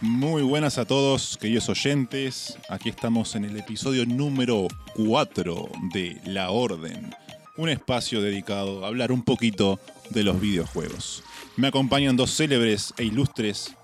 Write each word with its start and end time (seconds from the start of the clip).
Muy 0.00 0.42
buenas 0.42 0.78
a 0.78 0.84
todos, 0.84 1.36
queridos 1.36 1.68
oyentes. 1.68 2.56
Aquí 2.68 2.88
estamos 2.88 3.34
en 3.34 3.44
el 3.44 3.56
episodio 3.56 4.06
número 4.06 4.68
4 4.94 5.68
de 5.92 6.20
La 6.24 6.50
Orden, 6.50 7.12
un 7.56 7.68
espacio 7.68 8.22
dedicado 8.22 8.84
a 8.84 8.88
hablar 8.88 9.10
un 9.10 9.22
poquito 9.22 9.80
de 10.10 10.22
los 10.22 10.40
videojuegos. 10.40 11.24
Me 11.56 11.66
acompañan 11.66 12.16
dos 12.16 12.30
célebres 12.36 12.94
e 12.96 13.04
ilustres 13.04 13.74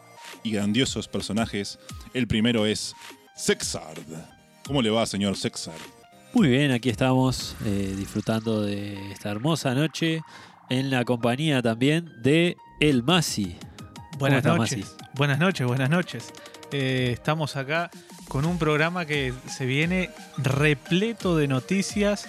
y 0.45 0.53
grandiosos 0.53 1.09
personajes. 1.09 1.81
El 2.13 2.29
primero 2.29 2.65
es 2.65 2.95
Sexard. 3.37 4.05
¿Cómo 4.65 4.83
le 4.83 4.91
va, 4.91 5.07
señor 5.07 5.37
Sexard? 5.37 5.94
Muy 6.35 6.49
bien, 6.49 6.73
aquí 6.73 6.91
estamos 6.91 7.55
eh, 7.65 7.95
disfrutando 7.97 8.63
de 8.63 9.13
esta 9.13 9.31
hermosa 9.31 9.73
noche 9.73 10.21
en 10.69 10.91
la 10.91 11.05
compañía 11.05 11.63
también 11.63 12.11
de 12.23 12.57
El 12.81 13.05
Masi. 13.05 13.57
Buenas 14.19 14.43
¿Cómo 14.43 14.65
está, 14.65 14.77
noches. 14.77 14.97
Buenas 15.15 15.39
noches, 15.39 15.65
buenas 15.65 15.91
noches. 15.91 16.33
Eh, 16.73 17.11
estamos 17.13 17.55
acá 17.55 17.89
con 18.27 18.47
un 18.47 18.59
programa 18.59 19.07
que 19.07 19.33
se 19.47 19.65
viene 19.65 20.11
repleto 20.37 21.37
de 21.37 21.47
noticias 21.47 22.29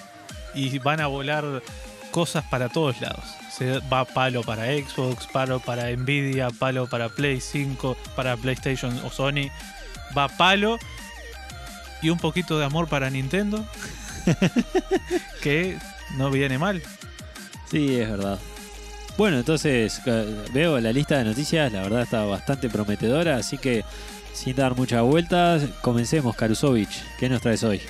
y 0.53 0.77
van 0.77 1.01
a 1.01 1.07
volar 1.07 1.63
cosas 2.11 2.43
para 2.43 2.69
todos 2.69 3.01
lados. 3.01 3.25
Se 3.51 3.79
va 3.91 4.05
palo 4.05 4.43
para 4.43 4.65
Xbox, 4.65 5.25
palo 5.25 5.59
para 5.59 5.89
Nvidia, 5.89 6.51
palo 6.51 6.87
para 6.87 7.09
Play 7.09 7.41
5, 7.41 7.97
para 8.15 8.37
PlayStation 8.37 8.95
o 9.03 9.09
Sony. 9.09 9.49
Va 10.15 10.27
palo 10.27 10.77
y 12.05 12.09
un 12.11 12.19
poquito 12.19 12.59
de 12.59 12.65
amor 12.65 12.87
para 12.87 13.09
Nintendo. 13.09 13.65
que 15.41 15.77
no 16.17 16.29
viene 16.29 16.57
mal. 16.57 16.81
Sí, 17.69 17.95
es 17.95 18.09
verdad. 18.09 18.39
Bueno, 19.17 19.37
entonces 19.37 20.01
eh, 20.05 20.45
veo 20.53 20.79
la 20.79 20.91
lista 20.91 21.17
de 21.17 21.23
noticias, 21.23 21.71
la 21.71 21.81
verdad 21.81 22.01
está 22.01 22.25
bastante 22.25 22.69
prometedora, 22.69 23.37
así 23.37 23.57
que 23.57 23.83
sin 24.33 24.55
dar 24.55 24.75
muchas 24.75 25.01
vueltas, 25.03 25.63
comencemos, 25.81 26.35
Karusovich. 26.35 27.01
¿Qué 27.17 27.29
nos 27.29 27.41
traes 27.41 27.63
hoy? 27.63 27.81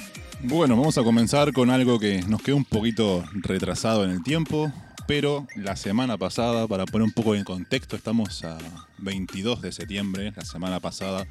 Bueno, 0.43 0.77
vamos 0.77 0.97
a 0.97 1.03
comenzar 1.03 1.51
con 1.51 1.71
algo 1.71 1.99
que 1.99 2.21
nos 2.23 2.41
quedó 2.41 2.55
un 2.55 2.65
poquito 2.65 3.23
retrasado 3.33 4.05
en 4.05 4.11
el 4.11 4.23
tiempo, 4.23 4.71
pero 5.07 5.47
la 5.55 5.75
semana 5.75 6.17
pasada, 6.17 6.67
para 6.67 6.85
poner 6.85 7.05
un 7.05 7.11
poco 7.11 7.35
en 7.35 7.43
contexto, 7.43 7.95
estamos 7.95 8.43
a 8.43 8.57
22 8.99 9.61
de 9.61 9.71
septiembre, 9.71 10.31
la 10.35 10.45
semana 10.45 10.79
pasada, 10.79 11.25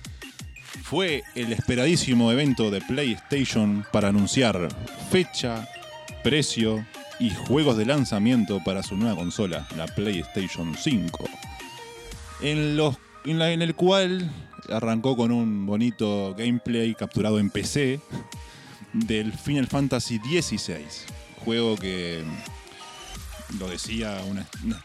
fue 0.82 1.22
el 1.34 1.52
esperadísimo 1.52 2.30
evento 2.32 2.70
de 2.70 2.80
PlayStation 2.80 3.86
para 3.92 4.08
anunciar 4.08 4.68
fecha, 5.10 5.68
precio 6.22 6.84
y 7.18 7.30
juegos 7.30 7.76
de 7.76 7.86
lanzamiento 7.86 8.60
para 8.64 8.82
su 8.82 8.96
nueva 8.96 9.16
consola, 9.16 9.66
la 9.76 9.86
PlayStation 9.86 10.74
5. 10.76 11.24
En, 12.42 12.76
los, 12.76 12.96
en, 13.24 13.40
en 13.40 13.62
el 13.62 13.74
cual 13.74 14.30
arrancó 14.70 15.16
con 15.16 15.32
un 15.32 15.66
bonito 15.66 16.34
gameplay 16.36 16.94
capturado 16.94 17.38
en 17.38 17.50
PC 17.50 18.00
del 18.92 19.32
Final 19.32 19.66
Fantasy 19.66 20.18
XVI. 20.18 20.84
Juego 21.44 21.76
que 21.76 22.24
lo 23.58 23.68
decía 23.68 24.22
una, 24.28 24.46
una. 24.64 24.82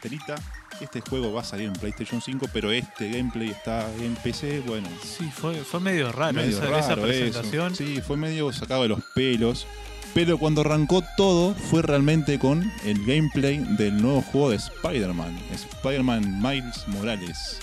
Este 0.81 1.01
juego 1.01 1.33
va 1.33 1.41
a 1.41 1.43
salir 1.43 1.67
en 1.67 1.73
PlayStation 1.73 2.21
5, 2.21 2.47
pero 2.53 2.71
este 2.71 3.09
gameplay 3.11 3.49
está 3.49 3.85
en 3.95 4.15
PC. 4.15 4.61
Bueno, 4.65 4.87
Sí, 5.03 5.29
fue, 5.29 5.55
fue 5.55 5.79
medio 5.81 6.11
raro, 6.11 6.33
medio 6.33 6.57
esa, 6.57 6.79
esa 6.79 6.89
raro 6.95 7.07
eso. 7.07 7.19
presentación. 7.25 7.75
Sí, 7.75 8.01
fue 8.01 8.15
medio 8.15 8.51
sacado 8.53 8.83
de 8.83 8.89
los 8.89 8.99
pelos. 9.13 9.67
Pero 10.13 10.37
cuando 10.39 10.61
arrancó 10.61 11.03
todo 11.17 11.53
fue 11.53 11.81
realmente 11.83 12.39
con 12.39 12.71
el 12.85 13.05
gameplay 13.05 13.57
del 13.77 14.01
nuevo 14.01 14.21
juego 14.21 14.49
de 14.51 14.55
Spider-Man, 14.55 15.37
Spider-Man 15.53 16.41
Miles 16.41 16.87
Morales, 16.87 17.59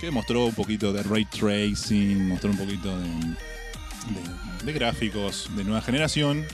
que 0.00 0.10
mostró 0.10 0.46
un 0.46 0.54
poquito 0.54 0.92
de 0.92 1.02
ray 1.02 1.24
tracing, 1.24 2.28
mostró 2.28 2.50
un 2.50 2.58
poquito 2.58 2.98
de, 2.98 3.06
de- 3.08 4.66
de 4.66 4.72
gráficos 4.72 5.48
de 5.56 5.64
nueva 5.64 5.80
generación, 5.80 6.44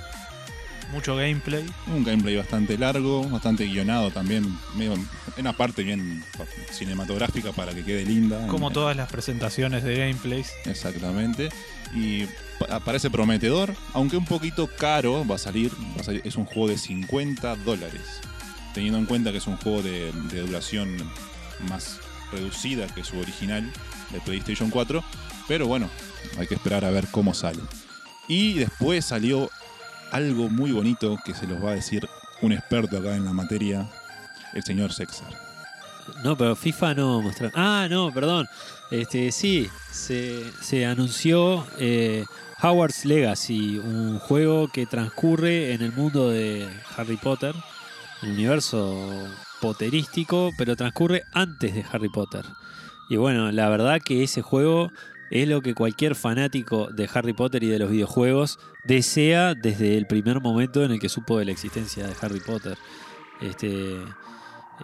Mucho 0.93 1.17
gameplay. 1.17 1.65
un 1.87 2.05
gameplay 2.05 2.37
bastante 2.37 2.77
largo, 2.77 3.27
bastante 3.29 3.65
guionado 3.67 4.11
también, 4.11 4.45
medio, 4.77 4.93
en 4.95 5.07
una 5.39 5.53
parte 5.55 5.83
bien 5.83 6.23
cinematográfica 6.71 7.53
para 7.53 7.75
que 7.75 7.83
quede 7.85 8.05
linda. 8.05 8.47
Como 8.49 8.69
En- 8.69 8.75
todas 8.75 8.97
las 8.97 9.11
presentaciones 9.11 9.83
de 9.85 9.97
gameplays. 9.97 10.53
Exactamente. 10.67 11.49
Y 11.95 12.27
pa- 12.59 12.81
parece 12.81 13.11
prometedor, 13.11 13.75
aunque 13.95 14.17
un 14.17 14.25
poquito 14.27 14.67
caro 14.67 15.27
va 15.27 15.37
a 15.37 15.39
salir. 15.39 15.73
va 15.97 16.01
a 16.01 16.05
salir- 16.05 16.23
es 16.25 16.37
un 16.37 16.45
juego 16.45 16.69
de 16.69 16.79
50 16.79 17.57
dólares. 17.57 18.03
Teniendo 18.75 18.99
en 18.99 19.07
cuenta 19.07 19.33
que 19.33 19.39
es 19.39 19.47
un 19.47 19.57
juego 19.59 19.83
de, 19.83 20.13
de 20.31 20.41
duración 20.41 20.97
más 21.69 21.99
reducida 22.33 22.87
que 22.87 23.05
su 23.05 23.19
original 23.19 23.71
de 24.11 24.21
PlayStation 24.21 24.71
4. 24.71 25.03
Pero 25.49 25.67
bueno, 25.67 25.89
hay 26.39 26.47
que 26.47 26.55
esperar 26.55 26.85
a 26.85 26.91
ver 26.91 27.07
cómo 27.11 27.35
sale. 27.35 27.61
Y 28.29 28.55
después 28.55 29.05
salió 29.05 29.51
algo 30.13 30.49
muy 30.49 30.71
bonito 30.71 31.19
que 31.25 31.35
se 31.35 31.47
los 31.47 31.63
va 31.63 31.71
a 31.73 31.75
decir 31.75 32.09
un 32.43 32.53
experto 32.53 32.99
acá 32.99 33.17
en 33.17 33.25
la 33.25 33.33
materia, 33.33 33.89
el 34.53 34.63
señor 34.63 34.93
Sexar. 34.93 35.29
No, 36.23 36.37
pero 36.37 36.55
FIFA 36.55 36.95
no 36.95 37.21
mostraron. 37.23 37.53
Ah, 37.57 37.87
no, 37.91 38.13
perdón. 38.13 38.47
Este, 38.91 39.33
sí, 39.33 39.71
se, 39.91 40.87
anunció 40.87 41.67
eh, 41.79 42.25
Howard's 42.63 43.05
Legacy, 43.05 43.79
un 43.79 44.19
juego 44.19 44.69
que 44.69 44.87
transcurre 44.87 45.73
en 45.73 45.83
el 45.83 45.93
mundo 45.93 46.29
de 46.29 46.69
Harry 46.97 47.17
Potter, 47.17 47.55
el 48.23 48.33
universo 48.33 49.09
potterístico, 49.61 50.51
pero 50.59 50.77
transcurre 50.77 51.23
antes 51.33 51.75
de 51.75 51.85
Harry 51.91 52.11
Potter. 52.11 52.45
Y 53.09 53.17
bueno, 53.17 53.51
la 53.53 53.69
verdad 53.69 54.01
que 54.05 54.23
ese 54.23 54.43
juego 54.43 54.91
es 55.33 55.49
lo 55.49 55.63
que 55.63 55.75
cualquier 55.75 56.15
fanático 56.15 56.89
de 56.93 57.09
Harry 57.13 57.33
Potter 57.33 57.63
y 57.63 57.69
de 57.69 57.79
los 57.79 57.91
videojuegos 57.91 58.59
desea 58.85 59.55
desde 59.55 59.97
el 59.97 60.07
primer 60.07 60.41
momento 60.41 60.85
en 60.85 60.93
el 60.93 61.01
que 61.01 61.09
supo 61.09 61.39
de 61.39 61.47
la 61.47 61.53
existencia 61.53 62.07
de 62.07 62.15
Harry 62.21 62.41
Potter. 62.41 62.77
Este, 63.41 63.97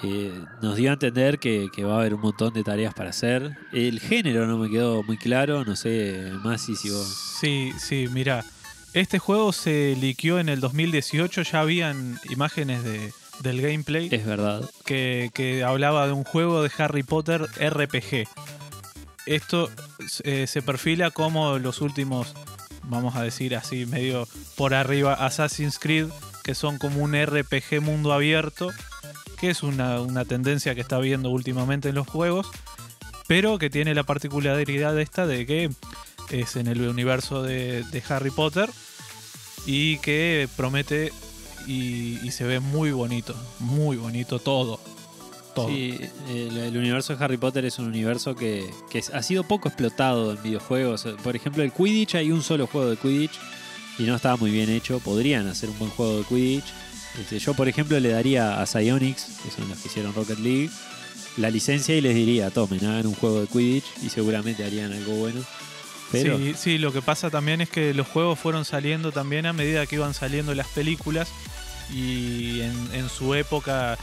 eh, 0.03 0.33
nos 0.63 0.77
dio 0.77 0.91
a 0.91 0.95
entender 0.95 1.39
que, 1.39 1.69
que 1.75 1.85
va 1.85 1.97
a 1.97 1.99
haber 2.01 2.15
un 2.15 2.23
montón 2.23 2.55
de 2.55 2.65
tareas 2.65 2.95
para 2.95 3.11
hacer. 3.11 3.59
El 3.73 4.01
género 4.01 4.47
no 4.47 4.57
me 4.57 4.71
quedó 4.71 5.03
muy 5.03 5.19
claro, 5.19 5.65
no 5.65 5.77
sé 5.77 6.33
más 6.43 6.63
si 6.63 6.75
si 6.77 6.91
vos... 6.91 7.37
Sí, 7.41 7.73
sí, 7.79 8.09
mira. 8.11 8.45
Este 8.95 9.19
juego 9.19 9.53
se 9.53 9.97
liqueó 10.01 10.39
en 10.39 10.49
el 10.49 10.61
2018. 10.61 11.43
Ya 11.43 11.61
habían 11.61 12.19
imágenes 12.31 12.83
de, 12.85 13.13
del 13.43 13.61
gameplay 13.61 14.09
Es 14.11 14.25
verdad. 14.25 14.63
que, 14.87 15.31
que 15.35 15.63
hablaba 15.63 16.07
de 16.07 16.15
un 16.15 16.25
juego 16.25 16.63
de 16.63 16.71
Harry 16.79 17.03
Potter 17.03 17.43
RPG. 17.43 18.27
Esto 19.29 19.69
eh, 20.25 20.47
se 20.47 20.63
perfila 20.63 21.11
como 21.11 21.59
los 21.59 21.83
últimos, 21.83 22.33
vamos 22.85 23.15
a 23.15 23.23
decir 23.23 23.55
así, 23.57 23.85
medio 23.85 24.27
por 24.57 24.73
arriba, 24.73 25.13
Assassin's 25.13 25.79
Creed, 25.79 26.07
que 26.43 26.55
son 26.55 26.79
como 26.79 27.03
un 27.03 27.15
RPG 27.15 27.83
mundo 27.83 28.15
abierto, 28.15 28.71
que 29.39 29.51
es 29.51 29.63
una, 29.63 30.01
una 30.01 30.25
tendencia 30.25 30.75
que 30.75 30.81
está 30.81 30.97
habiendo 30.97 31.29
últimamente 31.29 31.91
en 31.91 31.97
los 31.97 32.09
juegos, 32.09 32.49
pero 33.27 33.59
que 33.59 33.69
tiene 33.69 33.95
la 33.95 34.05
particularidad 34.05 34.99
esta 34.99 35.27
de 35.27 35.45
que 35.45 35.71
es 36.31 36.57
en 36.57 36.67
el 36.67 36.89
universo 36.89 37.43
de, 37.43 37.85
Harry 38.09 38.31
Potter 38.31 38.71
y 39.67 39.99
que 39.99 40.49
promete 40.57 41.13
y 41.67 42.31
se 42.31 42.45
ve 42.45 42.61
muy 42.61 42.93
bonito, 42.93 43.35
muy 43.59 43.99
bonito 43.99 44.39
todo. 44.39 44.81
Todo. 45.55 45.69
Sí, 45.69 45.99
el, 46.29 46.57
el 46.57 46.77
universo 46.77 47.15
de 47.17 47.25
Harry 47.25 47.37
Potter 47.37 47.65
es 47.65 47.79
un 47.79 47.87
universo 47.87 48.35
que, 48.35 48.69
que 48.91 49.03
ha 49.13 49.23
sido 49.23 49.45
poco 49.45 49.69
explotado 49.69 50.33
en 50.33 50.43
videojuegos. 50.43 51.07
Por 51.23 51.37
ejemplo, 51.37 51.63
el 51.63 51.73
Quidditch, 51.73 52.15
hay 52.17 52.31
un 52.31 52.43
solo 52.43 52.67
juego 52.67 52.91
de 52.91 52.97
Quidditch 52.97 53.39
y 53.99 54.05
no 54.05 54.17
estaba 54.17 54.37
muy 54.37 54.51
bien 54.51 54.71
hecho. 54.71 55.01
Podrían 55.01 55.47
hacer 55.49 55.71
un 55.71 55.79
buen 55.79 55.91
juego 55.91 56.19
de 56.19 56.25
Quidditch. 56.25 56.73
Este, 57.21 57.39
yo, 57.39 57.55
por 57.55 57.69
ejemplo, 57.69 57.99
le 57.99 58.11
daría 58.11 58.61
a 58.61 58.67
Psyonix, 58.67 59.27
que 59.43 59.51
son 59.51 59.69
los 59.69 59.79
que 59.79 59.89
hicieron 59.89 60.15
Rocket 60.15 60.39
League, 60.39 60.71
la 61.37 61.51
licencia 61.51 61.97
y 61.97 62.01
les 62.01 62.15
diría, 62.15 62.51
tomen, 62.51 62.85
hagan 62.85 63.07
un 63.07 63.15
juego 63.15 63.41
de 63.41 63.47
Quidditch 63.47 63.87
y 64.03 64.09
seguramente 64.09 64.65
harían 64.65 64.93
algo 64.93 65.15
bueno. 65.15 65.41
Pero 66.13 66.39
Sí, 66.39 66.55
sí, 66.57 66.79
lo 66.79 66.93
que 66.93 67.03
pasa 67.03 67.29
también 67.31 67.61
es 67.61 67.69
que 67.69 67.93
los 67.93 68.07
juegos 68.07 68.39
fueron 68.39 68.65
saliendo 68.65 69.13
también 69.13 69.47
a 69.47 69.53
medida 69.53 69.87
que 69.87 69.97
iban 69.97 70.15
saliendo 70.15 70.55
las 70.55 70.69
películas 70.69 71.29
y 71.93 72.61
en, 72.61 72.91
en 72.95 73.09
su 73.09 73.35
época 73.35 73.99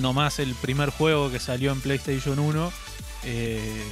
nomás 0.00 0.38
el 0.38 0.54
primer 0.54 0.90
juego 0.90 1.30
que 1.30 1.40
salió 1.40 1.72
en 1.72 1.80
PlayStation 1.80 2.38
1 2.38 2.72
eh, 3.24 3.84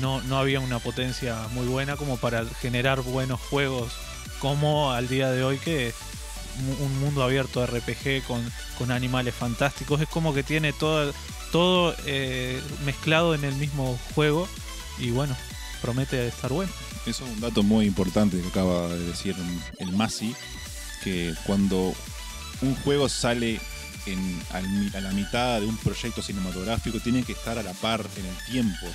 no, 0.00 0.20
no 0.22 0.38
había 0.38 0.60
una 0.60 0.78
potencia 0.78 1.48
muy 1.52 1.66
buena 1.66 1.96
como 1.96 2.16
para 2.16 2.44
generar 2.60 3.00
buenos 3.02 3.40
juegos 3.40 3.92
como 4.38 4.92
al 4.92 5.08
día 5.08 5.30
de 5.30 5.42
hoy 5.42 5.58
que 5.58 5.92
un 6.80 7.00
mundo 7.00 7.22
abierto 7.22 7.66
RPG 7.66 8.24
con, 8.26 8.42
con 8.78 8.90
animales 8.90 9.34
fantásticos 9.34 10.00
es 10.00 10.08
como 10.08 10.32
que 10.32 10.42
tiene 10.42 10.72
todo, 10.72 11.12
todo 11.52 11.94
eh, 12.06 12.60
mezclado 12.84 13.34
en 13.34 13.44
el 13.44 13.54
mismo 13.56 13.98
juego 14.14 14.48
y 14.98 15.10
bueno, 15.10 15.36
promete 15.82 16.26
estar 16.26 16.52
bueno. 16.52 16.72
Eso 17.06 17.24
es 17.24 17.30
un 17.30 17.40
dato 17.40 17.62
muy 17.62 17.86
importante 17.86 18.40
que 18.40 18.48
acaba 18.48 18.88
de 18.88 19.04
decir 19.04 19.36
el 19.78 19.92
Masi. 19.92 20.34
que 21.04 21.34
cuando 21.46 21.94
un 22.62 22.74
juego 22.76 23.08
sale 23.08 23.60
en, 24.06 24.42
a 24.52 25.00
la 25.00 25.10
mitad 25.12 25.60
de 25.60 25.66
un 25.66 25.76
proyecto 25.76 26.22
cinematográfico 26.22 27.00
tiene 27.00 27.22
que 27.22 27.32
estar 27.32 27.58
a 27.58 27.62
la 27.62 27.72
par 27.72 28.04
en 28.16 28.26
el 28.26 28.36
tiempo. 28.50 28.86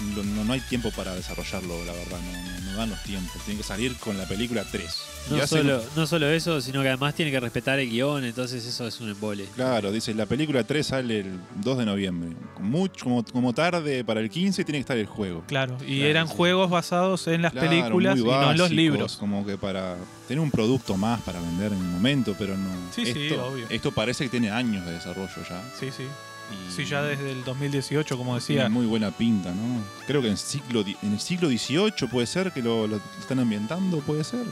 No, 0.00 0.44
no 0.44 0.52
hay 0.52 0.60
tiempo 0.60 0.90
para 0.90 1.14
desarrollarlo, 1.14 1.84
la 1.84 1.92
verdad, 1.92 2.18
no, 2.20 2.32
no- 2.42 2.70
no 2.72 2.76
dan 2.76 2.90
los 2.90 3.02
tiempos. 3.04 3.42
Tiene 3.44 3.58
que 3.58 3.66
salir 3.66 3.96
con 3.96 4.18
la 4.18 4.26
película 4.26 4.64
3. 4.70 4.84
Y 5.28 5.34
No 5.34 5.36
hacen- 5.42 5.62
solo, 5.62 5.82
no 5.96 6.06
solo 6.06 6.28
eso, 6.28 6.60
sino 6.60 6.82
que 6.82 6.88
además 6.88 7.14
tiene 7.14 7.30
que 7.30 7.40
respetar 7.40 7.78
el 7.78 7.88
guion, 7.88 8.24
entonces 8.24 8.64
eso 8.66 8.86
es 8.86 9.00
un 9.00 9.08
embole. 9.10 9.46
Claro, 9.54 9.90
dice, 9.90 10.12
la 10.14 10.26
película 10.26 10.62
3 10.64 10.86
sale 10.86 11.20
el 11.20 11.40
2 11.62 11.78
de 11.78 11.86
noviembre. 11.86 12.30
Mucho, 12.60 13.04
como, 13.04 13.24
como 13.24 13.52
tarde 13.54 14.04
para 14.04 14.20
el 14.20 14.28
15 14.28 14.64
tiene 14.64 14.78
que 14.78 14.82
estar 14.82 14.98
el 14.98 15.06
juego. 15.06 15.42
Claro, 15.46 15.76
y 15.86 15.96
Claro, 15.96 16.10
eran 16.10 16.28
sí. 16.28 16.34
juegos 16.36 16.70
basados 16.70 17.26
en 17.28 17.42
las 17.42 17.52
Claro, 17.52 17.68
películas 17.70 18.18
y 18.18 18.22
no 18.24 18.50
en 18.52 18.58
los 18.58 18.70
libros. 18.70 19.16
Como 19.16 19.46
que 19.46 19.56
para 19.56 19.96
tener 20.28 20.40
un 20.40 20.50
producto 20.50 20.96
más 20.96 21.20
para 21.22 21.40
vender 21.40 21.72
en 21.72 21.78
un 21.78 21.92
momento, 21.92 22.34
pero 22.38 22.56
no. 22.56 22.68
Sí, 22.94 23.06
sí, 23.06 23.28
esto, 23.28 23.46
obvio. 23.46 23.66
Esto 23.70 23.92
parece 23.92 24.24
que 24.24 24.30
tiene 24.30 24.50
años 24.50 24.84
de 24.84 24.92
desarrollo 24.92 25.28
ya. 25.48 25.62
Sí, 25.80 25.90
sí. 25.96 26.04
Y 26.52 26.72
Sí, 26.72 26.84
ya 26.84 27.02
desde 27.02 27.32
el 27.32 27.44
2018, 27.44 28.16
como 28.16 28.38
Tiene 28.38 28.62
decía. 28.62 28.68
muy 28.68 28.86
buena 28.86 29.10
pinta, 29.10 29.52
¿no? 29.52 29.82
Creo 30.06 30.22
que 30.22 30.28
en, 30.28 30.36
siglo, 30.36 30.84
en 31.02 31.12
el 31.12 31.20
siglo 31.20 31.48
XVIII 31.48 32.08
puede 32.10 32.26
ser 32.26 32.52
que 32.52 32.62
lo, 32.62 32.86
lo 32.86 33.00
están 33.18 33.38
ambientando, 33.38 34.00
puede 34.00 34.24
ser. 34.24 34.44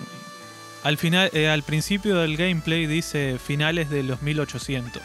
Al 0.83 0.99
final, 0.99 1.31
eh, 1.33 1.49
al 1.49 1.63
principio 1.63 2.17
del 2.17 2.37
gameplay 2.37 2.87
dice 2.87 3.39
finales 3.39 3.89
de 3.91 4.03
los 4.03 4.23
1800. 4.23 5.03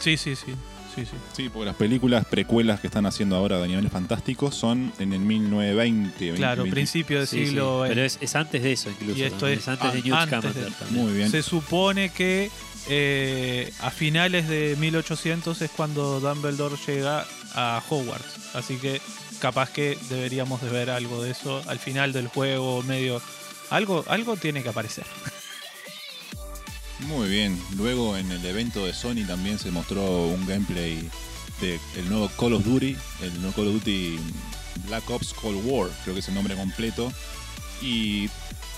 Sí, 0.01 0.17
sí, 0.17 0.35
sí. 0.35 0.55
Sí, 0.95 1.05
sí. 1.07 1.13
Sí, 1.33 1.49
porque 1.49 1.67
las 1.67 1.77
películas 1.77 2.25
precuelas 2.27 2.81
que 2.81 2.87
están 2.87 3.07
haciendo 3.07 3.37
ahora 3.37 3.59
de 3.59 3.65
Animales 3.65 3.91
Fantásticos 3.93 4.55
son 4.55 4.93
en 4.99 5.13
el 5.13 5.21
1920. 5.21 6.35
Claro, 6.35 6.63
20. 6.65 6.75
principio 6.75 7.19
del 7.19 7.27
Sí, 7.27 7.39
sí, 7.39 7.47
siglo 7.47 7.85
Pero 7.89 8.03
es, 8.03 8.19
es 8.21 8.37
antes 8.37 8.63
de 8.63 8.73
eso, 8.73 8.91
incluso. 8.91 9.19
Y 9.19 9.23
esto 9.23 9.39
también, 9.39 9.59
es 9.59 9.69
antes 9.69 9.93
de 9.93 9.99
an- 9.99 10.05
Newt 10.05 10.15
antes 10.19 10.39
Scamander 10.41 10.65
de- 10.65 10.71
también. 10.79 11.05
Muy 11.05 11.13
bien. 11.15 11.31
Se 11.31 11.43
supone 11.43 12.11
que 12.11 12.51
eh, 12.89 13.73
a 13.81 13.91
finales 13.91 14.49
de 14.49 14.77
1800 14.79 15.63
es 15.63 15.71
cuando 15.71 16.21
Dumbledore 16.21 16.77
llega 16.87 17.25
a 17.55 17.83
Hogwarts. 17.89 18.55
Así 18.55 18.77
que 18.77 19.01
capaz 19.41 19.71
que 19.71 19.97
deberíamos 20.11 20.61
de 20.63 20.69
ver 20.69 20.91
algo 20.91 21.23
de 21.23 21.31
eso 21.31 21.63
al 21.69 21.79
final 21.79 22.13
del 22.13 22.29
juego, 22.29 22.83
medio... 22.83 23.21
Algo, 23.71 24.05
algo 24.09 24.37
tiene 24.37 24.63
que 24.63 24.69
aparecer. 24.69 25.05
Muy 27.07 27.29
bien. 27.29 27.59
Luego 27.77 28.17
en 28.17 28.31
el 28.31 28.45
evento 28.45 28.87
de 28.87 28.95
Sony 28.95 29.27
también 29.27 29.59
se 29.59 29.71
mostró 29.71 30.27
un 30.27 30.47
gameplay 30.47 31.09
del 31.61 32.09
nuevo 32.09 32.29
Call 32.39 32.55
of 32.55 32.65
Duty, 32.65 32.97
el 33.23 33.41
nuevo 33.41 33.55
Call 33.55 33.69
of 33.69 33.75
Duty 33.75 34.19
Black 34.87 35.09
Ops 35.11 35.33
Cold 35.35 35.61
War, 35.65 35.91
creo 36.03 36.15
que 36.15 36.21
es 36.21 36.29
el 36.29 36.35
nombre 36.35 36.57
completo. 36.57 37.13
Y 37.81 38.29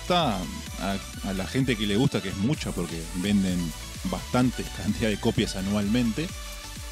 está 0.00 0.38
a, 0.81 1.32
la 1.32 1.47
gente 1.47 1.76
que 1.76 1.87
le 1.87 1.97
gusta, 1.97 2.23
que 2.23 2.29
es 2.31 2.37
mucha 2.37 2.73
porque 2.73 3.03
venden 3.17 3.59
bastante 4.05 4.65
cantidad 4.76 5.11
de 5.11 5.21
copias 5.21 5.56
anualmente, 5.56 6.26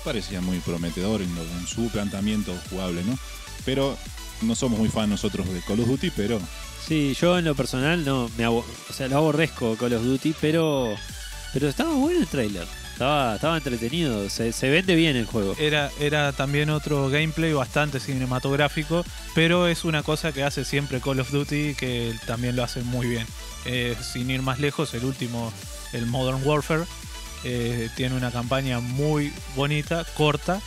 parecía 0.05 0.41
muy 0.41 0.59
prometedor 0.61 1.23
en, 1.23 1.31
en 1.37 1.67
su 1.67 1.89
planteamiento 1.89 2.55
jugable, 2.71 3.05
¿no? 3.05 3.19
Pero 3.65 3.97
no 4.43 4.55
somos 4.55 4.79
muy 4.79 4.89
fan 4.89 5.09
nosotros 5.09 5.49
de 5.49 5.61
Call 5.61 5.81
of 5.81 5.89
Duty, 5.89 6.11
pero 6.17 6.41
Sí, 6.87 7.17
yo 7.19 7.39
en 7.39 7.45
lo 7.45 7.55
personal 7.55 8.05
no 8.05 8.29
me 8.37 8.47
o 8.49 8.65
sea, 8.93 9.07
lo 9.07 9.17
aborrezco 9.19 9.77
Call 9.77 9.95
of 9.95 10.03
Duty, 10.03 10.35
pero 10.41 10.95
pero 11.53 11.69
estaba 11.69 11.95
bueno 11.95 12.21
el 12.21 12.27
trailer. 12.27 12.67
Estaba, 12.93 13.35
estaba 13.35 13.57
entretenido, 13.57 14.29
se, 14.29 14.53
se 14.53 14.71
vende 14.71 14.95
bien 14.95 15.17
el 15.17 15.27
juego. 15.27 15.57
Era, 15.59 15.91
era 15.99 16.33
también 16.33 16.71
otro 16.71 17.09
gameplay 17.09 17.53
bastante 17.53 18.01
cinematográfico, 18.01 19.05
pero 19.35 19.67
es 19.67 19.85
una 19.85 20.03
cosa 20.03 20.33
que 20.33 20.45
hace 20.45 20.65
siempre 20.65 21.01
Call 21.01 21.21
of 21.21 21.31
Duty 21.31 21.75
que 21.75 22.15
también 22.27 22.55
lo 22.55 22.63
hace 22.63 22.83
muy 22.83 23.07
bien. 23.07 23.27
Eh, 23.65 23.97
sin 24.01 24.31
ir 24.31 24.43
más 24.43 24.61
lejos, 24.61 24.95
el 24.95 25.05
último, 25.05 25.53
el 25.93 26.07
Modern 26.07 26.47
Warfare, 26.47 26.85
eh, 27.45 27.89
tiene 27.97 28.17
una 28.17 28.31
campaña 28.31 28.81
muy 28.81 29.33
bonita, 29.57 30.05
corta, 30.17 30.61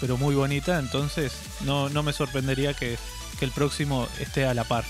pero 0.00 0.16
muy 0.16 0.34
bonita, 0.34 0.78
entonces 0.78 1.32
no, 1.64 1.88
no 1.88 2.02
me 2.02 2.12
sorprendería 2.12 2.74
que, 2.74 2.96
que 3.38 3.44
el 3.44 3.50
próximo 3.50 4.08
esté 4.20 4.44
a 4.44 4.54
la 4.54 4.64
par. 4.64 4.84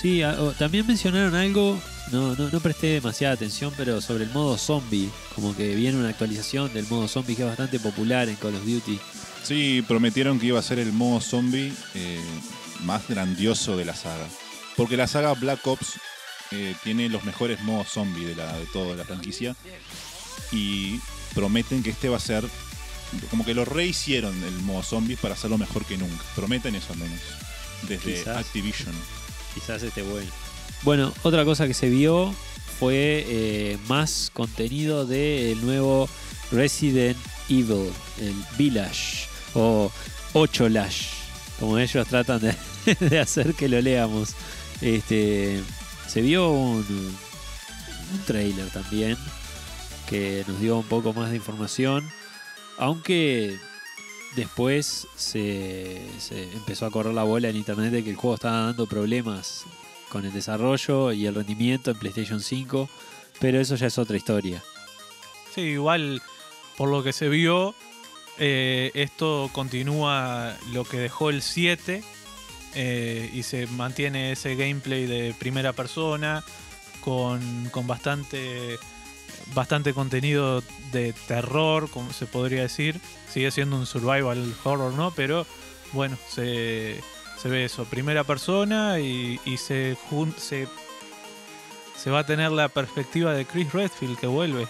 Sí, 0.00 0.22
a- 0.22 0.40
o- 0.40 0.52
también 0.52 0.86
mencionaron 0.86 1.34
algo, 1.34 1.78
no, 2.10 2.34
no, 2.34 2.48
no 2.50 2.60
presté 2.60 2.86
demasiada 2.88 3.34
atención, 3.34 3.72
pero 3.76 4.00
sobre 4.00 4.24
el 4.24 4.30
modo 4.30 4.56
zombie, 4.56 5.10
como 5.34 5.54
que 5.54 5.74
viene 5.74 5.98
una 5.98 6.08
actualización 6.08 6.72
del 6.72 6.86
modo 6.88 7.06
zombie 7.08 7.36
que 7.36 7.42
es 7.42 7.48
bastante 7.48 7.78
popular 7.78 8.28
en 8.28 8.36
Call 8.36 8.54
of 8.54 8.64
Duty. 8.64 8.98
Sí, 9.42 9.84
prometieron 9.86 10.38
que 10.38 10.46
iba 10.46 10.58
a 10.58 10.62
ser 10.62 10.78
el 10.78 10.92
modo 10.92 11.20
zombie 11.20 11.72
eh, 11.94 12.20
más 12.84 13.06
grandioso 13.08 13.76
de 13.76 13.84
la 13.84 13.94
saga. 13.94 14.26
Porque 14.76 14.96
la 14.96 15.06
saga 15.06 15.34
Black 15.34 15.66
Ops 15.66 15.94
eh, 16.52 16.74
tiene 16.82 17.08
los 17.08 17.24
mejores 17.24 17.60
modos 17.62 17.88
zombie 17.88 18.24
de, 18.24 18.34
la, 18.36 18.56
de 18.58 18.66
toda 18.66 18.96
la 18.96 19.04
franquicia. 19.04 19.54
Y 20.52 20.98
prometen 21.34 21.82
que 21.82 21.90
este 21.90 22.08
va 22.08 22.16
a 22.16 22.20
ser. 22.20 22.44
Como 23.30 23.44
que 23.44 23.54
lo 23.54 23.64
rehicieron 23.64 24.40
el 24.44 24.54
modo 24.62 24.82
zombie 24.82 25.16
para 25.16 25.34
hacerlo 25.34 25.58
mejor 25.58 25.84
que 25.84 25.96
nunca. 25.98 26.22
Prometen 26.36 26.74
eso 26.74 26.92
al 26.92 26.98
menos. 27.00 27.18
Desde 27.88 28.14
Quizás. 28.14 28.36
Activision. 28.38 28.94
Quizás 29.54 29.82
esté 29.82 30.02
bueno. 30.02 30.30
Bueno, 30.82 31.12
otra 31.22 31.44
cosa 31.44 31.66
que 31.66 31.74
se 31.74 31.88
vio 31.88 32.34
fue 32.78 33.24
eh, 33.28 33.78
más 33.88 34.30
contenido 34.32 35.04
del 35.04 35.64
nuevo 35.64 36.08
Resident 36.50 37.18
Evil, 37.48 37.90
el 38.20 38.34
Village 38.56 39.26
o 39.54 39.92
8 40.32 40.68
Lash, 40.70 41.08
como 41.58 41.78
ellos 41.78 42.06
tratan 42.08 42.40
de, 42.40 42.54
de 43.00 43.20
hacer 43.20 43.54
que 43.54 43.68
lo 43.68 43.80
leamos. 43.80 44.30
Este, 44.80 45.60
se 46.08 46.22
vio 46.22 46.50
un, 46.50 46.78
un 46.78 48.18
trailer 48.26 48.70
también 48.70 49.16
que 50.08 50.44
nos 50.48 50.60
dio 50.60 50.78
un 50.78 50.84
poco 50.84 51.12
más 51.12 51.30
de 51.30 51.36
información, 51.36 52.08
aunque 52.78 53.58
después 54.36 55.06
se, 55.16 56.00
empezó 56.54 56.86
a 56.86 56.90
correr 56.90 57.14
la 57.14 57.24
bola 57.24 57.48
en 57.48 57.56
internet 57.56 57.92
de 57.92 58.04
que 58.04 58.10
el 58.10 58.16
juego 58.16 58.34
estaba 58.34 58.66
dando 58.66 58.86
problemas 58.86 59.64
con 60.08 60.24
el 60.24 60.32
desarrollo 60.32 61.12
y 61.12 61.26
el 61.26 61.34
rendimiento 61.34 61.90
en 61.90 61.98
PlayStation 61.98 62.40
5, 62.40 62.88
pero 63.38 63.60
eso 63.60 63.76
ya 63.76 63.86
es 63.86 63.98
otra 63.98 64.16
historia. 64.16 64.62
Sí, 65.54 65.62
igual 65.62 66.22
por 66.76 66.88
lo 66.88 67.02
que 67.02 67.12
se 67.12 67.28
vio, 67.28 67.74
eh, 68.38 68.90
esto 68.94 69.50
continúa 69.52 70.56
lo 70.72 70.84
que 70.84 70.98
dejó 70.98 71.30
el 71.30 71.42
7 71.42 72.02
eh, 72.74 73.30
y 73.32 73.42
se 73.42 73.66
mantiene 73.66 74.32
ese 74.32 74.54
gameplay 74.54 75.06
de 75.06 75.34
primera 75.38 75.72
persona 75.72 76.44
con, 77.00 77.68
con 77.70 77.86
bastante, 77.86 78.78
bastante 79.54 79.94
contenido 79.94 80.62
de 80.92 81.12
terror, 81.28 81.90
como 81.90 82.12
se 82.12 82.26
podría 82.26 82.62
decir. 82.62 83.00
Sigue 83.32 83.50
siendo 83.50 83.76
un 83.76 83.86
survival 83.86 84.54
horror, 84.64 84.92
¿no? 84.92 85.10
Pero 85.12 85.46
bueno, 85.92 86.16
se, 86.28 87.00
se 87.40 87.48
ve 87.48 87.64
eso, 87.64 87.84
primera 87.84 88.24
persona 88.24 88.98
y, 89.00 89.40
y 89.44 89.56
se, 89.56 89.96
se, 90.36 90.68
se 91.96 92.10
va 92.10 92.20
a 92.20 92.26
tener 92.26 92.50
la 92.52 92.68
perspectiva 92.68 93.32
de 93.32 93.44
Chris 93.46 93.72
Redfield 93.72 94.18
que 94.18 94.26
vuelve 94.26 94.66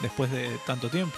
después 0.00 0.30
de 0.30 0.58
tanto 0.66 0.88
tiempo. 0.90 1.16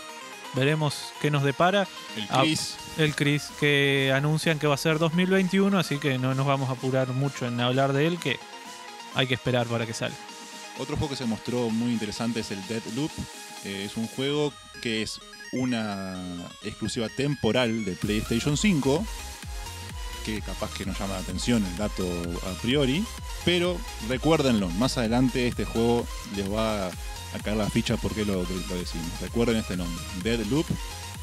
Veremos 0.54 1.12
qué 1.20 1.30
nos 1.30 1.42
depara 1.42 1.86
El 2.16 2.26
Ah, 2.30 2.40
Chris. 2.40 2.76
el 2.96 3.14
Chris 3.14 3.50
que 3.60 4.12
anuncian 4.16 4.58
que 4.58 4.66
va 4.66 4.74
a 4.74 4.78
ser 4.78 4.98
2021, 4.98 5.78
así 5.78 5.98
que 5.98 6.16
no 6.18 6.34
nos 6.34 6.46
vamos 6.46 6.70
a 6.70 6.72
apurar 6.72 7.08
mucho 7.08 7.46
en 7.46 7.60
hablar 7.60 7.92
de 7.92 8.06
él, 8.06 8.18
que 8.18 8.38
hay 9.14 9.26
que 9.26 9.34
esperar 9.34 9.66
para 9.66 9.84
que 9.84 9.92
salga. 9.92 10.16
Otro 10.78 10.96
juego 10.96 11.10
que 11.10 11.16
se 11.16 11.26
mostró 11.26 11.70
muy 11.70 11.92
interesante 11.92 12.40
es 12.40 12.50
el 12.52 12.66
Dead 12.68 12.82
Loop. 12.94 13.10
Eh, 13.64 13.84
es 13.84 13.96
un 13.96 14.06
juego 14.06 14.52
que 14.80 15.02
es 15.02 15.20
una 15.52 16.16
exclusiva 16.62 17.08
temporal 17.08 17.84
de 17.84 17.92
PlayStation 17.92 18.56
5, 18.56 19.04
que 20.24 20.40
capaz 20.40 20.72
que 20.74 20.86
nos 20.86 20.98
llama 20.98 21.14
la 21.14 21.20
atención 21.20 21.64
el 21.64 21.76
dato 21.76 22.06
a 22.46 22.62
priori, 22.62 23.04
pero 23.44 23.78
recuérdenlo, 24.08 24.68
más 24.70 24.98
adelante 24.98 25.48
este 25.48 25.64
juego 25.64 26.06
les 26.36 26.52
va 26.52 26.86
a 26.86 27.38
caer 27.42 27.56
la 27.56 27.68
ficha 27.68 27.96
porque 27.96 28.24
lo, 28.24 28.42
lo 28.42 28.74
decimos. 28.76 29.08
Recuerden 29.20 29.56
este 29.56 29.76
nombre, 29.76 30.02
Dead 30.22 30.40
Loop 30.46 30.66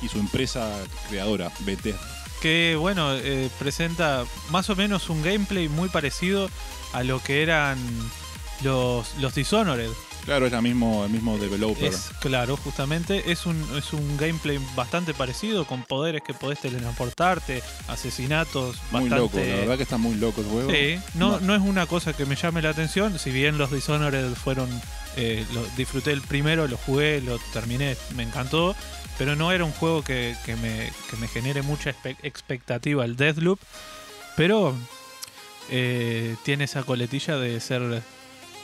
y 0.01 0.09
su 0.09 0.19
empresa 0.19 0.69
creadora, 1.09 1.51
Bethesda. 1.59 2.01
Que 2.41 2.75
bueno, 2.77 3.15
eh, 3.15 3.49
presenta 3.57 4.25
más 4.49 4.69
o 4.69 4.75
menos 4.75 5.09
un 5.09 5.23
gameplay 5.23 5.69
muy 5.69 5.87
parecido 5.87 6.49
a 6.93 7.03
lo 7.03 7.21
que 7.23 7.41
eran 7.41 7.77
los, 8.63 9.15
los 9.19 9.35
Dishonored. 9.35 9.89
Claro, 10.25 10.47
es 10.47 10.51
la 10.51 10.61
mismo, 10.61 11.05
el 11.05 11.11
mismo 11.11 11.37
developer. 11.37 11.83
Es 11.85 12.09
claro, 12.19 12.57
justamente 12.57 13.31
es 13.31 13.45
un, 13.45 13.63
es 13.77 13.93
un 13.93 14.17
gameplay 14.17 14.59
bastante 14.75 15.13
parecido, 15.13 15.65
con 15.65 15.83
poderes 15.83 16.23
que 16.23 16.33
podés 16.33 16.59
teletransportarte, 16.61 17.61
asesinatos 17.87 18.77
muy 18.91 19.07
bastante. 19.09 19.15
loco, 19.17 19.37
la 19.37 19.55
verdad 19.61 19.77
que 19.77 19.83
está 19.83 19.97
muy 19.97 20.15
loco 20.15 20.41
el 20.41 20.47
juego. 20.47 20.71
Sí, 20.71 20.99
no, 21.13 21.33
No. 21.33 21.39
no 21.41 21.55
es 21.55 21.61
una 21.61 21.85
cosa 21.85 22.13
que 22.13 22.25
me 22.25 22.35
llame 22.35 22.63
la 22.63 22.69
atención, 22.71 23.19
si 23.19 23.29
bien 23.29 23.57
los 23.59 23.71
Dishonored 23.71 24.33
fueron 24.33 24.69
Eh, 25.17 25.45
lo, 25.53 25.63
disfruté 25.77 26.11
el 26.11 26.21
primero, 26.21 26.67
lo 26.67 26.75
jugué, 26.75 27.21
lo 27.21 27.37
terminé, 27.53 27.95
me 28.15 28.23
encantó. 28.23 28.75
Pero 29.17 29.37
no 29.37 29.53
era 29.53 29.63
un 29.63 29.71
juego 29.71 30.03
que, 30.03 30.35
que 30.45 30.57
me, 30.57 30.91
que 31.09 31.15
me 31.15 31.29
genere 31.29 31.61
mucha 31.61 31.91
expectativa 32.21 33.05
el 33.05 33.15
Deathloop. 33.15 33.57
Pero 34.35 34.75
eh, 35.69 36.35
tiene 36.43 36.65
esa 36.65 36.83
coletilla 36.83 37.37
de 37.37 37.59
ser 37.61 38.01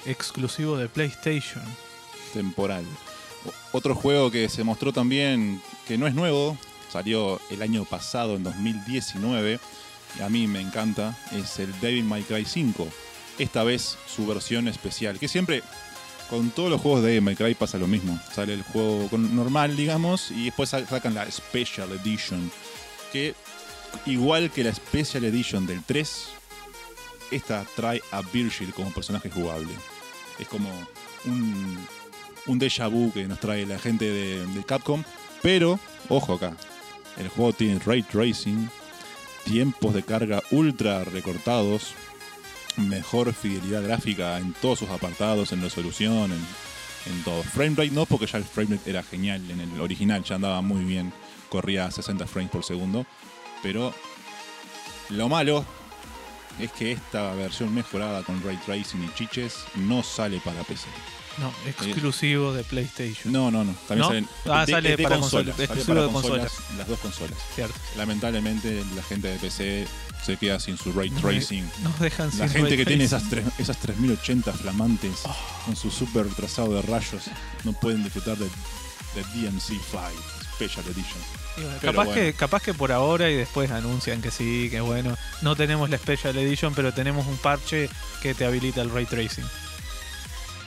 exclusivo 0.06 0.78
de 0.78 0.88
PlayStation. 0.90 1.64
temporal. 2.34 2.86
Otro 3.74 3.94
juego 3.94 4.32
que 4.32 4.48
se 4.48 4.64
mostró 4.64 4.94
también, 4.94 5.62
que 5.88 5.98
no 5.98 6.08
es 6.08 6.14
nuevo, 6.14 6.58
salió 6.92 7.42
el 7.50 7.62
año 7.62 7.84
pasado, 7.84 8.36
en 8.38 8.44
2019, 8.44 9.60
y 10.18 10.22
a 10.22 10.30
mí 10.30 10.48
me 10.48 10.62
encanta, 10.62 11.18
es 11.34 11.60
el 11.60 11.78
Devil 11.82 12.06
May 12.06 12.24
Cry 12.24 12.46
5. 12.46 12.88
Esta 13.38 13.64
vez 13.64 13.98
su 14.08 14.26
versión 14.28 14.68
especial, 14.70 15.20
que 15.20 15.28
siempre 15.28 15.62
con 16.30 16.52
todos 16.52 16.70
los 16.70 16.80
juegos 16.80 17.02
de 17.02 17.08
Devil 17.10 17.22
May 17.24 17.36
Cry 17.36 17.54
pasa 17.56 17.78
lo 17.78 17.88
mismo. 17.88 18.18
Sale 18.34 18.54
el 18.54 18.64
juego 18.64 19.10
normal, 19.18 19.76
digamos, 19.76 20.32
y 20.32 20.46
después 20.46 20.70
sa- 20.70 20.86
sacan 20.88 21.14
la 21.14 21.30
Special 21.30 21.92
Edition, 21.92 22.50
que 23.12 23.36
igual 24.06 24.52
que 24.52 24.64
la 24.64 24.74
Special 24.74 25.26
Edition 25.26 25.66
del 25.68 25.84
3, 25.84 26.28
esta 27.32 27.66
trae 27.76 28.02
a 28.12 28.22
Virgil 28.22 28.74
como 28.74 28.92
personaje 28.92 29.30
jugable. 29.30 29.74
Es 30.42 30.48
como 30.48 30.70
un, 31.26 31.78
un 32.48 32.60
déjà 32.60 32.90
vu 32.90 33.12
que 33.14 33.28
nos 33.28 33.40
trae 33.40 33.66
la 33.66 33.80
gente 33.80 34.10
de, 34.10 34.64
Capcom. 34.66 35.04
Pero, 35.42 35.80
ojo 36.10 36.34
acá, 36.34 36.58
el 37.18 37.30
juego 37.30 37.54
tiene 37.54 37.80
ray 37.80 38.04
tracing, 38.04 38.70
tiempos 39.46 39.94
de 39.94 40.04
carga 40.04 40.44
ultra 40.52 41.04
recortados, 41.04 41.94
mejor 42.78 43.34
fidelidad 43.34 43.84
gráfica 43.84 44.38
en 44.38 44.54
todos 44.54 44.80
sus 44.80 44.90
apartados, 44.90 45.52
en 45.52 45.62
resolución, 45.62 46.32
en, 46.32 47.14
en 47.14 47.24
todo. 47.24 47.44
Frame 47.44 47.76
rate 47.76 47.92
no, 47.92 48.06
porque 48.06 48.28
ya 48.28 48.38
el 48.38 48.44
frame 48.44 48.76
rate 48.76 48.90
era 48.90 49.04
genial 49.04 49.50
en 49.50 49.62
el 49.62 49.80
original, 49.80 50.24
ya 50.24 50.36
andaba 50.36 50.62
muy 50.62 50.84
bien, 50.84 51.14
corría 51.50 51.86
a 51.86 51.92
60 51.92 52.28
frames 52.28 52.52
por 52.52 52.64
segundo. 52.64 53.06
Pero 53.64 53.94
lo 55.10 55.30
malo 55.30 55.66
es 56.60 56.72
que 56.72 56.92
esta 56.94 57.34
versión 57.34 57.74
mejorada 57.74 58.24
con 58.24 58.42
ray 58.44 58.58
tracing 58.66 59.04
y 59.04 59.14
chiches 59.16 59.56
no 59.76 60.04
sale 60.04 60.40
para 60.44 60.64
PC. 60.64 60.88
No, 61.38 61.52
exclusivo 61.66 62.52
de 62.54 62.64
PlayStation. 62.66 63.32
No, 63.32 63.50
no, 63.50 63.64
no. 63.64 63.74
También 63.88 64.00
¿No? 64.00 64.08
salen 64.08 64.28
Ah, 64.46 64.66
sale 64.70 64.98
para 64.98 65.18
consolas, 65.20 65.58
exclusivo 65.60 65.96
para 65.96 66.08
de 66.08 66.14
consolas. 66.14 66.52
Las 66.78 66.88
dos 66.90 67.00
consolas. 67.00 67.38
Cierto. 67.56 67.74
Lamentablemente 67.96 68.84
la 68.96 69.02
gente 69.04 69.30
de 69.30 69.38
PC 69.38 69.88
se 70.26 70.38
queda 70.38 70.60
sin 70.60 70.78
su 70.78 70.92
ray 70.92 71.10
tracing. 71.10 71.68
Nos 71.84 71.98
dejan 72.00 72.28
La 72.28 72.32
sin 72.34 72.50
gente 72.50 72.70
ray 72.70 72.78
que 72.78 72.86
tiene 72.86 73.06
esas, 73.06 73.28
tres- 73.30 73.46
esas 73.58 73.78
3080 73.78 74.52
flamantes 74.54 75.22
Oh. 75.24 75.36
con 75.66 75.76
su 75.78 75.90
super 75.90 76.28
trazado 76.28 76.74
de 76.74 76.82
rayos 76.82 77.24
no 77.64 77.72
pueden 77.74 78.04
disfrutar 78.04 78.38
de, 78.38 78.46
de 79.16 79.24
DMC5 79.34 79.80
Special 80.62 80.86
Edition. 80.86 81.20
Bueno, 81.56 81.70
capaz, 81.82 82.06
bueno. 82.06 82.14
que, 82.14 82.34
capaz 82.34 82.62
que 82.62 82.74
por 82.74 82.92
ahora 82.92 83.30
y 83.30 83.36
después 83.36 83.72
anuncian 83.72 84.22
que 84.22 84.32
sí, 84.32 84.70
que 84.70 84.80
bueno, 84.80 85.18
no 85.42 85.56
tenemos 85.56 85.90
la 85.90 85.98
Special 85.98 86.38
Edition, 86.38 86.74
pero 86.76 86.94
tenemos 86.94 87.26
un 87.28 87.38
parche 87.38 87.90
que 88.22 88.34
te 88.34 88.46
habilita 88.46 88.82
el 88.82 88.92
ray 88.92 89.06
tracing. 89.06 89.46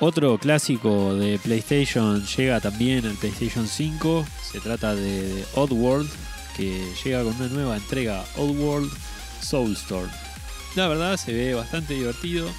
Otro 0.00 0.36
clásico 0.38 1.14
de 1.14 1.38
PlayStation 1.38 2.26
llega 2.26 2.60
también 2.60 3.06
al 3.06 3.14
PlayStation 3.14 3.68
5. 3.68 4.26
Se 4.52 4.60
trata 4.60 4.94
de, 4.94 5.44
Oddworld, 5.54 6.10
que 6.56 6.92
llega 7.04 7.22
con 7.22 7.34
una 7.36 7.46
nueva 7.46 7.76
entrega, 7.76 8.24
Oddworld 8.36 8.90
Soulstorm. 9.40 10.10
La 10.74 10.88
verdad 10.88 11.16
se 11.16 11.32
ve 11.32 11.54
bastante 11.54 11.94
divertido. 11.94 12.50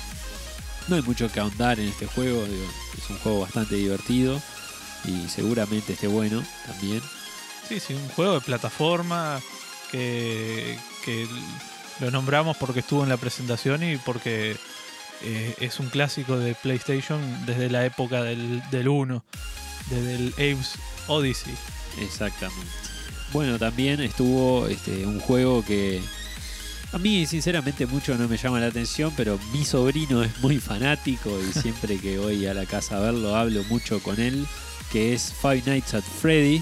No 0.87 0.95
hay 0.95 1.01
mucho 1.01 1.29
que 1.29 1.41
ahondar 1.41 1.79
en 1.79 1.89
este 1.89 2.05
juego. 2.05 2.45
es 2.45 3.09
un 3.09 3.17
juego 3.17 3.41
bastante 3.41 3.75
divertido 3.75 4.41
y 5.03 5.27
seguramente 5.27 5.93
esté 5.93 6.07
bueno 6.07 6.41
también. 6.65 7.01
Sí, 7.67 7.79
sí, 7.79 7.93
un 7.93 8.09
juego 8.09 8.35
de 8.35 8.41
plataforma 8.41 9.41
que, 9.91 10.77
lo 11.99 12.11
nombramos 12.11 12.57
porque 12.57 12.81
estuvo 12.81 13.03
en 13.03 13.09
la 13.09 13.17
presentación 13.17 13.81
y 13.83 13.97
porque 13.97 14.57
eh, 15.23 15.55
es 15.59 15.79
un 15.79 15.87
clásico 15.87 16.37
de 16.37 16.53
PlayStation 16.55 17.19
desde 17.45 17.69
la 17.69 17.85
época 17.85 18.23
del, 18.23 18.61
del 18.69 18.89
1, 18.89 19.23
desde 19.89 20.15
el 20.15 20.33
Abe's 20.37 20.73
Odyssey. 21.07 21.53
Exactamente. 22.01 22.67
Bueno, 23.31 23.57
también 23.57 24.01
estuvo 24.01 24.67
este, 24.67 25.05
un 25.05 25.19
juego 25.19 25.63
que 25.63 26.01
a 26.91 26.97
mí 26.97 27.25
sinceramente 27.25 27.85
mucho 27.85 28.17
no 28.17 28.27
me 28.27 28.37
llama 28.37 28.59
la 28.59 28.67
atención, 28.67 29.11
pero 29.17 29.39
mi 29.51 29.65
sobrino 29.65 30.23
es 30.23 30.37
muy 30.39 30.59
fanático 30.59 31.29
y 31.41 31.51
siempre 31.59 31.97
que 31.97 32.17
voy 32.17 32.45
a 32.45 32.53
la 32.53 32.65
casa 32.65 32.97
a 32.97 33.01
verlo 33.01 33.35
hablo 33.35 33.63
mucho 33.65 34.01
con 34.01 34.19
él, 34.19 34.45
que 34.91 35.13
es 35.13 35.33
Five 35.41 35.63
Nights 35.65 35.93
at 35.93 36.03
Freddy, 36.03 36.61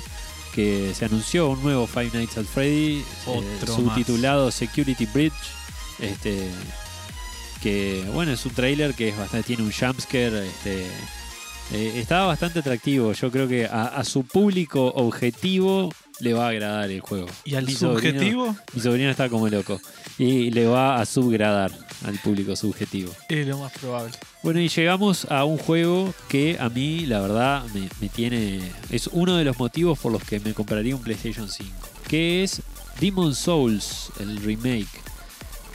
que 0.53 0.93
se 0.93 1.05
anunció 1.05 1.50
un 1.50 1.62
nuevo 1.63 1.88
Five 1.88 2.12
Nights 2.13 2.38
at 2.38 2.45
Freddy, 2.45 3.03
eh, 3.27 3.60
subtitulado 3.65 4.51
Security 4.51 5.05
Bridge, 5.07 5.33
este, 6.00 6.50
que 7.62 8.03
bueno, 8.13 8.31
es 8.33 8.45
un 8.45 8.53
trailer 8.53 8.93
que 8.93 9.10
es 9.10 9.17
bastante, 9.17 9.48
tiene 9.48 9.63
un 9.63 9.72
jumpscare, 9.72 10.48
este, 10.48 10.86
eh, 11.72 11.93
estaba 11.95 12.27
bastante 12.27 12.60
atractivo. 12.60 13.13
Yo 13.13 13.31
creo 13.31 13.48
que 13.48 13.65
a, 13.65 13.86
a 13.86 14.03
su 14.03 14.24
público 14.25 14.88
objetivo 14.95 15.93
le 16.19 16.33
va 16.33 16.45
a 16.48 16.50
agradar 16.50 16.89
el 16.91 17.00
juego. 17.01 17.27
Y 17.45 17.55
al 17.55 17.65
Mi 17.65 17.74
sobrino- 17.74 17.93
subjetivo, 18.00 18.55
mi 18.74 18.81
sobrino 18.81 19.10
está 19.10 19.29
como 19.29 19.48
loco. 19.50 19.79
Y 20.17 20.51
le 20.51 20.67
va 20.67 21.00
a 21.01 21.05
subgradar 21.05 21.72
al 22.03 22.17
público 22.19 22.55
subjetivo. 22.55 23.12
es 23.29 23.48
lo 23.48 23.57
más 23.57 23.72
probable. 23.74 24.13
Bueno, 24.41 24.60
y 24.60 24.69
llegamos 24.69 25.25
a 25.29 25.45
un 25.45 25.57
juego 25.57 26.13
que 26.27 26.57
a 26.60 26.69
mí, 26.69 27.05
la 27.05 27.22
verdad, 27.22 27.65
me, 27.74 27.89
me 28.01 28.10
tiene. 28.10 28.62
Es 28.89 29.07
uno 29.12 29.38
de 29.38 29.45
los 29.45 29.57
motivos 29.57 29.98
por 30.00 30.12
los 30.12 30.24
que 30.24 30.39
me 30.39 30.53
compraría 30.53 30.95
un 30.95 31.01
PlayStation 31.01 31.50
5. 31.50 31.72
Que 32.07 32.43
es 32.43 32.62
Demon 33.00 33.33
Souls, 33.33 34.12
el 34.19 34.38
remake. 34.38 34.88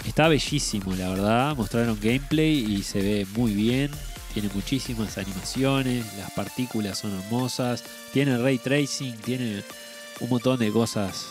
Está 0.07 0.29
bellísimo, 0.29 0.95
la 0.95 1.11
verdad. 1.11 1.57
Mostraron 1.57 1.99
gameplay 2.01 2.59
y 2.59 2.83
se 2.83 3.01
ve 3.01 3.27
muy 3.35 3.53
bien. 3.53 3.91
Tiene 4.33 4.49
muchísimas 4.55 5.19
animaciones. 5.19 6.05
Las 6.17 6.31
partículas 6.33 6.99
son 6.99 7.19
hermosas. 7.19 7.85
Tiene 8.13 8.39
ray 8.39 8.59
tracing. 8.59 9.17
Tiene 9.17 9.63
un 10.21 10.29
montón 10.29 10.59
de 10.59 10.71
cosas 10.71 11.27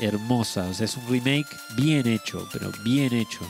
hermosas. 0.00 0.70
O 0.70 0.74
sea, 0.74 0.84
es 0.84 0.96
un 0.96 1.08
remake 1.08 1.48
bien 1.76 2.06
hecho, 2.06 2.48
pero 2.52 2.70
bien 2.82 3.12
hecho. 3.14 3.40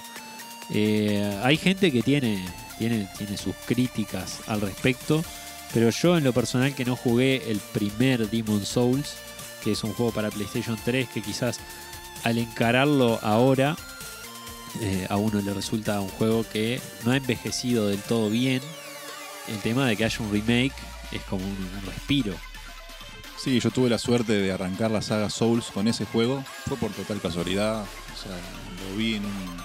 Eh, 0.71 1.41
hay 1.43 1.57
gente 1.57 1.93
que 1.93 2.03
tiene, 2.03 2.45
tiene, 2.79 3.09
tiene 3.19 3.37
sus 3.37 3.55
críticas 3.67 4.41
al 4.47 4.61
respecto, 4.61 5.25
pero 5.73 5.91
yo 5.91 6.17
en 6.17 6.25
lo 6.25 6.33
personal 6.33 6.75
que 6.75 6.85
no 6.85 6.97
jugué 6.97 7.51
el 7.51 7.59
primer 7.59 8.31
Demon 8.31 8.65
Souls, 8.65 9.15
que 9.63 9.73
es 9.73 9.85
un 9.85 9.93
juego 9.93 10.13
para 10.13 10.31
PlayStation 10.31 10.79
3, 10.85 11.09
que 11.09 11.23
quizás 11.23 11.61
al 12.23 12.39
encararlo 12.39 13.19
ahora 13.23 13.77
eh, 14.81 15.07
a 15.09 15.17
uno 15.17 15.41
le 15.41 15.55
resulta 15.55 16.01
un 16.01 16.09
juego 16.09 16.45
que 16.51 16.81
no 17.05 17.13
ha 17.13 17.17
envejecido 17.17 17.89
del 17.89 18.01
todo 18.01 18.31
bien. 18.31 18.61
El 19.49 19.59
tema 19.59 19.87
de 19.87 19.97
que 19.97 20.05
haya 20.05 20.19
un 20.21 20.33
remake 20.33 20.75
es 21.13 21.23
como 21.23 21.45
un, 21.45 21.83
respiro. 21.87 22.35
Sí, 23.37 23.61
yo 23.61 23.71
tuve 23.71 23.91
la 23.91 23.99
suerte 23.99 24.33
de 24.33 24.53
arrancar 24.53 24.91
la 24.91 25.03
saga 25.03 25.29
Souls 25.29 25.67
con 25.67 25.87
ese 25.87 26.07
juego. 26.07 26.43
Fue 26.67 26.77
por 26.77 26.91
total 26.93 27.21
casualidad. 27.21 27.83
O 27.83 28.23
sea, 28.23 28.37
lo 28.89 28.97
vi 28.97 29.17
en 29.17 29.27
un, 29.27 29.57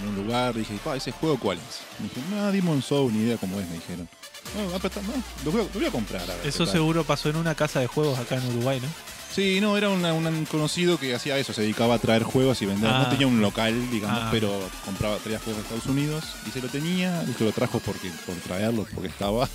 en 0.00 0.08
un 0.08 0.16
lugar. 0.16 0.54
Dije, 0.54 0.78
pa, 0.84 0.96
¿ese 0.96 1.12
juego 1.12 1.38
cuál 1.38 1.58
es? 1.58 1.80
Me 2.00 2.08
dije, 2.08 2.20
no, 2.30 2.52
Demon 2.52 2.82
Souls, 2.82 3.12
ni 3.12 3.20
idea 3.24 3.36
cómo 3.36 3.58
es, 3.60 3.68
me 3.68 3.74
dijeron. 3.74 4.08
No, 4.56 4.76
ah, 4.76 4.80
no, 4.82 5.44
lo, 5.44 5.50
voy 5.52 5.60
a, 5.60 5.64
lo 5.64 5.70
voy 5.80 5.86
a 5.86 5.90
comprar. 5.90 6.22
a 6.22 6.26
ver 6.36 6.46
Eso 6.46 6.58
qué 6.60 6.64
tal". 6.64 6.72
seguro 6.72 7.04
pasó 7.04 7.28
en 7.30 7.36
una 7.36 7.54
casa 7.54 7.80
de 7.80 7.86
juegos 7.86 8.18
acá 8.18 8.36
en 8.36 8.46
Uruguay, 8.48 8.80
¿no? 8.80 8.88
Sí, 9.34 9.60
no, 9.62 9.78
era 9.78 9.88
una- 9.88 10.12
un 10.12 10.44
conocido 10.44 10.98
que 10.98 11.14
hacía 11.14 11.38
eso, 11.38 11.54
se 11.54 11.62
dedicaba 11.62 11.94
a 11.94 11.98
traer 11.98 12.22
juegos 12.22 12.60
y 12.60 12.66
vender. 12.66 12.90
Ah. 12.92 13.04
No 13.04 13.08
tenía 13.08 13.26
un 13.26 13.40
local, 13.40 13.90
digamos, 13.90 14.18
Ah. 14.24 14.28
pero 14.30 14.52
compraba, 14.84 15.16
traía 15.16 15.38
juegos 15.38 15.56
de 15.56 15.62
Estados 15.62 15.86
Unidos 15.86 16.24
y 16.46 16.50
se 16.50 16.60
lo 16.60 16.68
tenía, 16.68 17.24
y 17.26 17.32
se 17.32 17.44
lo 17.44 17.52
trajo 17.52 17.78
porque, 17.80 18.10
por 18.26 18.34
traerlo, 18.36 18.86
porque 18.92 19.08
estaba. 19.08 19.48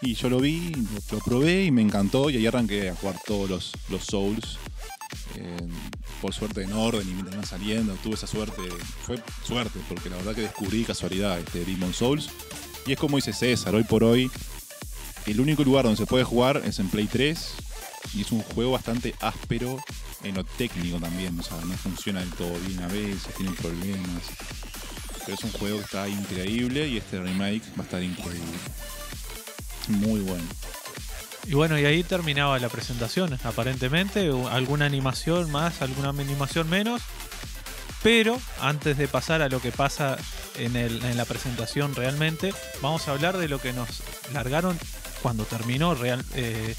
Y 0.00 0.14
yo 0.14 0.28
lo 0.28 0.40
vi, 0.40 0.70
lo, 0.74 1.16
lo 1.18 1.24
probé 1.24 1.66
y 1.66 1.70
me 1.70 1.82
encantó 1.82 2.28
y 2.30 2.36
ahí 2.36 2.46
arranqué 2.48 2.88
a 2.90 2.96
jugar 2.96 3.14
todos 3.24 3.48
los, 3.48 3.72
los 3.90 4.02
Souls. 4.04 4.58
Eh, 5.36 5.68
por 6.20 6.34
suerte 6.34 6.62
en 6.62 6.72
orden 6.72 7.08
y 7.08 7.12
mientras 7.12 7.34
iban 7.34 7.46
saliendo, 7.46 7.94
tuve 8.02 8.14
esa 8.14 8.26
suerte. 8.26 8.62
Fue 9.04 9.22
suerte, 9.44 9.80
porque 9.88 10.10
la 10.10 10.16
verdad 10.16 10.34
que 10.34 10.42
descubrí 10.42 10.84
casualidad 10.84 11.38
este 11.38 11.64
Demon 11.64 11.94
Souls. 11.94 12.30
Y 12.86 12.92
es 12.92 12.98
como 12.98 13.16
dice 13.16 13.32
César, 13.32 13.74
hoy 13.74 13.84
por 13.84 14.04
hoy, 14.04 14.30
el 15.26 15.40
único 15.40 15.62
lugar 15.64 15.84
donde 15.84 15.98
se 15.98 16.06
puede 16.06 16.24
jugar 16.24 16.62
es 16.64 16.78
en 16.78 16.88
Play 16.88 17.06
3 17.06 17.54
y 18.14 18.22
es 18.22 18.32
un 18.32 18.42
juego 18.42 18.72
bastante 18.72 19.14
áspero 19.20 19.78
en 20.24 20.34
lo 20.34 20.44
técnico 20.44 20.98
también, 20.98 21.38
o 21.38 21.42
sea, 21.42 21.58
no 21.64 21.74
funciona 21.74 22.20
del 22.20 22.30
todo 22.30 22.52
bien 22.66 22.80
a 22.82 22.88
veces, 22.88 23.34
tiene 23.36 23.52
problemas. 23.52 24.22
Pero 25.24 25.34
es 25.34 25.44
un 25.44 25.52
juego 25.52 25.78
que 25.78 25.84
está 25.84 26.08
increíble 26.08 26.88
y 26.88 26.96
este 26.96 27.20
remake 27.20 27.62
va 27.78 27.82
a 27.82 27.84
estar 27.84 28.02
increíble. 28.02 28.58
Muy 29.88 30.20
bueno. 30.20 30.44
Y 31.46 31.54
bueno, 31.54 31.78
y 31.78 31.84
ahí 31.84 32.02
terminaba 32.04 32.58
la 32.58 32.68
presentación, 32.68 33.38
aparentemente, 33.44 34.30
alguna 34.50 34.86
animación 34.86 35.50
más, 35.50 35.82
alguna 35.82 36.10
animación 36.10 36.68
menos. 36.70 37.02
Pero 38.02 38.40
antes 38.60 38.96
de 38.98 39.06
pasar 39.08 39.42
a 39.42 39.48
lo 39.48 39.60
que 39.60 39.70
pasa 39.72 40.16
en, 40.58 40.76
el- 40.76 41.04
en 41.04 41.16
la 41.16 41.24
presentación 41.24 41.94
realmente. 41.94 42.52
Vamos 42.80 43.06
a 43.08 43.12
hablar 43.12 43.38
de 43.38 43.48
lo 43.48 43.60
que 43.60 43.72
nos 43.72 43.88
largaron 44.32 44.78
cuando 45.22 45.44
terminó 45.44 45.94
real, 45.94 46.24
eh, 46.34 46.74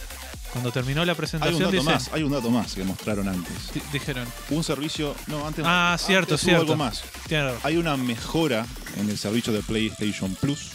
cuando 0.52 0.72
terminó 0.72 1.06
la 1.06 1.12
Hay 1.12 1.16
un 1.16 1.18
presentación. 1.18 1.60
dato 1.60 1.72
dicen- 1.72 1.86
más, 1.86 2.10
hay 2.14 2.24
un 2.24 2.32
dato 2.32 2.50
más 2.50 2.74
que 2.74 2.84
mostraron 2.84 3.28
antes. 3.30 3.74
di- 3.74 3.82
dijeron, 3.94 4.28
Un 4.50 4.64
servicio, 4.66 5.16
no, 5.28 5.48
antes 5.48 5.64
Ah, 5.66 5.94
antes 5.94 6.06
cierto, 6.08 6.34
hubo 6.36 6.40
cierto. 6.40 6.62
algo 6.64 6.76
más. 6.76 7.04
tiene. 7.28 7.52
Hay 7.64 7.78
una 7.78 7.96
mejora 7.98 8.66
en 8.98 9.10
el 9.10 9.18
servicio 9.18 9.52
de 9.54 9.62
PlayStation 9.64 10.36
Plus 10.36 10.72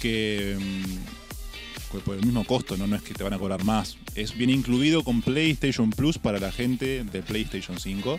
que 0.00 0.56
mm, 0.58 1.17
que 1.17 1.17
por 1.88 2.14
el 2.16 2.24
mismo 2.24 2.44
costo, 2.44 2.76
¿no? 2.76 2.86
no 2.86 2.96
es 2.96 3.02
que 3.02 3.14
te 3.14 3.24
van 3.24 3.32
a 3.32 3.38
cobrar 3.38 3.64
más. 3.64 3.96
Es 4.14 4.36
bien 4.36 4.50
incluido 4.50 5.02
con 5.02 5.22
PlayStation 5.22 5.90
Plus 5.90 6.18
para 6.18 6.38
la 6.38 6.52
gente 6.52 7.04
de 7.04 7.22
PlayStation 7.22 7.78
5, 7.78 8.18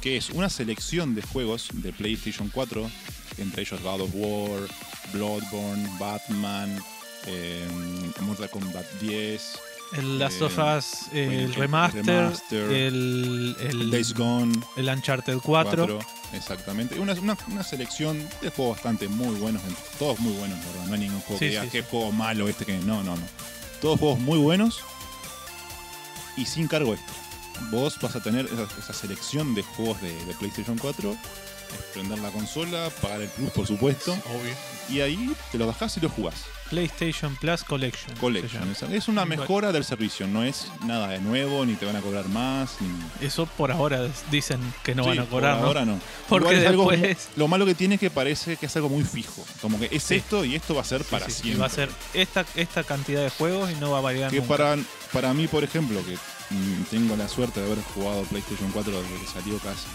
que 0.00 0.16
es 0.16 0.30
una 0.30 0.48
selección 0.48 1.14
de 1.14 1.22
juegos 1.22 1.68
de 1.72 1.92
PlayStation 1.92 2.50
4, 2.52 2.90
entre 3.38 3.62
ellos 3.62 3.82
God 3.82 4.00
of 4.00 4.10
War, 4.14 4.60
Bloodborne, 5.12 5.88
Batman, 5.98 6.78
eh, 7.26 7.66
Mortal 8.20 8.50
Kombat 8.50 8.86
10, 9.00 9.58
el 9.94 10.18
Last 10.18 10.40
eh, 10.40 10.44
of 10.44 10.58
Us, 10.58 11.02
eh, 11.12 11.24
bueno, 11.26 11.32
el 11.32 11.38
el 11.44 11.54
remaster, 11.54 12.04
remaster, 12.06 12.70
el, 12.72 13.56
el, 13.60 13.90
Days 13.90 14.14
Gone, 14.14 14.52
el 14.76 14.88
Uncharted 14.88 15.38
4. 15.38 15.86
4, 15.86 15.98
exactamente. 16.32 16.98
Una, 16.98 17.12
una, 17.14 17.36
una 17.50 17.62
selección 17.62 18.18
de 18.40 18.50
juegos 18.50 18.76
bastante 18.76 19.08
muy 19.08 19.34
buenos, 19.36 19.62
todos 19.98 20.18
muy 20.20 20.32
buenos, 20.34 20.58
¿verdad? 20.66 20.86
No 20.86 20.94
hay 20.94 21.00
ningún 21.00 21.20
juego 21.20 21.38
Sí, 21.38 21.46
que 21.46 21.50
diga 21.50 21.62
sí, 21.64 21.68
qué 21.70 21.82
sí. 21.82 21.88
juego 21.90 22.12
malo 22.12 22.48
este 22.48 22.64
que. 22.64 22.76
No, 22.78 23.02
no, 23.02 23.16
no. 23.16 23.22
Todos 23.80 23.98
juegos 24.00 24.18
muy 24.18 24.38
buenos 24.38 24.80
y 26.36 26.46
sin 26.46 26.68
cargo 26.68 26.94
extra. 26.94 27.14
Vos 27.70 27.98
vas 28.00 28.16
a 28.16 28.20
tener 28.22 28.46
esa, 28.46 28.66
esa 28.78 28.92
selección 28.92 29.54
de 29.54 29.62
juegos 29.62 30.00
de, 30.02 30.12
de 30.24 30.34
PlayStation 30.34 30.76
4, 30.76 31.10
es 31.12 31.16
prender 31.92 32.18
la 32.18 32.30
consola, 32.30 32.90
pagar 33.00 33.20
el 33.22 33.28
plus, 33.28 33.50
por 33.50 33.66
supuesto, 33.66 34.12
Obvio. 34.12 34.54
y 34.88 35.00
ahí 35.00 35.32
te 35.52 35.58
lo 35.58 35.66
bajás 35.66 35.96
y 35.96 36.00
lo 36.00 36.08
jugás. 36.08 36.44
PlayStation 36.74 37.36
Plus 37.36 37.62
Collection. 37.62 38.16
Collection. 38.16 38.74
Es 38.92 39.06
una 39.06 39.24
mejora 39.24 39.70
del 39.70 39.84
servicio, 39.84 40.26
no 40.26 40.42
es 40.42 40.66
nada 40.84 41.06
de 41.08 41.20
nuevo, 41.20 41.64
ni 41.64 41.74
te 41.74 41.86
van 41.86 41.94
a 41.94 42.00
cobrar 42.00 42.28
más, 42.28 42.76
ni. 42.80 43.24
Eso 43.26 43.46
por 43.46 43.70
ahora 43.70 44.08
dicen 44.32 44.60
que 44.82 44.92
no 44.94 45.04
Sí, 45.04 45.10
van 45.10 45.18
a 45.20 45.22
por 45.22 45.30
cobrar, 45.30 45.60
¿no? 45.60 45.66
ahora 45.68 45.84
no. 45.84 46.00
Porque 46.28 46.46
Igual 46.48 46.62
es 46.62 46.68
algo 46.68 46.90
después- 46.90 47.28
lo 47.36 47.46
malo 47.46 47.64
que 47.64 47.76
tiene 47.76 47.94
es 47.94 48.00
que 48.00 48.10
parece 48.10 48.56
que 48.56 48.66
es 48.66 48.74
algo 48.76 48.88
muy 48.88 49.04
fijo. 49.04 49.44
Como 49.62 49.78
que 49.78 49.88
es 49.92 50.02
Sí. 50.02 50.16
esto 50.16 50.44
y 50.44 50.56
esto 50.56 50.74
va 50.74 50.80
a 50.80 50.84
ser 50.84 51.04
para 51.04 51.26
Sí, 51.26 51.42
siempre. 51.42 51.60
va 51.60 51.66
a 51.66 51.70
ser 51.70 51.88
esta, 52.12 52.44
esta 52.56 52.82
cantidad 52.82 53.22
de 53.22 53.30
juegos 53.30 53.70
y 53.70 53.76
no 53.76 53.92
va 53.92 53.98
a 53.98 54.02
variar 54.02 54.30
que 54.32 54.38
nunca. 54.40 54.48
para, 54.56 54.76
para 55.12 55.32
mí, 55.32 55.46
por 55.46 55.62
ejemplo, 55.62 56.00
que 56.04 56.14
mm, 56.54 56.82
tengo 56.90 57.16
la 57.16 57.28
suerte 57.28 57.60
de 57.60 57.66
haber 57.66 57.84
jugado 57.94 58.22
PlayStation 58.24 58.68
4 58.72 58.92
desde 59.00 59.20
que 59.24 59.26
salió 59.32 59.58
casi. 59.58 59.86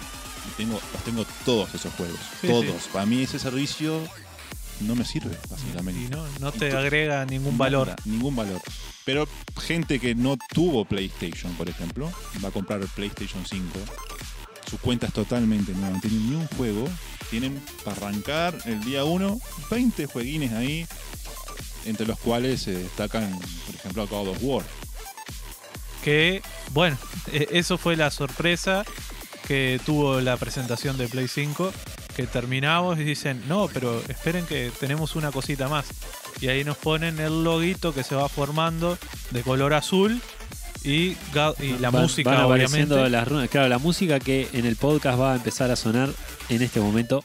Y 0.48 0.51
tengo, 0.55 0.79
los 0.93 1.03
tengo 1.03 1.25
todos 1.43 1.74
esos 1.75 1.93
juegos. 1.95 2.19
Todos. 2.41 2.83
Para 2.93 3.05
mí 3.05 3.21
ese 3.24 3.38
servicio 3.38 4.01
no 4.81 4.95
me 4.95 5.05
sirve, 5.05 5.36
básicamente. 5.50 6.01
Y 6.01 6.07
no, 6.07 6.25
no 6.39 6.51
te 6.51 6.71
agrega 6.75 7.25
ningún 7.25 7.57
valor. 7.57 7.88
Nada, 7.89 8.01
ningún 8.05 8.36
valor. 8.36 8.62
Pero 9.05 9.27
gente 9.62 10.00
que 10.00 10.15
no 10.15 10.38
tuvo 10.53 10.86
PlayStation, 10.86 11.53
por 11.53 11.69
ejemplo, 11.69 12.12
va 12.43 12.50
a 12.50 12.51
comprar 12.51 12.81
el 12.81 12.88
PlayStation 12.88 13.45
5. 13.45 13.79
Su 14.69 14.77
cuenta 14.77 15.07
es 15.07 15.13
totalmente 15.13 15.71
nueva, 15.74 15.89
no 15.95 16.00
tienen 16.00 16.29
ni 16.29 16.36
un 16.36 16.48
juego. 16.50 16.88
Tienen 17.29 17.62
para 17.83 17.98
arrancar 17.98 18.57
el 18.65 18.83
día 18.83 19.03
1 19.03 19.39
20 19.69 20.05
jueguines 20.07 20.51
ahí, 20.53 20.88
entre 21.86 22.07
los 22.07 22.17
cuales 22.19 22.62
se 22.63 22.71
destacan, 22.74 23.38
por 23.65 23.75
ejemplo, 23.75 24.07
God 24.07 24.29
of 24.29 24.38
War. 24.41 24.65
Que, 26.03 26.41
bueno, 26.71 26.98
e- 27.31 27.48
eso 27.51 27.77
fue 27.77 27.95
la 27.95 28.09
sorpresa 28.12 28.83
que 29.48 29.79
tuvo 29.86 30.21
la 30.21 30.38
presentación 30.38 30.98
de 30.98 31.07
Play 31.07 31.27
5. 31.27 31.71
Que 32.19 32.27
terminamos 32.27 32.99
y 32.99 33.05
dicen, 33.05 33.41
no, 33.47 33.69
pero 33.73 34.03
esperen 34.09 34.45
que 34.45 34.73
tenemos 34.77 35.15
una 35.15 35.31
cosita 35.31 35.69
más. 35.69 35.85
Y 36.41 36.49
ahí 36.49 36.65
nos 36.65 36.75
ponen 36.75 37.17
el 37.21 37.45
loguito 37.45 37.93
que 37.93 38.03
se 38.03 38.13
va 38.13 38.27
formando 38.27 38.98
de 39.31 39.41
color 39.41 39.74
azul 39.74 40.20
y, 40.83 41.15
la 41.33 41.53
Van- 41.91 42.01
música, 42.01 42.31
van 42.31 42.41
apareciendo 42.41 42.96
obviamente. 42.96 43.09
las 43.17 43.25
runas. 43.29 43.50
Claro, 43.50 43.70
la 43.70 43.77
música 43.77 44.20
que 44.20 44.50
en 44.51 44.65
el 44.65 44.75
podcast 44.75 45.17
va 45.17 45.31
a 45.31 45.35
empezar 45.37 45.72
a 45.72 45.77
sonar 45.77 46.09
en 46.50 46.61
este 46.61 46.81
momento. 46.81 47.24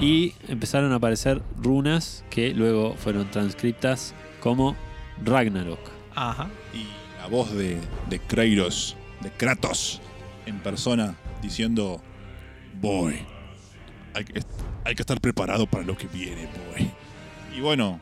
Y 0.00 0.34
empezaron 0.62 0.92
a 0.92 0.94
aparecer 0.94 1.42
runas 1.60 2.24
que 2.30 2.54
luego 2.54 2.94
fueron 2.94 3.28
transcriptas 3.32 4.14
como 4.38 4.76
Ragnarok. 5.24 5.80
Ajá. 6.14 6.48
Y 6.72 6.86
la 7.20 7.26
voz 7.26 7.52
de, 7.52 7.78
de 8.08 8.20
Kratos, 8.20 8.96
de 9.22 9.30
Kratos, 9.32 10.00
en 10.46 10.60
persona, 10.60 11.16
diciendo: 11.42 12.00
Boy, 12.80 13.16
hay 14.14 14.24
que, 14.24 14.40
hay 14.84 14.94
que 14.94 15.02
estar 15.02 15.20
preparado 15.20 15.66
para 15.66 15.82
lo 15.82 15.96
que 15.96 16.06
viene, 16.06 16.46
boy. 16.70 16.88
Y 17.56 17.60
bueno, 17.60 17.98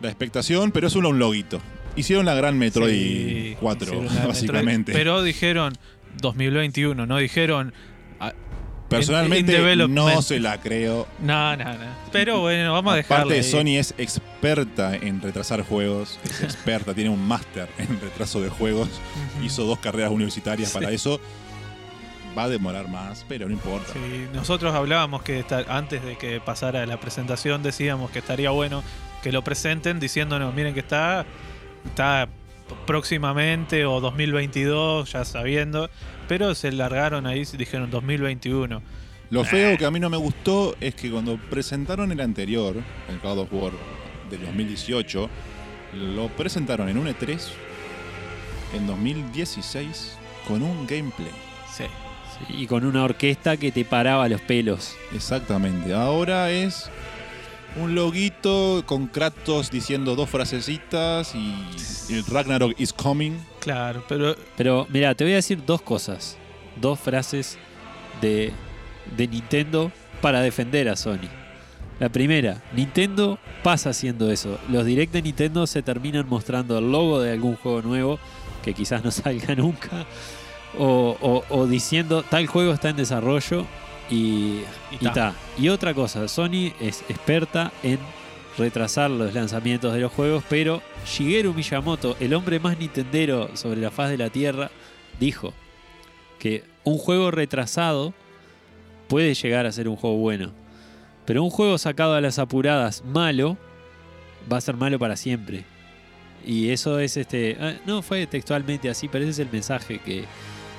la 0.00 0.08
expectación, 0.08 0.72
pero 0.72 0.88
es 0.88 0.92
solo 0.92 1.10
un 1.10 1.20
loguito. 1.20 1.60
Hicieron 1.94 2.26
la 2.26 2.34
gran 2.34 2.58
Metroid 2.58 2.90
Sí, 2.90 3.56
4, 3.60 3.86
hicieron 3.86 4.12
la 4.12 4.26
básicamente. 4.26 4.90
Metroid, 4.90 4.96
pero 4.96 5.22
dijeron 5.22 5.74
2021, 6.20 7.06
no 7.06 7.18
dijeron. 7.18 7.72
Personalmente 8.96 9.72
in 9.72 9.94
no 9.94 10.22
se 10.22 10.40
la 10.40 10.60
creo. 10.60 11.06
No, 11.20 11.56
no, 11.56 11.64
no. 11.64 11.86
Pero 12.12 12.40
bueno, 12.40 12.72
vamos 12.72 12.92
a 12.92 12.96
dejarlo. 12.96 13.24
Aparte, 13.24 13.34
ahí. 13.38 13.42
Sony 13.42 13.78
es 13.78 13.94
experta 13.98 14.94
en 14.96 15.20
retrasar 15.20 15.62
juegos, 15.62 16.18
es 16.24 16.40
experta, 16.42 16.94
tiene 16.94 17.10
un 17.10 17.26
máster 17.26 17.68
en 17.78 18.00
retraso 18.00 18.40
de 18.40 18.48
juegos, 18.48 18.88
hizo 19.42 19.64
dos 19.64 19.78
carreras 19.78 20.10
universitarias 20.10 20.68
Sí. 20.70 20.74
para 20.78 20.90
eso. 20.90 21.20
Va 22.36 22.44
a 22.44 22.48
demorar 22.48 22.88
más, 22.88 23.26
pero 23.28 23.46
no 23.46 23.52
importa. 23.52 23.92
Sí, 23.92 24.26
nosotros 24.32 24.74
hablábamos 24.74 25.22
que 25.22 25.44
antes 25.68 26.02
de 26.02 26.16
que 26.16 26.40
pasara 26.40 26.86
la 26.86 26.98
presentación 26.98 27.62
decíamos 27.62 28.10
que 28.10 28.20
estaría 28.20 28.48
bueno 28.50 28.82
que 29.22 29.32
lo 29.32 29.44
presenten 29.44 30.00
diciéndonos, 30.00 30.54
miren 30.54 30.72
que 30.72 30.80
está, 30.80 31.26
está 31.84 32.28
próximamente 32.86 33.84
o 33.84 34.00
2022, 34.00 35.12
ya 35.12 35.24
sabiendo, 35.24 35.90
pero 36.28 36.54
se 36.54 36.72
largaron 36.72 37.26
ahí, 37.26 37.44
dijeron 37.56 37.90
2021. 37.90 38.82
Lo 39.30 39.44
feo 39.44 39.78
que 39.78 39.86
a 39.86 39.90
mí 39.90 39.98
no 39.98 40.10
me 40.10 40.18
gustó 40.18 40.76
es 40.80 40.94
que 40.94 41.10
cuando 41.10 41.38
presentaron 41.38 42.12
el 42.12 42.20
anterior, 42.20 42.76
el 43.08 43.18
God 43.20 43.38
of 43.38 43.52
War 43.52 43.72
del 44.30 44.44
2018, 44.44 45.30
lo 45.94 46.28
presentaron 46.28 46.88
en 46.88 46.98
un 46.98 47.06
E3 47.06 47.38
en 48.74 48.86
2016 48.86 50.18
con 50.46 50.62
un 50.62 50.86
gameplay. 50.86 51.32
Sí. 51.72 51.84
Sí, 52.46 52.54
Y 52.62 52.66
con 52.66 52.84
una 52.84 53.04
orquesta 53.04 53.56
que 53.56 53.72
te 53.72 53.84
paraba 53.84 54.28
los 54.28 54.40
pelos. 54.40 54.96
Exactamente. 55.14 55.94
Ahora 55.94 56.50
es 56.50 56.90
un 57.76 57.94
loguito 57.94 58.82
con 58.86 59.06
Kratos 59.06 59.70
diciendo 59.70 60.14
dos 60.14 60.28
frasecitas 60.28 61.34
y 61.34 61.54
el 62.12 62.24
Ragnarok 62.26 62.78
is 62.78 62.92
coming. 62.92 63.32
Claro, 63.60 64.04
pero 64.08 64.34
Pero 64.56 64.86
mira, 64.90 65.14
te 65.14 65.24
voy 65.24 65.32
a 65.32 65.36
decir 65.36 65.64
dos 65.64 65.80
cosas. 65.82 66.36
Dos 66.80 66.98
frases 67.00 67.58
de, 68.20 68.52
de 69.16 69.28
Nintendo 69.28 69.90
para 70.20 70.40
defender 70.40 70.88
a 70.88 70.96
Sony. 70.96 71.28
La 72.00 72.08
primera, 72.08 72.62
Nintendo 72.74 73.38
pasa 73.62 73.90
haciendo 73.90 74.30
eso. 74.30 74.58
Los 74.68 74.84
direct 74.84 75.12
de 75.12 75.22
Nintendo 75.22 75.66
se 75.66 75.82
terminan 75.82 76.28
mostrando 76.28 76.78
el 76.78 76.90
logo 76.90 77.20
de 77.20 77.32
algún 77.32 77.56
juego 77.56 77.82
nuevo 77.82 78.18
que 78.64 78.74
quizás 78.74 79.04
no 79.04 79.10
salga 79.10 79.54
nunca. 79.54 80.04
O, 80.78 81.16
o- 81.20 81.44
o 81.50 81.66
diciendo 81.66 82.22
tal 82.22 82.46
juego 82.46 82.72
está 82.72 82.88
en 82.90 82.96
desarrollo 82.96 83.66
y, 84.10 84.62
Y 84.90 84.96
y 84.96 84.98
ta. 84.98 85.12
ta. 85.12 85.34
Y 85.58 85.68
otra 85.68 85.94
cosa, 85.94 86.28
Sony 86.28 86.72
es 86.80 87.04
experta 87.08 87.72
en 87.82 87.98
retrasar 88.58 89.10
los 89.10 89.32
lanzamientos 89.34 89.94
de 89.94 90.00
los 90.00 90.12
juegos, 90.12 90.44
pero 90.48 90.82
Shigeru 91.06 91.54
Miyamoto, 91.54 92.16
el 92.20 92.34
hombre 92.34 92.60
más 92.60 92.78
nintendero 92.78 93.56
sobre 93.56 93.80
la 93.80 93.90
faz 93.90 94.10
de 94.10 94.18
la 94.18 94.30
Tierra, 94.30 94.70
dijo 95.18 95.52
que 96.38 96.64
un 96.84 96.98
juego 96.98 97.30
retrasado 97.30 98.12
puede 99.08 99.34
llegar 99.34 99.66
a 99.66 99.72
ser 99.72 99.88
un 99.88 99.96
juego 99.96 100.16
bueno, 100.16 100.52
pero 101.24 101.42
un 101.42 101.50
juego 101.50 101.78
sacado 101.78 102.14
a 102.14 102.20
las 102.20 102.38
apuradas 102.38 103.02
malo 103.04 103.56
va 104.50 104.56
a 104.58 104.60
ser 104.60 104.76
malo 104.76 104.98
para 104.98 105.16
siempre. 105.16 105.64
Y 106.44 106.70
eso 106.70 106.98
es 106.98 107.16
este, 107.16 107.56
ah, 107.60 107.74
no 107.86 108.02
fue 108.02 108.26
textualmente 108.26 108.90
así, 108.90 109.08
pero 109.08 109.24
ese 109.24 109.30
es 109.30 109.38
el 109.38 109.52
mensaje 109.52 109.98
que, 110.00 110.24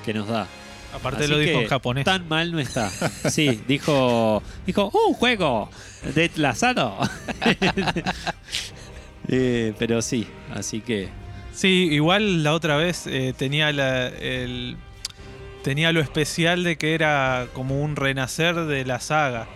que 0.04 0.12
nos 0.12 0.28
da. 0.28 0.46
Aparte 0.94 1.24
Así 1.24 1.32
lo 1.32 1.38
dijo 1.38 1.58
que 1.58 1.64
en 1.64 1.68
japonés. 1.68 2.04
Tan 2.04 2.28
mal 2.28 2.52
no 2.52 2.58
está. 2.60 2.90
Sí, 3.30 3.60
dijo, 3.68 4.42
dijo, 4.66 4.90
un 5.08 5.14
juego 5.14 5.70
desplazado. 6.14 6.98
Eh, 9.28 9.72
pero 9.78 10.02
sí, 10.02 10.26
así 10.52 10.80
que 10.82 11.08
Sí, 11.52 11.88
igual 11.92 12.42
la 12.42 12.52
otra 12.52 12.76
vez 12.76 13.06
eh, 13.06 13.32
tenía 13.36 13.72
la, 13.72 14.08
el, 14.08 14.76
tenía 15.62 15.92
lo 15.92 16.00
especial 16.00 16.62
de 16.64 16.76
que 16.76 16.94
era 16.94 17.46
como 17.54 17.80
un 17.80 17.96
renacer 17.96 18.54
de 18.66 18.84
la 18.84 18.98
saga. 19.00 19.46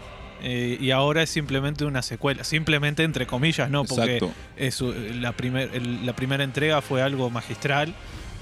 eh, 0.42 0.78
y 0.80 0.92
ahora 0.92 1.22
es 1.24 1.30
simplemente 1.30 1.84
una 1.84 2.00
secuela. 2.02 2.44
Simplemente 2.44 3.02
entre 3.02 3.26
comillas, 3.26 3.68
no, 3.68 3.84
porque 3.84 4.18
Exacto. 4.18 4.32
es, 4.56 4.80
uh, 4.80 4.94
la, 5.20 5.32
primer- 5.32 5.70
el- 5.74 6.06
la 6.06 6.14
primera 6.14 6.44
entrega 6.44 6.80
fue 6.80 7.02
algo 7.02 7.28
magistral. 7.30 7.92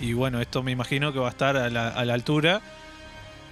Y 0.02 0.12
bueno, 0.12 0.40
esto 0.42 0.62
me 0.62 0.70
imagino 0.72 1.12
que 1.14 1.18
va 1.18 1.28
a 1.28 1.30
estar 1.30 1.56
a 1.56 1.70
la, 1.70 1.88
a 1.88 2.04
la 2.04 2.12
altura. 2.14 2.60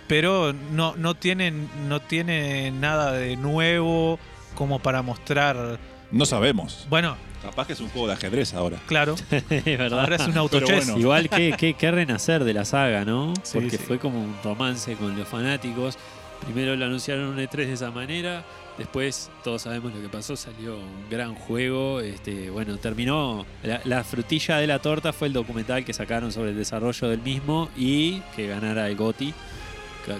Pero 0.07 0.53
no, 0.73 0.95
no, 0.97 1.15
tiene, 1.15 1.53
no 1.89 2.01
tiene 2.01 2.71
nada 2.71 3.13
de 3.13 3.37
nuevo 3.37 4.19
como 4.55 4.79
para 4.79 5.03
mostrar. 5.03 5.79
No 6.11 6.27
sabemos. 6.27 6.87
Bueno, 6.91 7.17
Capaz 7.43 7.67
que 7.67 7.73
es 7.75 7.81
un 7.81 7.89
juego 7.91 8.07
de 8.07 8.15
ajedrez 8.15 8.55
ahora. 8.55 8.79
claro, 8.87 9.17
es 9.31 9.65
verdad. 9.65 10.01
ahora 10.01 10.17
es 10.17 10.27
un 10.27 10.39
auto 10.39 10.57
Pero 10.57 10.67
chess. 10.67 10.87
bueno. 10.87 10.99
Igual 11.01 11.29
que, 11.29 11.53
que, 11.53 11.75
que 11.75 11.91
renacer 11.91 12.43
de 12.43 12.55
la 12.55 12.65
saga, 12.65 13.05
¿no? 13.05 13.35
Sí, 13.43 13.59
Porque 13.59 13.77
sí. 13.77 13.85
fue 13.87 13.99
como 13.99 14.19
un 14.23 14.35
romance 14.43 14.95
con 14.97 15.19
los 15.19 15.29
fanáticos. 15.29 15.99
Primero 16.43 16.75
lo 16.75 16.87
anunciaron 16.87 17.25
en 17.25 17.31
un 17.31 17.39
E3 17.39 17.57
de 17.67 17.73
esa 17.75 17.91
manera. 17.91 18.45
Después, 18.79 19.31
todos 19.45 19.61
sabemos 19.63 19.95
lo 19.95 20.01
que 20.03 20.09
pasó, 20.09 20.37
salió 20.37 20.77
un 20.77 21.09
gran 21.11 21.35
juego. 21.35 22.01
Este, 22.01 22.49
bueno, 22.49 22.79
terminó. 22.79 23.45
La, 23.63 23.81
la 23.85 24.05
frutilla 24.05 24.57
de 24.57 24.67
la 24.67 24.79
torta 24.79 25.13
fue 25.13 25.29
el 25.29 25.35
documental 25.35 25.85
que 25.85 25.93
sacaron 25.93 26.33
sobre 26.33 26.51
el 26.51 26.57
desarrollo 26.57 27.09
del 27.09 27.21
mismo 27.21 27.69
y 27.77 28.21
que 28.37 28.47
ganara 28.47 28.89
el 28.89 28.97
GOTI 28.97 29.35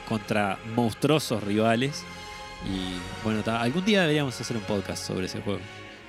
contra 0.09 0.59
monstruosos 0.75 1.43
rivales. 1.43 2.03
Y 2.67 2.95
bueno, 3.25 3.43
algún 3.59 3.85
día 3.85 4.01
deberíamos 4.03 4.41
hacer 4.41 4.57
un 4.57 4.63
podcast 4.63 5.07
sobre 5.07 5.27
ese 5.27 5.41
juego. 5.43 5.61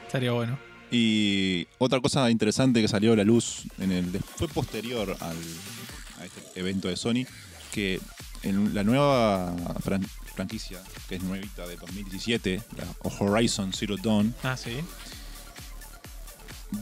Estaría 0.06 0.32
bueno. 0.32 0.58
Y 0.92 1.68
otra 1.80 2.00
cosa 2.00 2.30
interesante 2.30 2.82
que 2.82 2.88
salió 2.88 3.14
a 3.14 3.16
la 3.18 3.24
luz 3.24 3.64
en 3.80 3.92
el 3.92 4.20
fue 4.38 4.48
posterior 4.48 5.18
al, 5.20 5.36
a 6.22 6.26
este 6.26 6.60
evento 6.60 6.88
de 6.88 6.96
Sony, 6.96 7.26
que 7.74 8.00
en 8.44 8.74
la 8.74 8.84
nueva 8.84 9.54
fran- 9.84 10.08
franquicia, 10.36 10.80
que 11.10 11.16
es 11.16 11.24
nuevita 11.24 11.66
de 11.68 11.76
2017, 11.78 12.62
la 12.78 12.86
Horizon 13.20 13.74
Zero 13.74 13.96
Dawn, 13.98 14.34
Ah, 14.44 14.56
sí. 14.56 14.78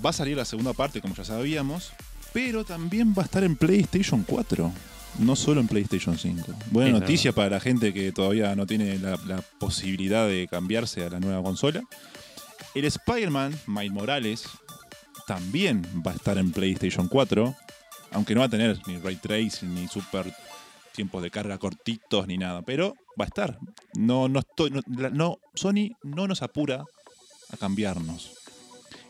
va 0.05 0.09
a 0.09 0.13
salir 0.13 0.37
la 0.37 0.45
segunda 0.45 0.73
parte, 0.73 1.01
como 1.01 1.15
ya 1.15 1.23
sabíamos, 1.23 1.91
pero 2.33 2.63
también 2.65 3.13
va 3.17 3.23
a 3.23 3.25
estar 3.25 3.43
en 3.43 3.55
PlayStation 3.55 4.23
4. 4.23 4.71
No 5.19 5.35
solo 5.35 5.61
en 5.61 5.67
PlayStation 5.67 6.17
5. 6.17 6.53
Buena 6.71 6.89
Es 6.89 7.01
noticia 7.01 7.33
para 7.33 7.51
la 7.51 7.59
gente 7.59 7.93
que 7.93 8.11
todavía 8.11 8.55
no 8.55 8.65
tiene 8.65 8.97
la, 8.97 9.17
la 9.27 9.41
posibilidad 9.59 10.27
de 10.27 10.47
cambiarse 10.49 11.05
a 11.05 11.09
la 11.09 11.19
nueva 11.19 11.43
consola. 11.43 11.81
El 12.73 12.85
Spider-Man, 12.85 13.53
Miles 13.67 13.91
Morales, 13.91 14.49
también 15.27 15.83
va 16.05 16.11
a 16.11 16.15
estar 16.15 16.37
en 16.37 16.51
PlayStation 16.51 17.07
4. 17.07 17.55
Aunque 18.11 18.33
no 18.33 18.41
va 18.41 18.47
a 18.47 18.49
tener 18.49 18.79
ni 18.87 18.97
ray 18.97 19.15
tracing, 19.15 19.73
ni 19.73 19.87
super 19.87 20.33
tiempos 20.93 21.21
de 21.23 21.31
carga 21.31 21.57
cortitos, 21.57 22.27
ni 22.27 22.37
nada. 22.37 22.61
Pero 22.61 22.95
va 23.19 23.25
a 23.25 23.27
estar. 23.27 23.57
No, 23.95 24.27
no 24.27 24.39
estoy, 24.39 24.71
no, 24.87 25.39
Sony 25.53 25.91
no 26.03 26.27
nos 26.27 26.41
apura 26.41 26.83
a 27.51 27.57
cambiarnos. 27.57 28.31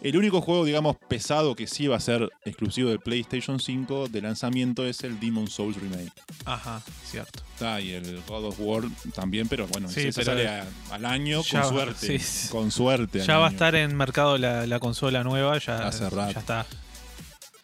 El 0.03 0.17
único 0.17 0.41
juego, 0.41 0.65
digamos, 0.65 0.97
pesado 1.07 1.55
que 1.55 1.65
sí 1.65 1.87
va 1.87 1.95
a 1.95 1.99
ser 2.01 2.29
exclusivo 2.43 2.89
de 2.89 2.99
PlayStation 2.99 3.57
5 3.59 4.09
de 4.09 4.21
lanzamiento 4.21 4.85
es 4.85 5.01
el 5.05 5.17
Demon 5.17 5.47
Souls 5.47 5.77
Remake. 5.77 6.11
Ajá, 6.43 6.81
cierto. 7.09 7.41
Está, 7.53 7.79
y 7.79 7.91
el 7.91 8.21
God 8.27 8.45
of 8.47 8.55
War 8.59 8.83
también, 9.15 9.47
pero 9.47 9.65
bueno, 9.67 9.87
Sí, 9.89 10.01
ese 10.01 10.21
pero 10.25 10.25
sale 10.37 10.47
a- 10.49 10.67
al 10.91 11.05
año 11.05 11.41
con 11.49 11.61
va- 11.61 11.69
suerte. 11.69 12.19
sí. 12.19 12.47
Con 12.49 12.69
suerte. 12.71 13.19
Ya 13.25 13.37
va 13.37 13.47
a 13.47 13.51
estar 13.51 13.75
en 13.75 13.95
mercado 13.95 14.37
la, 14.37 14.67
la 14.67 14.79
consola 14.79 15.23
nueva, 15.23 15.57
ya, 15.59 15.87
Hace 15.87 16.09
rato. 16.09 16.33
ya 16.33 16.39
está. 16.39 16.65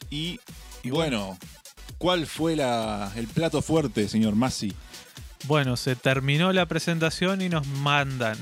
Y, 0.10 0.40
y 0.84 0.92
bueno, 0.92 1.38
¿cuál 1.98 2.26
fue 2.26 2.56
la, 2.56 3.12
el 3.18 3.28
plato 3.28 3.62
fuerte, 3.62 4.08
señor 4.08 4.36
Massi? 4.36 4.74
Bueno, 5.46 5.76
se 5.76 5.98
terminó 5.98 6.54
la 6.54 6.66
presentación 6.68 7.42
y 7.42 7.50
nos 7.50 7.68
mandan 7.68 8.38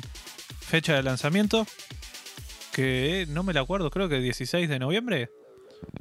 fecha 0.59 0.93
de 0.93 1.01
lanzamiento, 1.03 1.65
que 2.77 3.25
no 3.29 3.41
me 3.43 3.53
la 3.53 3.61
acuerdo, 3.61 3.89
creo 3.89 4.07
que 4.07 4.19
16 4.19 4.69
de 4.69 4.79
noviembre. 4.79 5.31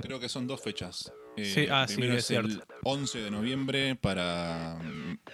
Creo 0.00 0.20
que 0.20 0.28
son 0.28 0.46
dos 0.46 0.60
fechas. 0.60 1.10
Eh, 1.36 1.44
Sí, 1.44 1.66
ah, 1.70 1.86
sí, 1.88 1.96
primero 1.96 2.18
es 2.18 2.30
es, 2.30 2.36
el 2.36 2.50
cierto. 2.52 2.74
11 2.84 3.18
de 3.18 3.30
noviembre 3.30 3.96
para 3.96 4.78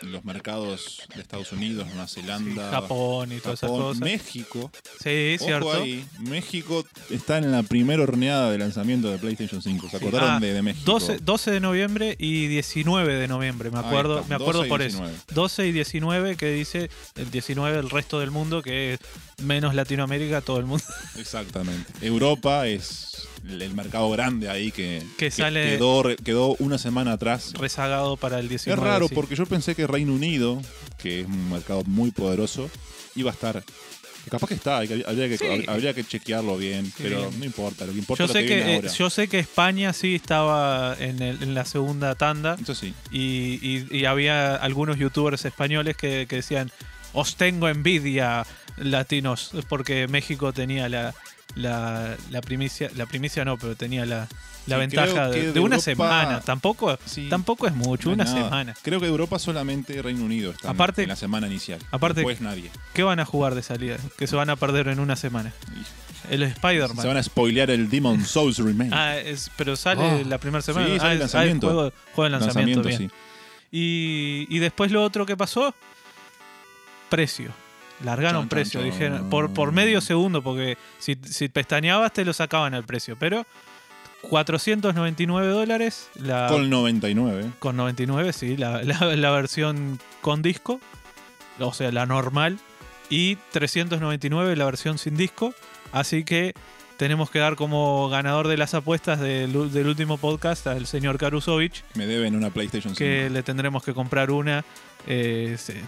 los 0.02 0.24
mercados 0.24 1.02
de 1.14 1.20
Estados 1.22 1.52
Unidos, 1.52 1.86
Nueva 1.88 2.08
Zelanda, 2.08 2.70
Japón 2.70 3.32
y 3.32 3.40
todas 3.40 3.58
esas 3.60 3.70
cosas. 3.70 4.00
México. 4.00 4.70
Sí, 5.02 5.36
Ojo 5.38 5.44
cierto. 5.46 5.72
ahí, 5.72 6.04
México 6.20 6.84
está 7.10 7.38
en 7.38 7.52
la 7.52 7.62
primera 7.62 8.02
horneada 8.02 8.50
de 8.50 8.58
lanzamiento 8.58 9.10
de 9.10 9.18
PlayStation 9.18 9.62
5. 9.62 9.88
¿Se 9.88 9.90
Sí. 9.90 9.96
acordaron 9.96 10.30
Ah, 10.30 10.40
de, 10.40 10.52
de 10.52 10.62
México? 10.62 10.90
12, 10.90 11.18
12 11.18 11.50
de 11.50 11.60
noviembre 11.60 12.16
y 12.18 12.46
19 12.48 13.14
de 13.14 13.28
noviembre, 13.28 13.70
me 13.70 13.78
acuerdo, 13.78 14.16
está, 14.20 14.28
me 14.28 14.34
acuerdo 14.36 14.58
12 14.60 14.66
y 14.66 14.70
por 14.70 14.80
19. 14.80 15.12
eso. 15.14 15.22
12 15.34 15.66
y 15.68 15.72
19 15.72 16.36
que 16.36 16.50
dice 16.52 16.90
el 17.16 17.30
19 17.30 17.78
el 17.78 17.90
resto 17.90 18.18
del 18.20 18.30
mundo, 18.30 18.62
que 18.62 18.94
es 18.94 19.00
menos 19.42 19.74
Latinoamérica, 19.74 20.40
todo 20.40 20.58
el 20.58 20.66
mundo. 20.66 20.84
Exactamente. 21.16 21.92
Europa 22.06 22.66
es 22.66 23.28
el 23.48 23.74
mercado 23.74 24.08
grande 24.10 24.48
ahí 24.48 24.70
que, 24.70 25.02
Que 25.18 25.30
sale- 25.30 25.70
quedó, 25.76 26.02
re- 26.02 26.16
quedó 26.16 26.54
una 26.58 26.78
semana 26.78 27.12
atrás. 27.12 27.52
Rezagado 27.54 28.16
para 28.16 28.38
el 28.38 28.48
19. 28.48 28.80
Es 28.80 28.86
raro 28.88 29.08
sí. 29.08 29.14
porque 29.14 29.34
yo 29.36 29.46
pensé 29.46 29.74
que 29.74 29.86
Reino 29.86 30.12
Unido, 30.14 30.60
que 30.98 31.20
es 31.20 31.26
un 31.26 31.50
mercado 31.50 31.82
muy 31.84 32.10
poderoso, 32.12 32.70
iba 33.14 33.30
a 33.30 33.34
estar. 33.34 33.62
que 34.24 34.30
Capaz 34.30 34.46
que 34.46 34.54
está, 34.54 34.86
que- 34.86 35.02
habría 35.04 35.28
que, 35.28 35.36
Sí. 35.36 35.64
habría 35.66 35.92
que 35.94 36.04
chequearlo 36.04 36.56
bien, 36.56 36.92
pero 36.96 37.28
no 37.36 37.44
importa, 37.44 37.84
lo 37.86 37.92
que 37.92 37.98
importa 37.98 38.20
Yo 38.20 38.24
es 38.26 38.30
lo 38.30 38.34
sé, 38.34 38.42
que, 38.42 38.48
que, 38.50 38.54
viene 38.54 38.72
eh, 38.74 38.76
ahora. 38.76 38.92
yo 38.92 39.10
sé 39.10 39.26
que 39.26 39.40
España 39.40 39.92
sí 39.92 40.14
estaba 40.14 40.96
en, 41.00 41.20
el- 41.20 41.42
en 41.42 41.54
la 41.54 41.64
segunda 41.64 42.14
tanda 42.14 42.56
Eso 42.62 42.76
sí. 42.76 42.94
y, 43.10 43.58
y- 43.60 43.88
y 43.90 44.04
había 44.04 44.54
algunos 44.54 44.96
youtubers 44.96 45.44
españoles 45.44 45.96
que, 45.96 46.26
que 46.28 46.36
decían, 46.36 46.70
os 47.12 47.34
tengo 47.34 47.68
envidia 47.68 48.46
latinos, 48.76 49.50
porque 49.68 50.06
México 50.06 50.52
tenía 50.52 50.88
la, 50.88 51.14
la, 51.54 52.16
la 52.30 52.40
primicia, 52.40 52.90
la 52.96 53.06
primicia 53.06 53.44
no, 53.44 53.58
pero 53.58 53.76
tenía 53.76 54.06
la, 54.06 54.28
la 54.66 54.76
Sí, 54.76 54.80
ventaja 54.80 55.28
de, 55.28 55.34
que 55.40 55.46
de 55.48 55.52
de 55.52 55.60
una 55.60 55.76
Europa- 55.76 55.80
semana. 55.82 56.40
Tampoco, 56.40 56.98
Sí. 57.04 57.28
tampoco 57.28 57.66
es 57.66 57.74
mucho, 57.74 58.08
No 58.08 58.14
una 58.14 58.24
nada. 58.24 58.36
semana. 58.44 58.74
Creo 58.82 59.00
que 59.00 59.06
Europa 59.06 59.38
solamente 59.38 60.00
Reino 60.02 60.24
Unido 60.24 60.52
está 60.52 60.70
Aparte- 60.70 61.02
en 61.02 61.08
la 61.08 61.16
semana 61.16 61.46
inicial. 61.46 61.80
aparte- 61.90 62.20
Después 62.20 62.40
nadie. 62.40 62.70
¿Qué 62.94 63.02
van 63.02 63.20
a 63.20 63.24
jugar 63.24 63.54
de 63.54 63.62
salida? 63.62 63.96
Que 64.18 64.26
se 64.26 64.36
van 64.36 64.50
a 64.50 64.56
perder 64.56 64.88
en 64.88 65.00
una 65.00 65.16
semana. 65.16 65.52
El 66.30 66.40
se 66.40 66.46
Spider-Man. 66.46 67.06
van 67.06 67.16
a 67.16 67.22
spoilear 67.22 67.70
el 67.70 67.90
Demon 67.90 68.24
Souls 68.24 68.58
Remake. 68.58 68.90
Ah, 68.94 69.16
es- 69.18 69.50
pero 69.56 69.74
sale 69.76 70.02
Ah. 70.02 70.22
la 70.26 70.38
primera 70.38 70.62
semana. 70.62 70.86
Sí, 70.86 70.98
sale 70.98 71.08
ah, 71.08 71.12
el 71.12 71.16
ah, 71.18 71.20
lanzamiento. 71.20 71.92
juego, 72.14 72.28
lanzamiento, 72.28 72.82
bien. 72.88 72.98
sí. 72.98 73.10
Y, 73.72 74.46
y 74.54 74.58
después 74.58 74.92
lo 74.92 75.02
otro 75.02 75.26
que 75.26 75.36
pasó, 75.36 75.74
precio. 77.08 77.52
Largaron 78.04 78.48
precio, 78.48 78.80
chan. 78.80 78.90
dijeron, 78.90 79.30
por, 79.30 79.52
por 79.52 79.72
medio 79.72 80.00
segundo, 80.00 80.42
porque 80.42 80.76
si, 80.98 81.16
si 81.24 81.48
pestañeabas 81.48 82.12
te 82.12 82.24
lo 82.24 82.32
sacaban 82.32 82.74
al 82.74 82.84
precio, 82.84 83.16
pero 83.18 83.46
499 84.22 85.48
dólares 85.48 86.08
la, 86.14 86.46
Con 86.48 86.70
99. 86.70 87.50
con 87.58 87.76
99, 87.76 88.32
sí, 88.32 88.56
la, 88.56 88.82
la- 88.82 89.16
la 89.16 89.30
versión 89.30 89.98
con 90.20 90.42
disco, 90.42 90.80
o 91.58 91.72
sea, 91.74 91.92
la 91.92 92.06
normal, 92.06 92.58
y 93.10 93.36
399 93.52 94.56
la 94.56 94.64
versión 94.64 94.98
sin 94.98 95.16
disco, 95.16 95.54
así 95.92 96.24
que 96.24 96.54
tenemos 96.96 97.30
que 97.30 97.40
dar 97.40 97.56
como 97.56 98.08
ganador 98.08 98.46
de 98.48 98.56
las 98.56 98.74
apuestas 98.74 99.18
del, 99.18 99.72
del 99.72 99.86
último 99.88 100.18
podcast 100.18 100.66
al 100.68 100.86
señor 100.86 101.18
Karusovich, 101.18 101.82
Me 101.94 102.06
deben 102.06 102.36
una 102.36 102.50
PlayStation 102.50 102.94
5. 102.94 102.98
que 102.98 103.28
le 103.28 103.42
tendremos 103.42 103.82
que 103.82 103.92
comprar 103.92 104.30
una. 104.30 104.64
Eh, 105.08 105.56
se- 105.58 105.82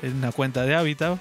tenemos 0.00 0.18
una 0.22 0.32
cuenta 0.32 0.64
de 0.64 0.74
Habitat. 0.74 1.18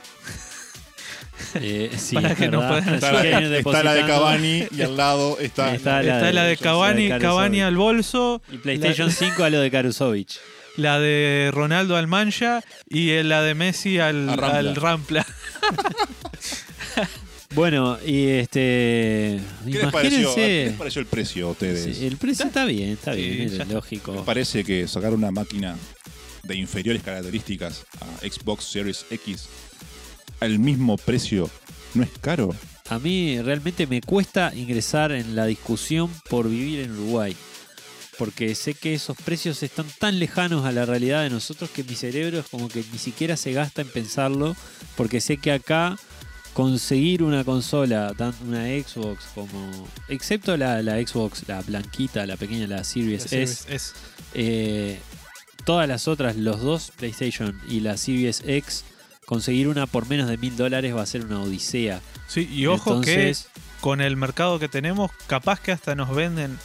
Eh, 1.55 1.91
sí, 1.97 2.15
Para 2.15 2.33
que 2.35 2.47
nos 2.47 2.63
puedan- 2.65 2.95
Está, 2.95 3.11
la, 3.11 3.23
está 3.57 3.83
la 3.83 3.93
de. 3.93 4.05
Cavani 4.05 4.63
y 4.71 4.81
al 4.81 4.95
lado 4.97 5.37
está, 5.39 5.73
Está 5.75 6.01
la 6.01 6.15
Está 6.17 6.31
la 6.31 6.43
de 6.43 6.49
de- 6.51 6.57
Cavani, 6.57 7.07
la 7.09 7.15
de 7.15 7.21
Cavani 7.21 7.57
Karusovich. 7.59 7.61
al 7.67 7.77
bolso, 7.77 8.41
Y 8.51 8.57
PlayStation 8.57 9.11
5 9.11 9.43
a 9.43 9.49
lo 9.49 9.59
de 9.59 9.69
Karusovich. 9.71 10.39
la 10.77 10.99
de 10.99 11.51
Ronaldo 11.53 11.95
al 11.97 12.07
Mancha 12.07 12.61
y 12.89 13.11
el- 13.11 13.29
la 13.29 13.41
de 13.41 13.53
Messi 13.53 13.99
al, 13.99 14.27
Rampla. 14.29 14.57
al 14.57 14.75
Rampla. 14.75 15.25
Bueno, 17.53 17.97
y 18.05 18.27
este. 18.27 19.39
¿Qué 19.63 19.71
les, 19.71 19.91
pareció, 19.91 20.19
Imagínense. 20.23 20.35
¿Qué 20.35 20.65
les 20.71 20.73
pareció 20.77 20.99
el 20.99 21.05
precio 21.07 21.47
a 21.47 21.51
ustedes? 21.51 21.97
Sí, 21.97 22.05
el 22.05 22.17
precio 22.17 22.45
está 22.47 22.65
bien, 22.65 22.89
está 22.89 23.13
Sí, 23.13 23.21
bien, 23.21 23.61
es 23.61 23.67
lógico. 23.69 24.13
¿Les 24.13 24.23
parece 24.23 24.65
que 24.65 24.87
sacar 24.89 25.13
una 25.13 25.31
máquina 25.31 25.77
de 26.45 26.55
inferiores 26.55 27.03
características 27.03 27.85
a 28.01 28.27
Xbox 28.27 28.65
Series 28.65 29.05
X 29.09 29.47
al 30.39 30.59
mismo 30.59 30.97
precio 30.97 31.49
no 31.93 32.03
es 32.03 32.09
caro? 32.21 32.53
A 32.89 32.99
mí 32.99 33.41
realmente 33.41 33.87
me 33.87 34.01
cuesta 34.01 34.53
ingresar 34.53 35.11
en 35.11 35.35
la 35.35 35.45
discusión 35.45 36.11
por 36.29 36.49
vivir 36.49 36.81
en 36.81 36.91
Uruguay. 36.91 37.35
Porque 38.17 38.55
sé 38.55 38.75
que 38.75 38.93
esos 38.93 39.17
precios 39.17 39.61
están 39.63 39.87
tan 39.99 40.19
lejanos 40.19 40.65
a 40.65 40.71
la 40.71 40.85
realidad 40.85 41.23
de 41.23 41.29
nosotros 41.29 41.69
que 41.69 41.83
mi 41.83 41.95
cerebro 41.95 42.39
es 42.39 42.45
como 42.45 42.69
que 42.69 42.83
ni 42.91 42.97
siquiera 42.97 43.35
se 43.35 43.51
gasta 43.51 43.81
en 43.81 43.89
pensarlo. 43.89 44.55
Porque 44.95 45.19
sé 45.19 45.37
que 45.37 45.51
acá 45.51 45.97
conseguir 46.53 47.23
una 47.23 47.43
consola, 47.43 48.13
tanto 48.17 48.45
una 48.45 48.63
Xbox 48.65 49.25
como. 49.33 49.89
Excepto 50.07 50.55
la, 50.55 50.81
la 50.81 50.95
Xbox, 51.05 51.43
la 51.47 51.61
blanquita, 51.61 52.25
la 52.25 52.37
pequeña, 52.37 52.67
la 52.67 52.83
Series 52.85 53.33
S. 53.33 53.65
Es, 53.67 53.93
Eh, 54.33 54.97
todas 55.63 55.87
las 55.87 56.07
otras, 56.07 56.35
los 56.35 56.61
dos 56.61 56.91
PlayStation 56.95 57.59
y 57.67 57.79
la 57.79 57.97
Series 57.97 58.43
X, 58.45 58.83
conseguir 59.25 59.67
una 59.67 59.87
por 59.87 60.07
menos 60.07 60.29
de 60.29 60.37
mil 60.37 60.55
dólares 60.55 60.95
va 60.95 61.01
a 61.01 61.05
ser 61.05 61.25
una 61.25 61.41
odisea. 61.41 62.01
Sí, 62.27 62.47
y 62.51 62.67
ojo 62.67 62.91
Entonces, 62.91 63.49
que 63.53 63.61
con 63.81 64.01
el 64.01 64.17
mercado 64.17 64.59
que 64.59 64.67
tenemos, 64.67 65.11
capaz 65.27 65.59
que 65.59 65.71
hasta 65.71 65.95
nos 65.95 66.13
venden 66.13 66.57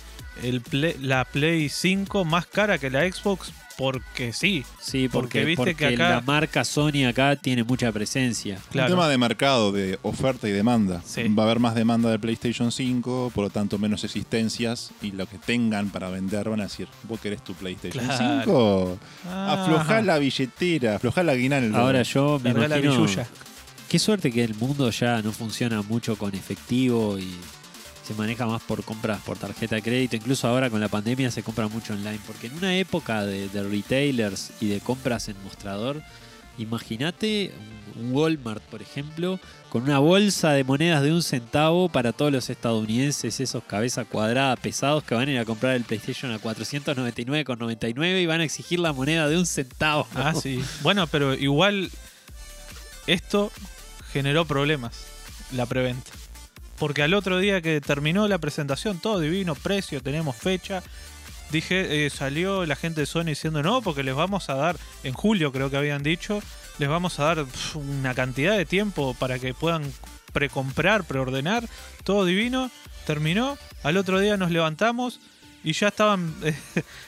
el 0.43 0.61
Play- 0.61 0.97
la 1.01 1.25
Play 1.25 1.69
5 1.69 2.25
más 2.25 2.47
cara 2.47 2.79
que 2.79 2.91
la 2.91 3.11
Xbox 3.11 3.53
porque 3.79 4.35
sí. 4.35 4.63
Sí, 4.79 5.09
Porque 5.09 5.39
porque, 5.41 5.45
viste 5.47 5.57
porque 5.57 5.75
que 5.75 5.87
acá- 5.95 6.11
la 6.11 6.21
marca 6.21 6.65
Sony 6.65 7.07
acá 7.09 7.37
tiene 7.37 7.65
mucha 7.65 7.91
presencia. 7.93 8.59
Claro. 8.71 8.89
Un 8.93 8.99
tema 8.99 9.09
de 9.09 9.17
mercado, 9.17 9.73
de 9.73 9.99
oferta 10.03 10.47
y 10.47 10.53
demanda. 10.53 11.01
Sí. 11.07 11.23
Va 11.29 11.45
a 11.45 11.47
haber 11.47 11.61
más 11.61 11.75
demanda 11.75 12.11
de 12.11 12.19
PlayStation 12.19 12.73
5, 12.73 13.33
por 13.35 13.45
lo 13.45 13.49
tanto 13.51 13.79
menos 13.79 14.05
existencias 14.05 14.91
y 15.01 15.13
lo 15.13 15.27
que 15.27 15.39
tengan 15.39 15.89
para 15.89 16.11
vender 16.11 16.51
van 16.51 16.61
a 16.61 16.65
decir, 16.65 16.89
vos 17.05 17.19
querés 17.21 17.43
tu 17.43 17.55
PlayStation 17.55 18.05
Claro. 18.05 18.43
5, 18.45 18.99
Ah, 19.31 19.63
aflojá 19.63 20.03
la 20.03 20.19
billetera, 20.19 20.97
aflojá 20.97 21.23
la 21.23 21.33
aguinaldo. 21.33 21.79
Ahora 21.79 22.03
yo 22.03 22.39
me 22.45 22.53
largá 22.53 22.69
la 22.69 22.79
imagino... 22.81 23.03
billulla. 23.03 23.27
Qué 23.89 23.99
suerte 23.99 24.31
que 24.31 24.45
el 24.45 24.55
mundo 24.57 24.91
ya 24.91 25.23
no 25.23 25.33
funciona 25.33 25.81
mucho 25.81 26.17
con 26.17 26.35
efectivo 26.35 27.19
y 27.19 27.35
se 28.11 28.17
maneja 28.17 28.45
más 28.45 28.61
por 28.63 28.83
compras 28.83 29.21
por 29.21 29.39
tarjeta 29.39 29.77
de 29.77 29.83
crédito. 29.83 30.17
Incluso 30.17 30.49
ahora 30.49 30.69
con 30.69 30.81
la 30.81 30.89
pandemia 30.89 31.31
se 31.31 31.45
compra 31.45 31.69
mucho 31.69 31.93
online. 31.93 32.19
Porque 32.27 32.49
en 32.49 32.55
una 32.55 32.75
época 32.75 33.25
de, 33.25 33.49
de 33.49 33.63
retailers 33.63 34.51
y 34.61 34.67
de 34.67 34.81
compras 34.81 35.29
en 35.29 35.41
mostrador, 35.45 36.03
imagínate 36.59 37.53
un 37.95 38.13
Walmart, 38.13 38.65
por 38.65 38.83
ejemplo, 38.83 39.39
con 39.69 39.85
una 39.85 40.01
bolsa 40.01 40.51
de 40.51 40.65
monedas 40.65 41.05
de 41.05 41.13
un 41.13 41.23
centavo 41.23 41.89
para 41.89 42.13
todos 42.13 42.33
los 42.33 42.51
estadounidenses, 42.51 43.39
esos 43.39 43.63
cabeza 43.63 44.05
cuadrada 44.05 44.57
pesados 44.57 45.05
que 45.05 45.15
van 45.15 45.29
a 45.29 45.33
ir 45.33 45.39
a 45.39 45.45
comprar 45.45 45.77
el 45.77 45.85
PlayStation 45.85 46.33
a 46.33 46.41
499,99 46.41 48.23
y 48.23 48.27
van 48.27 48.41
a 48.41 48.45
exigir 48.45 48.81
la 48.81 48.93
moneda 48.93 49.29
de 49.29 49.39
un 49.39 49.47
centavo. 49.47 50.09
Ah, 50.17 50.35
sí. 50.41 50.61
Bueno, 50.83 51.07
pero 51.07 51.35
igual 51.35 51.93
esto 53.07 53.53
generó 54.13 54.47
problemas, 54.47 55.05
la 55.53 55.67
preventa. 55.67 56.11
Porque 56.81 57.03
al 57.03 57.15
otro 57.15 57.39
día 57.39 57.61
que 57.61 57.81
terminó 57.81 58.27
la 58.27 58.39
presentación, 58.39 58.99
todo 58.99 59.21
divino, 59.21 59.55
precio, 59.55 60.03
tenemos 60.03 60.35
fecha. 60.35 60.83
Dije, 61.53 62.07
eh, 62.07 62.11
salió 62.11 62.65
la 62.65 62.75
gente 62.75 63.03
de 63.03 63.07
Sony 63.07 63.27
diciendo 63.27 63.63
no, 63.63 63.83
porque 63.83 64.03
les 64.03 64.15
vamos 64.15 64.49
a 64.51 64.55
dar, 64.55 64.77
en 65.05 65.13
julio 65.13 65.53
creo 65.53 65.69
que 65.71 65.77
habían 65.77 66.03
dicho, 66.03 66.41
les 66.79 66.89
vamos 66.89 67.21
a 67.21 67.25
dar 67.25 67.45
pf, 67.45 67.77
una 67.79 68.15
cantidad 68.15 68.57
de 68.57 68.65
tiempo 68.65 69.15
para 69.19 69.39
que 69.39 69.53
puedan 69.53 69.93
precomprar, 70.33 71.05
preordenar, 71.05 71.69
todo 72.03 72.25
divino. 72.25 72.71
Terminó, 73.07 73.59
al 73.83 73.97
otro 73.97 74.19
día 74.21 74.37
nos 74.37 74.51
levantamos 74.51 75.21
y 75.63 75.73
ya 75.73 75.89
estaban 75.89 76.35
eh, 76.43 76.55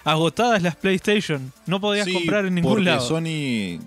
agotadas 0.04 0.60
las 0.62 0.76
PlayStation. 0.76 1.52
No 1.66 1.80
podías 1.80 2.06
Sí, 2.06 2.12
comprar 2.12 2.44
en 2.44 2.56
ningún 2.56 2.72
porque 2.72 2.84
lado. 2.84 3.08
Sony 3.08 3.78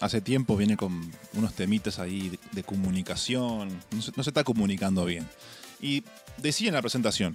hace 0.00 0.20
tiempo 0.20 0.56
viene 0.56 0.76
con 0.76 1.10
unos 1.34 1.54
temitas 1.54 1.98
ahí 1.98 2.30
de, 2.30 2.38
de 2.52 2.62
comunicación. 2.62 3.68
No 3.90 4.02
se, 4.02 4.12
no 4.16 4.22
se 4.22 4.30
está 4.30 4.44
comunicando 4.44 5.04
bien. 5.04 5.26
Y 5.80 6.04
decía 6.38 6.68
en 6.68 6.74
la 6.74 6.80
presentación, 6.82 7.34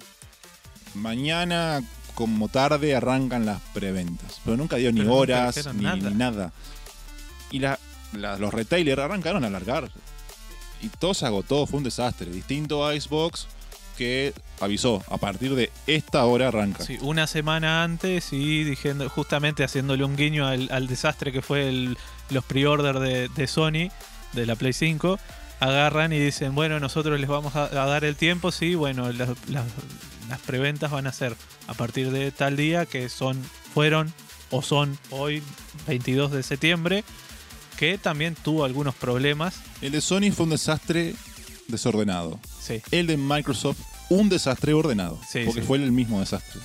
mañana 0.94 1.82
como 2.14 2.48
tarde 2.48 2.94
arrancan 2.96 3.46
las 3.46 3.60
preventas. 3.72 4.40
Pero 4.44 4.56
nunca 4.56 4.76
dio 4.76 4.92
ni 4.92 5.00
Pero 5.00 5.14
horas 5.14 5.66
ni 5.74 5.82
nada. 5.82 5.96
ni 6.10 6.14
nada. 6.16 6.52
Y 7.50 7.60
la- 7.60 7.78
la- 8.12 8.36
los 8.38 8.52
retailers 8.52 9.00
arrancaron 9.00 9.44
a 9.44 9.46
alargar. 9.46 9.90
Y 10.82 10.88
todo 10.88 11.14
se 11.14 11.26
agotó, 11.26 11.66
fue 11.66 11.78
un 11.78 11.84
desastre. 11.84 12.30
Distinto 12.30 12.86
a 12.86 12.98
Xbox 12.98 13.46
que 13.96 14.32
avisó, 14.60 15.02
a 15.10 15.18
partir 15.18 15.54
de 15.54 15.70
esta 15.86 16.24
hora 16.24 16.48
arranca. 16.48 16.84
Sí, 16.84 16.96
una 17.02 17.26
semana 17.26 17.82
antes 17.84 18.32
y 18.32 18.64
diciendo, 18.64 19.08
justamente 19.10 19.62
haciéndole 19.62 20.04
un 20.04 20.16
guiño 20.16 20.46
al, 20.46 20.68
al 20.72 20.86
desastre 20.86 21.32
que 21.32 21.42
fue 21.42 21.68
el- 21.68 21.98
los 22.30 22.44
pre-order 22.44 22.98
de, 22.98 23.28
de 23.28 23.46
Sony, 23.46 23.90
de 24.32 24.46
la 24.46 24.56
Play 24.56 24.72
5, 24.72 25.18
agarran 25.60 26.12
y 26.12 26.18
dicen, 26.18 26.54
bueno, 26.54 26.80
nosotros 26.80 27.18
les 27.20 27.28
vamos 27.28 27.54
a, 27.56 27.64
a 27.64 27.86
dar 27.86 28.04
el 28.04 28.16
tiempo, 28.16 28.50
sí, 28.52 28.74
bueno, 28.74 29.10
las, 29.12 29.28
las- 29.48 29.66
las 30.28 30.38
preventas 30.40 30.92
van 30.92 31.08
a 31.08 31.12
ser 31.12 31.34
a 31.66 31.74
partir 31.74 32.12
de 32.12 32.30
tal 32.30 32.56
día 32.56 32.86
que 32.86 33.08
son, 33.08 33.42
fueron 33.74 34.12
o 34.50 34.62
son 34.62 34.96
hoy, 35.10 35.42
22 35.88 36.30
de 36.30 36.42
septiembre, 36.44 37.02
que 37.76 37.98
también 37.98 38.36
tuvo 38.36 38.64
algunos 38.64 38.94
problemas. 38.94 39.56
El 39.82 39.90
de 39.92 40.00
Sony 40.00 40.30
fue 40.32 40.44
un 40.44 40.50
desastre 40.50 41.14
desordenado. 41.68 42.38
Sí, 42.60 42.80
El 42.92 43.06
de 43.08 43.16
Microsoft, 43.16 43.78
un 44.08 44.28
desastre 44.28 44.72
ordenado. 44.72 45.18
Sí, 45.28 45.40
porque 45.44 45.60
sí. 45.62 45.66
fue 45.66 45.78
el 45.78 45.90
mismo 45.92 46.20
desastre. 46.20 46.60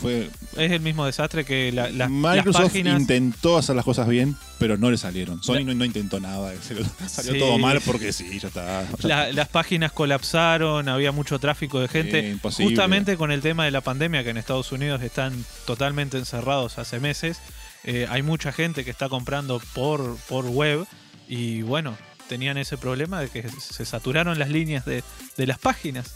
Fue 0.00 0.28
es 0.56 0.70
el 0.72 0.80
mismo 0.80 1.06
desastre 1.06 1.44
que 1.44 1.72
la- 1.72 1.84
la- 1.90 2.08
las 2.08 2.10
Microsoft 2.10 2.62
páginas... 2.64 3.00
intentó 3.00 3.56
hacer 3.58 3.74
las 3.76 3.84
cosas 3.84 4.06
bien, 4.08 4.36
pero 4.58 4.76
no 4.76 4.90
le 4.90 4.96
salieron. 4.98 5.42
Sony 5.42 5.64
no, 5.64 5.74
no 5.74 5.84
intentó 5.84 6.20
nada. 6.20 6.52
Salió 7.08 7.32
Sí. 7.32 7.38
todo 7.38 7.58
mal 7.58 7.80
porque 7.84 8.12
sí, 8.12 8.38
ya 8.38 8.48
está. 8.48 8.86
ya 9.00 9.08
La- 9.08 9.32
las 9.32 9.48
páginas 9.48 9.92
colapsaron, 9.92 10.88
había 10.88 11.12
mucho 11.12 11.38
tráfico 11.38 11.80
de 11.80 11.88
gente. 11.88 12.36
Sí. 12.50 12.64
Justamente 12.64 13.16
con 13.16 13.32
el 13.32 13.40
tema 13.40 13.64
de 13.64 13.70
la 13.70 13.80
pandemia, 13.80 14.22
que 14.24 14.30
en 14.30 14.36
Estados 14.36 14.70
Unidos 14.72 15.02
están 15.02 15.44
totalmente 15.66 16.18
encerrados 16.18 16.78
hace 16.78 17.00
meses, 17.00 17.38
eh, 17.84 18.06
hay 18.10 18.22
mucha 18.22 18.52
gente 18.52 18.84
que 18.84 18.90
está 18.90 19.08
comprando 19.08 19.60
por, 19.74 20.16
por 20.28 20.46
web 20.46 20.84
y 21.28 21.62
bueno, 21.62 21.96
tenían 22.28 22.58
ese 22.58 22.76
problema 22.76 23.20
de 23.20 23.28
que 23.28 23.48
se 23.48 23.84
saturaron 23.84 24.38
las 24.38 24.48
líneas 24.48 24.84
de, 24.84 25.02
de 25.36 25.46
las 25.46 25.58
páginas 25.58 26.12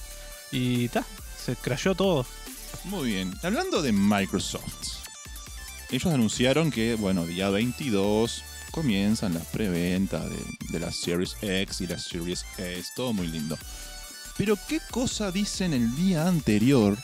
y 0.52 0.88
ta, 0.88 1.04
se 1.44 1.54
crayó 1.56 1.94
todo. 1.94 2.26
Muy 2.84 3.10
bien. 3.10 3.34
Hablando 3.42 3.82
de 3.82 3.92
Microsoft, 3.92 5.00
ellos 5.90 6.12
anunciaron 6.12 6.70
que, 6.70 6.94
bueno, 6.94 7.26
día 7.26 7.50
22 7.50 8.42
comienzan 8.70 9.34
las 9.34 9.46
preventas 9.46 10.28
de, 10.30 10.38
de 10.70 10.80
la 10.80 10.92
Series 10.92 11.36
X 11.42 11.80
y 11.82 11.86
la 11.86 11.98
Series 11.98 12.44
S, 12.58 12.90
todo 12.96 13.12
muy 13.12 13.26
lindo. 13.26 13.58
Pero, 14.36 14.56
¿qué 14.68 14.80
cosa 14.90 15.30
dicen 15.30 15.74
el 15.74 15.94
día 15.96 16.26
anterior? 16.26 16.96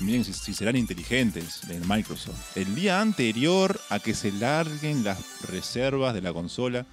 Miren 0.00 0.24
si, 0.24 0.32
si 0.32 0.52
serán 0.52 0.76
inteligentes 0.76 1.60
en 1.68 1.86
Microsoft. 1.88 2.56
El 2.56 2.74
día 2.74 3.00
anterior 3.00 3.80
a 3.88 3.98
que 3.98 4.14
se 4.14 4.32
larguen 4.32 5.04
las 5.04 5.18
reservas 5.42 6.12
de 6.12 6.22
la 6.22 6.32
consola, 6.32 6.86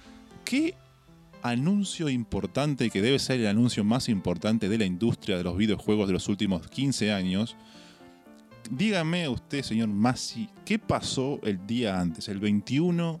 ¿qué 0.44 0.74
anuncio 1.42 2.08
importante, 2.08 2.90
que 2.90 3.02
debe 3.02 3.18
ser 3.18 3.40
el 3.40 3.46
anuncio 3.46 3.84
más 3.84 4.08
importante 4.08 4.68
de 4.68 4.78
la 4.78 4.84
industria 4.84 5.36
de 5.36 5.44
los 5.44 5.56
videojuegos 5.56 6.06
de 6.06 6.12
los 6.12 6.28
últimos 6.28 6.66
15 6.68 7.12
años. 7.12 7.56
Dígame 8.70 9.28
usted, 9.28 9.62
señor 9.62 9.88
Massi, 9.88 10.48
¿qué 10.64 10.78
pasó 10.78 11.40
el 11.42 11.66
día 11.66 12.00
antes, 12.00 12.28
el 12.28 12.38
21 12.38 13.20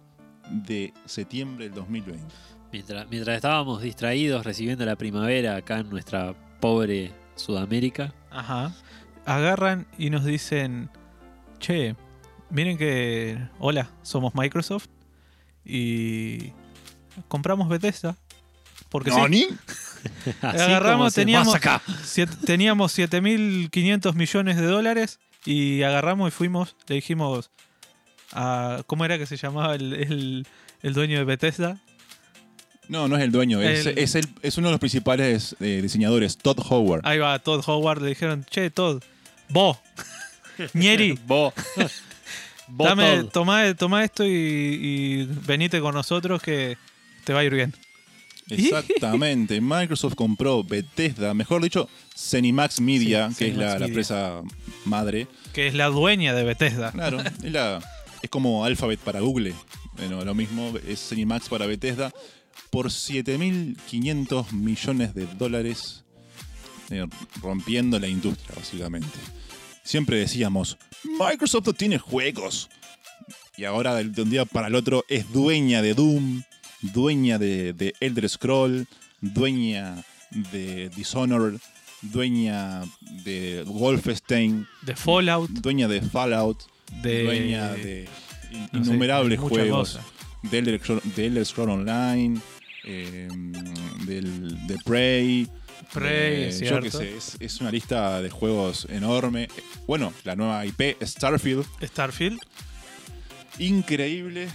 de 0.66 0.92
septiembre 1.06 1.66
del 1.66 1.74
2020? 1.74 2.24
Mientras, 2.70 3.08
mientras 3.08 3.36
estábamos 3.36 3.82
distraídos 3.82 4.44
recibiendo 4.44 4.84
la 4.84 4.96
primavera 4.96 5.56
acá 5.56 5.78
en 5.78 5.88
nuestra 5.88 6.34
pobre 6.60 7.12
Sudamérica, 7.34 8.14
Ajá. 8.30 8.74
Agarran 9.24 9.86
y 9.98 10.10
nos 10.10 10.24
dicen, 10.24 10.90
che, 11.58 11.96
miren 12.50 12.78
que, 12.78 13.38
hola, 13.58 13.90
somos 14.02 14.34
Microsoft 14.34 14.88
y 15.64 16.52
compramos 17.28 17.68
Bethesda. 17.68 18.16
Porque 18.90 19.10
Agarramos, 20.42 21.12
teníamos- 21.14 21.54
acá. 21.54 21.82
siete- 22.04 22.36
teníamos 22.44 22.96
7.500 22.96 24.14
millones 24.14 24.56
de 24.56 24.66
dólares 24.66 25.18
y 25.44 25.82
agarramos 25.82 26.28
y 26.28 26.30
fuimos, 26.30 26.76
le 26.86 26.94
dijimos 26.96 27.50
a, 28.32 28.82
¿cómo 28.86 29.04
era 29.04 29.18
que 29.18 29.26
se 29.26 29.36
llamaba 29.36 29.74
el, 29.74 29.92
el- 29.94 30.46
el 30.82 30.94
dueño 30.94 31.18
de 31.18 31.24
Bethesda? 31.24 31.78
No, 32.88 33.06
no 33.08 33.16
es 33.16 33.22
el 33.22 33.30
dueño, 33.32 33.60
es, 33.60 33.86
El- 33.86 33.98
es 33.98 34.14
el- 34.14 34.28
es 34.42 34.56
uno 34.56 34.68
de 34.68 34.72
los 34.72 34.80
principales 34.80 35.54
eh, 35.60 35.80
diseñadores, 35.82 36.38
Todd 36.38 36.58
Howard. 36.70 37.02
Ahí 37.04 37.18
va, 37.18 37.38
Todd 37.38 37.62
Howard, 37.66 38.00
le 38.02 38.08
dijeron, 38.10 38.46
che, 38.48 38.70
Todd, 38.70 39.02
vos, 39.50 39.76
Ñeri, 40.72 41.18
Vos. 41.26 41.52
Vos 42.70 42.86
Dame, 42.88 43.16
todo. 43.20 43.28
toma, 43.28 43.74
toma 43.74 44.04
esto 44.04 44.26
y, 44.26 44.28
y 44.30 45.24
venite 45.46 45.80
con 45.80 45.94
nosotros 45.94 46.42
que 46.42 46.76
te 47.28 47.34
va 47.34 47.40
a 47.40 47.44
ir 47.44 47.52
bien. 47.54 47.74
Exactamente. 48.48 49.60
Microsoft 49.60 50.14
compró 50.14 50.64
Bethesda, 50.64 51.34
mejor 51.34 51.62
dicho, 51.62 51.86
Cenimax 52.16 52.80
Media, 52.80 53.28
Sí, 53.30 53.36
que 53.36 53.44
es 53.48 53.50
Cenimax 53.52 53.58
la, 53.58 53.66
la 53.66 53.72
Media. 53.74 53.86
empresa 53.86 54.42
madre. 54.86 55.26
Que 55.52 55.66
es 55.66 55.74
la 55.74 55.88
dueña 55.88 56.34
de 56.34 56.44
Bethesda. 56.44 56.90
Claro, 56.92 57.20
es, 57.20 57.52
la- 57.52 57.80
es 58.22 58.30
como 58.30 58.64
Alphabet 58.64 58.98
para 59.00 59.20
Google. 59.20 59.52
Bueno, 59.98 60.24
lo 60.24 60.34
mismo 60.34 60.72
es 60.86 61.06
Cenimax 61.08 61.50
para 61.50 61.66
Bethesda. 61.66 62.10
Por 62.70 62.86
7.500 62.86 64.52
millones 64.52 65.14
de 65.14 65.26
dólares, 65.26 66.04
eh, 66.88 67.06
rompiendo 67.42 67.98
la 67.98 68.08
industria, 68.08 68.54
básicamente. 68.56 69.18
Siempre 69.84 70.16
decíamos, 70.18 70.78
Microsoft 71.04 71.66
no 71.66 71.72
tiene 71.74 71.98
juegos. 71.98 72.70
Y 73.58 73.64
ahora, 73.64 73.94
de 73.96 74.22
un 74.22 74.30
día 74.30 74.44
para 74.46 74.68
el 74.68 74.74
otro, 74.74 75.04
es 75.08 75.30
dueña 75.32 75.82
de 75.82 75.92
Doom, 75.94 76.42
dueña 76.82 77.38
de, 77.38 77.72
de 77.72 77.94
Elder 78.00 78.28
Scroll, 78.28 78.86
dueña 79.20 80.02
de 80.52 80.88
Dishonored, 80.90 81.58
dueña 82.02 82.82
de 83.24 83.64
Wolfenstein, 83.66 84.66
De 84.82 84.94
Fallout, 84.94 85.50
dueña 85.50 85.88
de 85.88 86.00
Fallout, 86.02 86.58
de. 87.02 87.24
dueña 87.24 87.72
de 87.74 88.08
in- 88.52 88.68
no 88.72 88.84
sé, 88.84 88.90
innumerables 88.90 89.38
juegos, 89.40 89.98
de 90.42 90.58
Elder, 90.58 90.80
Scroll- 90.80 91.02
de 91.02 91.26
Elder 91.26 91.44
Scroll 91.46 91.70
Online, 91.70 92.40
eh, 92.84 93.28
del, 94.06 94.66
de 94.66 94.76
Prey. 94.84 95.48
Prey, 95.92 96.44
es 96.44 96.60
yo 96.60 96.82
sé, 96.90 97.16
es, 97.16 97.36
es 97.40 97.60
una 97.62 97.70
lista 97.70 98.20
de 98.20 98.28
juegos 98.30 98.86
enorme. 98.90 99.48
Bueno, 99.86 100.12
la 100.24 100.36
nueva 100.36 100.64
IP, 100.66 100.96
Starfield, 101.02 101.64
Starfield. 101.82 102.38
Increíble. 103.58 104.48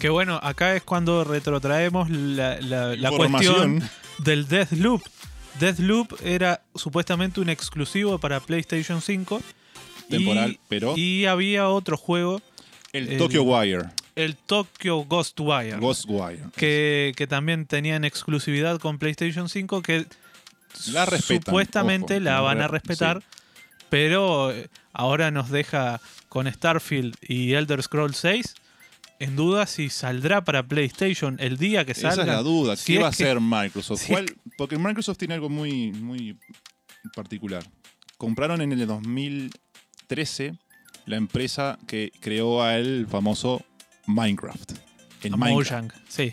Que 0.00 0.08
bueno, 0.08 0.38
acá 0.42 0.74
es 0.76 0.82
cuando 0.82 1.24
retrotraemos 1.24 2.08
la, 2.10 2.60
la, 2.60 2.96
la 2.96 3.10
cuestión 3.10 3.82
del 4.18 4.48
Deathloop. 4.48 5.02
Deathloop 5.58 6.14
era 6.24 6.62
supuestamente 6.74 7.40
un 7.40 7.50
exclusivo 7.50 8.18
para 8.18 8.40
PlayStation 8.40 9.00
5. 9.02 9.40
y- 10.08 10.10
Temporal, 10.10 10.58
pero 10.68 10.94
Y 10.96 11.26
había 11.26 11.68
otro 11.68 11.96
juego, 11.96 12.40
el 12.92 13.08
el- 13.12 13.18
Tokyo 13.18 13.42
Wire, 13.42 13.82
el 14.16 14.36
Tokyo 14.36 15.04
Ghostwire. 15.04 15.76
Ghostwire. 15.78 16.40
que, 16.56 17.12
que 17.16 17.26
también 17.26 17.66
tenían 17.66 18.04
exclusividad 18.04 18.78
con 18.80 18.98
PlayStation 18.98 19.48
5 19.48 19.82
que 19.82 20.06
La 20.92 21.04
respetan, 21.06 21.44
supuestamente 21.44 22.14
ojo, 22.14 22.24
la 22.24 22.40
van 22.40 22.60
a 22.60 22.66
re- 22.68 22.72
respetar, 22.78 23.20
sí. 23.20 23.26
pero 23.88 24.50
eh, 24.52 24.68
ahora 24.92 25.30
nos 25.30 25.50
deja 25.50 26.00
con 26.30 26.50
Starfield 26.50 27.16
y 27.20 27.52
Elder 27.52 27.82
Scrolls 27.82 28.16
6 28.16 28.54
en 29.18 29.36
duda 29.36 29.66
si 29.66 29.90
saldrá 29.90 30.42
para 30.44 30.66
PlayStation 30.66 31.36
el 31.40 31.58
día 31.58 31.84
que 31.84 31.92
salga. 31.94 32.12
Esa 32.12 32.22
es 32.22 32.26
la 32.28 32.42
duda. 32.42 32.74
¿Qué 32.82 32.98
va 32.98 33.08
a 33.08 33.10
que- 33.10 33.22
hacer 33.24 33.38
Microsoft? 33.40 34.00
si 34.00 34.12
¿Cuál- 34.12 34.34
Porque 34.56 34.78
Microsoft 34.78 35.18
tiene 35.18 35.34
algo 35.34 35.50
muy, 35.50 35.92
muy 35.92 36.38
particular. 37.14 37.62
Compraron 38.16 38.62
en 38.62 38.72
el 38.72 38.86
2013 38.86 40.54
la 41.06 41.16
empresa 41.16 41.78
que 41.86 42.12
creó 42.20 42.62
a 42.62 42.76
el 42.78 43.06
famoso 43.06 43.62
Minecraft. 44.06 44.72
El 45.22 45.34
a 45.34 45.36
Minecraft. 45.36 45.70
Mojang, 45.70 45.92
sí. 46.08 46.32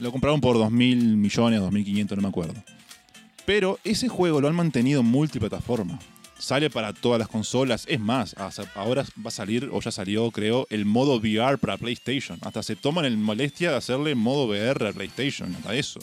Lo 0.00 0.10
compraron 0.10 0.40
por 0.40 0.56
2.000 0.56 1.16
millones, 1.16 1.60
2.500, 1.60 2.16
no 2.16 2.22
me 2.22 2.28
acuerdo. 2.28 2.62
Pero 3.46 3.78
ese 3.84 4.08
juego 4.08 4.40
lo 4.40 4.48
han 4.48 4.54
mantenido 4.54 5.02
multiplataforma. 5.02 5.98
Sale 6.42 6.70
para 6.70 6.92
todas 6.92 7.20
las 7.20 7.28
consolas. 7.28 7.84
Es 7.86 8.00
más, 8.00 8.34
ahora 8.74 9.04
va 9.24 9.28
a 9.28 9.30
salir, 9.30 9.70
o 9.72 9.80
ya 9.80 9.92
salió, 9.92 10.28
creo, 10.32 10.66
el 10.70 10.84
modo 10.84 11.20
VR 11.20 11.56
para 11.56 11.78
PlayStation. 11.78 12.36
Hasta 12.42 12.64
se 12.64 12.74
toman 12.74 13.04
el 13.04 13.16
molestia 13.16 13.70
de 13.70 13.76
hacerle 13.76 14.16
modo 14.16 14.48
VR 14.48 14.88
a 14.88 14.92
PlayStation, 14.92 15.54
hasta 15.54 15.76
eso. 15.76 16.00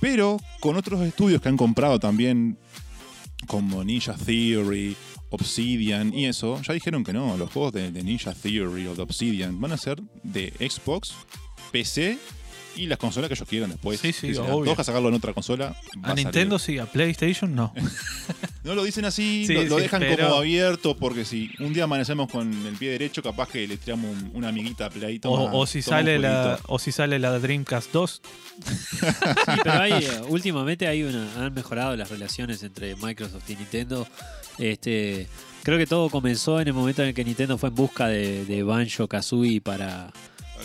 Pero 0.00 0.38
con 0.58 0.74
otros 0.74 1.00
estudios 1.02 1.40
que 1.40 1.48
han 1.48 1.56
comprado 1.56 2.00
también, 2.00 2.58
como 3.46 3.84
Ninja 3.84 4.14
Theory, 4.14 4.96
Obsidian 5.30 6.12
y 6.12 6.26
eso, 6.26 6.60
ya 6.62 6.74
dijeron 6.74 7.04
que 7.04 7.12
no, 7.12 7.36
los 7.36 7.52
juegos 7.52 7.72
de, 7.72 7.92
de 7.92 8.02
Ninja 8.02 8.34
Theory 8.34 8.88
o 8.88 8.96
de 8.96 9.02
Obsidian 9.02 9.60
van 9.60 9.70
a 9.70 9.76
ser 9.76 10.02
de 10.24 10.52
Xbox, 10.58 11.14
PC 11.70 12.18
y 12.78 12.86
las 12.86 12.98
consolas 12.98 13.28
que 13.28 13.34
ellos 13.34 13.48
quieran 13.48 13.70
después. 13.70 14.00
Sí, 14.00 14.12
sí, 14.12 14.28
Si 14.28 14.34
se 14.34 14.40
les 14.42 14.50
obvio. 14.50 14.58
antoja 14.70 14.84
sacarlo 14.84 15.08
en 15.08 15.14
otra 15.14 15.32
consola. 15.34 15.76
A 16.02 16.14
Nintendo 16.14 16.58
sí, 16.58 16.78
a 16.78 16.86
PlayStation 16.86 17.54
no. 17.54 17.72
No 18.64 18.74
lo 18.74 18.84
dicen 18.84 19.04
así, 19.06 19.46
Sí, 19.46 19.54
lo, 19.54 19.62
lo 19.64 19.76
sí, 19.76 19.82
dejan 19.84 20.00
pero- 20.00 20.26
como 20.28 20.40
abierto 20.40 20.94
porque 20.96 21.24
si 21.24 21.50
un 21.60 21.72
día 21.72 21.84
amanecemos 21.84 22.30
con 22.30 22.52
el 22.66 22.74
pie 22.74 22.90
derecho, 22.90 23.22
capaz 23.22 23.48
que 23.48 23.66
le 23.66 23.78
tiramos 23.78 24.10
un- 24.10 24.30
una 24.34 24.48
amiguita 24.48 24.86
a 24.86 24.90
Play. 24.90 25.18
toma- 25.20 25.44
O, 25.52 25.60
o 25.60 25.66
si 25.66 25.80
sale 25.80 26.18
la, 26.18 26.58
o 26.66 26.78
si 26.78 26.92
sale 26.92 27.18
la 27.18 27.38
Dreamcast 27.38 27.90
2. 27.92 28.22
Sí, 28.98 29.60
pero 29.62 29.72
hay, 29.80 29.92
eh, 29.92 30.10
últimamente 30.28 30.86
hay 30.86 31.02
una, 31.02 31.46
han 31.46 31.54
mejorado 31.54 31.96
las 31.96 32.10
relaciones 32.10 32.62
entre 32.62 32.94
Microsoft 32.96 33.48
y 33.48 33.56
Nintendo. 33.56 34.06
Este, 34.58 35.28
creo 35.62 35.78
que 35.78 35.86
todo 35.86 36.10
comenzó 36.10 36.60
en 36.60 36.68
el 36.68 36.74
momento 36.74 37.02
en 37.02 37.08
el 37.08 37.14
que 37.14 37.24
Nintendo 37.24 37.56
fue 37.58 37.68
en 37.70 37.74
busca 37.74 38.08
de, 38.08 38.44
de 38.44 38.62
Banjo 38.62 39.08
Kazooie 39.08 39.60
para, 39.60 40.10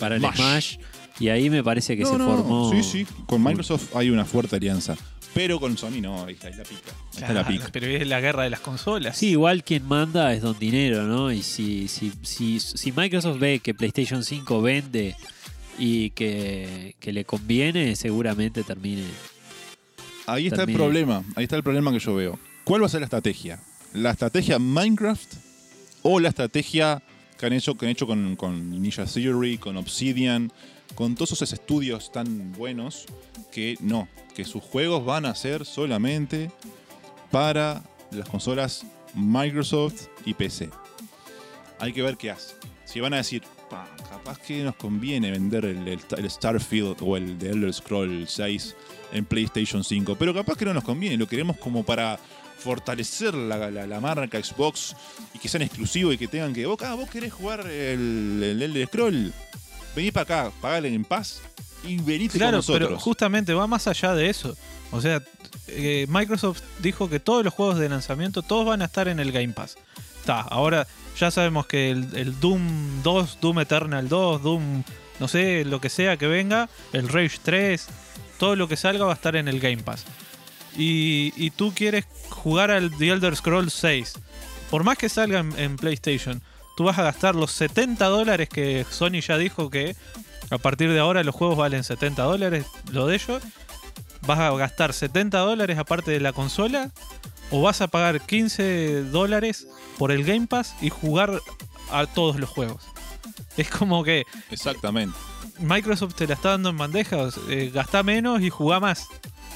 para 0.00 0.16
el 0.16 0.20
Smash. 0.20 0.36
Smash. 0.36 0.76
Y 1.20 1.28
ahí 1.28 1.48
me 1.50 1.62
parece 1.62 1.96
que 1.96 2.02
No, 2.02 2.10
se 2.12 2.18
no, 2.18 2.24
formó. 2.26 2.70
Sí, 2.72 2.82
sí, 2.82 3.06
con 3.26 3.42
Microsoft 3.42 3.94
hay 3.94 4.10
una 4.10 4.24
fuerte 4.24 4.56
alianza. 4.56 4.96
Pero 5.32 5.58
con 5.58 5.76
Sony 5.76 6.00
no, 6.00 6.24
ahí 6.24 6.34
está, 6.34 6.48
ahí 6.48 6.54
la 6.54 6.62
pica. 6.62 6.92
Ahí 7.14 7.20
está 7.20 7.32
la 7.32 7.46
pica. 7.46 7.68
pero 7.72 7.86
es 7.86 8.06
la 8.06 8.20
guerra 8.20 8.44
de 8.44 8.50
las 8.50 8.60
consolas. 8.60 9.16
Sí, 9.16 9.30
igual 9.30 9.64
quien 9.64 9.84
manda 9.86 10.32
es 10.32 10.42
Don 10.42 10.56
Dinero, 10.58 11.04
¿no? 11.04 11.32
Y 11.32 11.42
si, 11.42 11.88
si, 11.88 12.12
si, 12.22 12.60
si 12.60 12.92
Microsoft 12.92 13.38
ve 13.40 13.58
que 13.58 13.74
PlayStation 13.74 14.22
5 14.22 14.62
vende 14.62 15.16
y 15.78 16.10
que, 16.10 16.94
que 17.00 17.12
le 17.12 17.24
conviene, 17.24 17.96
seguramente 17.96 18.62
termine. 18.62 19.04
Ahí 20.26 20.46
está 20.46 20.58
Termine. 20.58 20.76
el 20.76 20.84
problema, 20.84 21.24
ahí 21.34 21.44
está 21.44 21.56
el 21.56 21.62
problema 21.64 21.92
que 21.92 21.98
yo 21.98 22.14
veo. 22.14 22.38
¿Cuál 22.62 22.82
va 22.82 22.86
a 22.86 22.88
ser 22.88 23.00
la 23.00 23.06
estrategia? 23.06 23.60
¿La 23.92 24.12
estrategia 24.12 24.58
Minecraft 24.58 25.34
o 26.02 26.20
la 26.20 26.28
estrategia 26.28 27.02
que 27.38 27.46
han 27.46 27.52
hecho, 27.52 27.74
que 27.76 27.86
han 27.86 27.92
hecho 27.92 28.06
con, 28.06 28.36
con 28.36 28.70
Ninja 28.80 29.04
Theory, 29.04 29.58
con 29.58 29.76
Obsidian, 29.76 30.52
con 30.94 31.14
todos 31.14 31.32
esos 31.32 31.52
estudios 31.52 32.12
tan 32.12 32.52
buenos 32.52 33.06
que 33.52 33.76
no, 33.80 34.08
que 34.34 34.44
sus 34.44 34.62
juegos 34.62 35.04
van 35.04 35.26
a 35.26 35.34
ser 35.34 35.64
solamente 35.64 36.50
para 37.30 37.82
las 38.10 38.28
consolas 38.28 38.84
Microsoft 39.14 40.06
y 40.24 40.34
PC? 40.34 40.70
Hay 41.78 41.92
que 41.92 42.02
ver 42.02 42.16
qué 42.16 42.30
hace. 42.30 42.54
Si 42.84 43.00
van 43.00 43.14
a 43.14 43.18
decir, 43.18 43.42
"Pa, 43.70 43.86
capaz 44.08 44.38
que 44.38 44.62
nos 44.62 44.76
conviene 44.76 45.30
vender 45.30 45.64
el, 45.64 45.88
el- 45.88 46.00
el 46.16 46.30
Starfield 46.30 46.96
o 47.00 47.16
el 47.16 47.38
de 47.38 47.50
Elder 47.50 47.72
Scroll 47.74 48.26
6 48.28 48.76
en 49.12 49.24
PlayStation 49.24 49.82
5, 49.82 50.16
pero 50.16 50.32
capaz 50.34 50.56
que 50.56 50.64
no 50.64 50.74
nos 50.74 50.84
conviene, 50.84 51.16
lo 51.16 51.26
queremos 51.26 51.56
como 51.58 51.84
para 51.84 52.18
fortalecer 52.58 53.34
la, 53.34 54.00
marca 54.00 54.42
Xbox 54.42 54.94
y 55.34 55.38
que 55.38 55.48
sean 55.48 55.62
exclusivos 55.62 56.14
y 56.14 56.18
que 56.18 56.28
tengan 56.28 56.54
que, 56.54 56.64
vos, 56.66 56.78
ah, 56.82 56.94
vos 56.94 57.10
querés 57.10 57.32
jugar 57.32 57.60
el, 57.66 58.40
el 58.42 58.62
Elder 58.62 58.86
Scroll, 58.86 59.32
vení 59.94 60.10
para 60.10 60.22
acá, 60.44 60.52
pagale 60.60 60.88
en 60.92 61.04
paz 61.04 61.40
y 61.82 61.96
venite 61.98 62.38
Claro, 62.38 62.52
con 62.52 62.56
nosotros. 62.58 62.88
pero 62.88 63.00
justamente 63.00 63.54
va 63.54 63.66
más 63.66 63.86
allá 63.86 64.14
de 64.14 64.28
eso. 64.30 64.56
O 64.90 65.00
sea, 65.00 65.22
eh, 65.68 66.06
Microsoft 66.08 66.60
dijo 66.80 67.08
que 67.10 67.20
todos 67.20 67.44
los 67.44 67.52
juegos 67.54 67.78
de 67.78 67.88
lanzamiento, 67.88 68.42
todos 68.42 68.66
van 68.66 68.82
a 68.82 68.86
estar 68.86 69.08
en 69.08 69.18
el 69.20 69.32
Game 69.32 69.52
Pass. 69.52 69.76
Está, 70.20 70.40
ahora 70.40 70.86
ya 71.18 71.30
sabemos 71.30 71.66
que 71.66 71.90
el, 71.90 72.08
el 72.16 72.40
Doom 72.40 73.02
2, 73.02 73.38
Doom 73.40 73.60
Eternal 73.60 74.08
2, 74.08 74.42
Doom, 74.42 74.82
no 75.20 75.28
sé, 75.28 75.64
lo 75.64 75.80
que 75.80 75.90
sea 75.90 76.16
que 76.16 76.26
venga, 76.26 76.68
el 76.92 77.08
Rage 77.08 77.38
3, 77.42 77.86
todo 78.38 78.56
lo 78.56 78.66
que 78.68 78.76
salga 78.76 79.04
va 79.04 79.12
a 79.12 79.14
estar 79.14 79.36
en 79.36 79.48
el 79.48 79.60
Game 79.60 79.82
Pass. 79.82 80.04
Y, 80.76 81.32
y 81.36 81.50
tú 81.50 81.72
quieres 81.74 82.04
jugar 82.30 82.70
al 82.70 82.90
The 82.96 83.10
Elder 83.10 83.36
Scrolls 83.36 83.72
6. 83.74 84.14
Por 84.70 84.82
más 84.82 84.98
que 84.98 85.08
salga 85.08 85.38
en, 85.40 85.56
en 85.58 85.76
PlayStation, 85.76 86.40
tú 86.76 86.84
vas 86.84 86.98
a 86.98 87.02
gastar 87.02 87.34
los 87.34 87.52
70 87.52 88.04
dólares 88.06 88.48
que 88.48 88.84
Sony 88.90 89.20
ya 89.20 89.36
dijo 89.38 89.70
que 89.70 89.96
a 90.50 90.58
partir 90.58 90.92
de 90.92 90.98
ahora 90.98 91.24
los 91.24 91.34
juegos 91.34 91.56
valen 91.56 91.84
70 91.84 92.22
dólares, 92.22 92.66
lo 92.90 93.06
de 93.06 93.16
ellos. 93.16 93.42
Vas 94.26 94.38
a 94.38 94.50
gastar 94.56 94.92
70 94.92 95.38
dólares 95.38 95.78
aparte 95.78 96.10
de 96.10 96.20
la 96.20 96.32
consola. 96.32 96.90
O 97.50 97.60
vas 97.60 97.80
a 97.82 97.88
pagar 97.88 98.20
15 98.22 99.04
dólares 99.04 99.66
por 99.98 100.10
el 100.10 100.24
Game 100.24 100.46
Pass 100.46 100.74
y 100.80 100.88
jugar 100.88 101.40
a 101.90 102.06
todos 102.06 102.38
los 102.40 102.48
juegos. 102.48 102.82
Es 103.56 103.68
como 103.70 104.02
que 104.02 104.24
Exactamente. 104.50 105.16
Microsoft 105.60 106.14
te 106.14 106.26
la 106.26 106.34
está 106.34 106.50
dando 106.50 106.70
en 106.70 106.78
bandeja. 106.78 107.16
o 107.18 107.30
sea, 107.30 107.42
eh, 107.48 107.70
gastá 107.72 108.02
menos 108.02 108.40
y 108.40 108.50
jugá 108.50 108.80
más. 108.80 109.06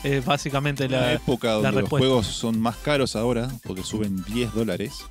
Es 0.04 0.24
básicamente 0.24 0.86
una 0.86 1.00
la. 1.00 1.12
época 1.14 1.52
donde 1.54 1.80
los 1.80 1.88
juegos 1.88 2.26
son 2.26 2.60
más 2.60 2.76
caros 2.76 3.16
ahora, 3.16 3.48
porque 3.64 3.82
suben 3.82 4.22
10 4.24 4.54
dólares, 4.54 5.04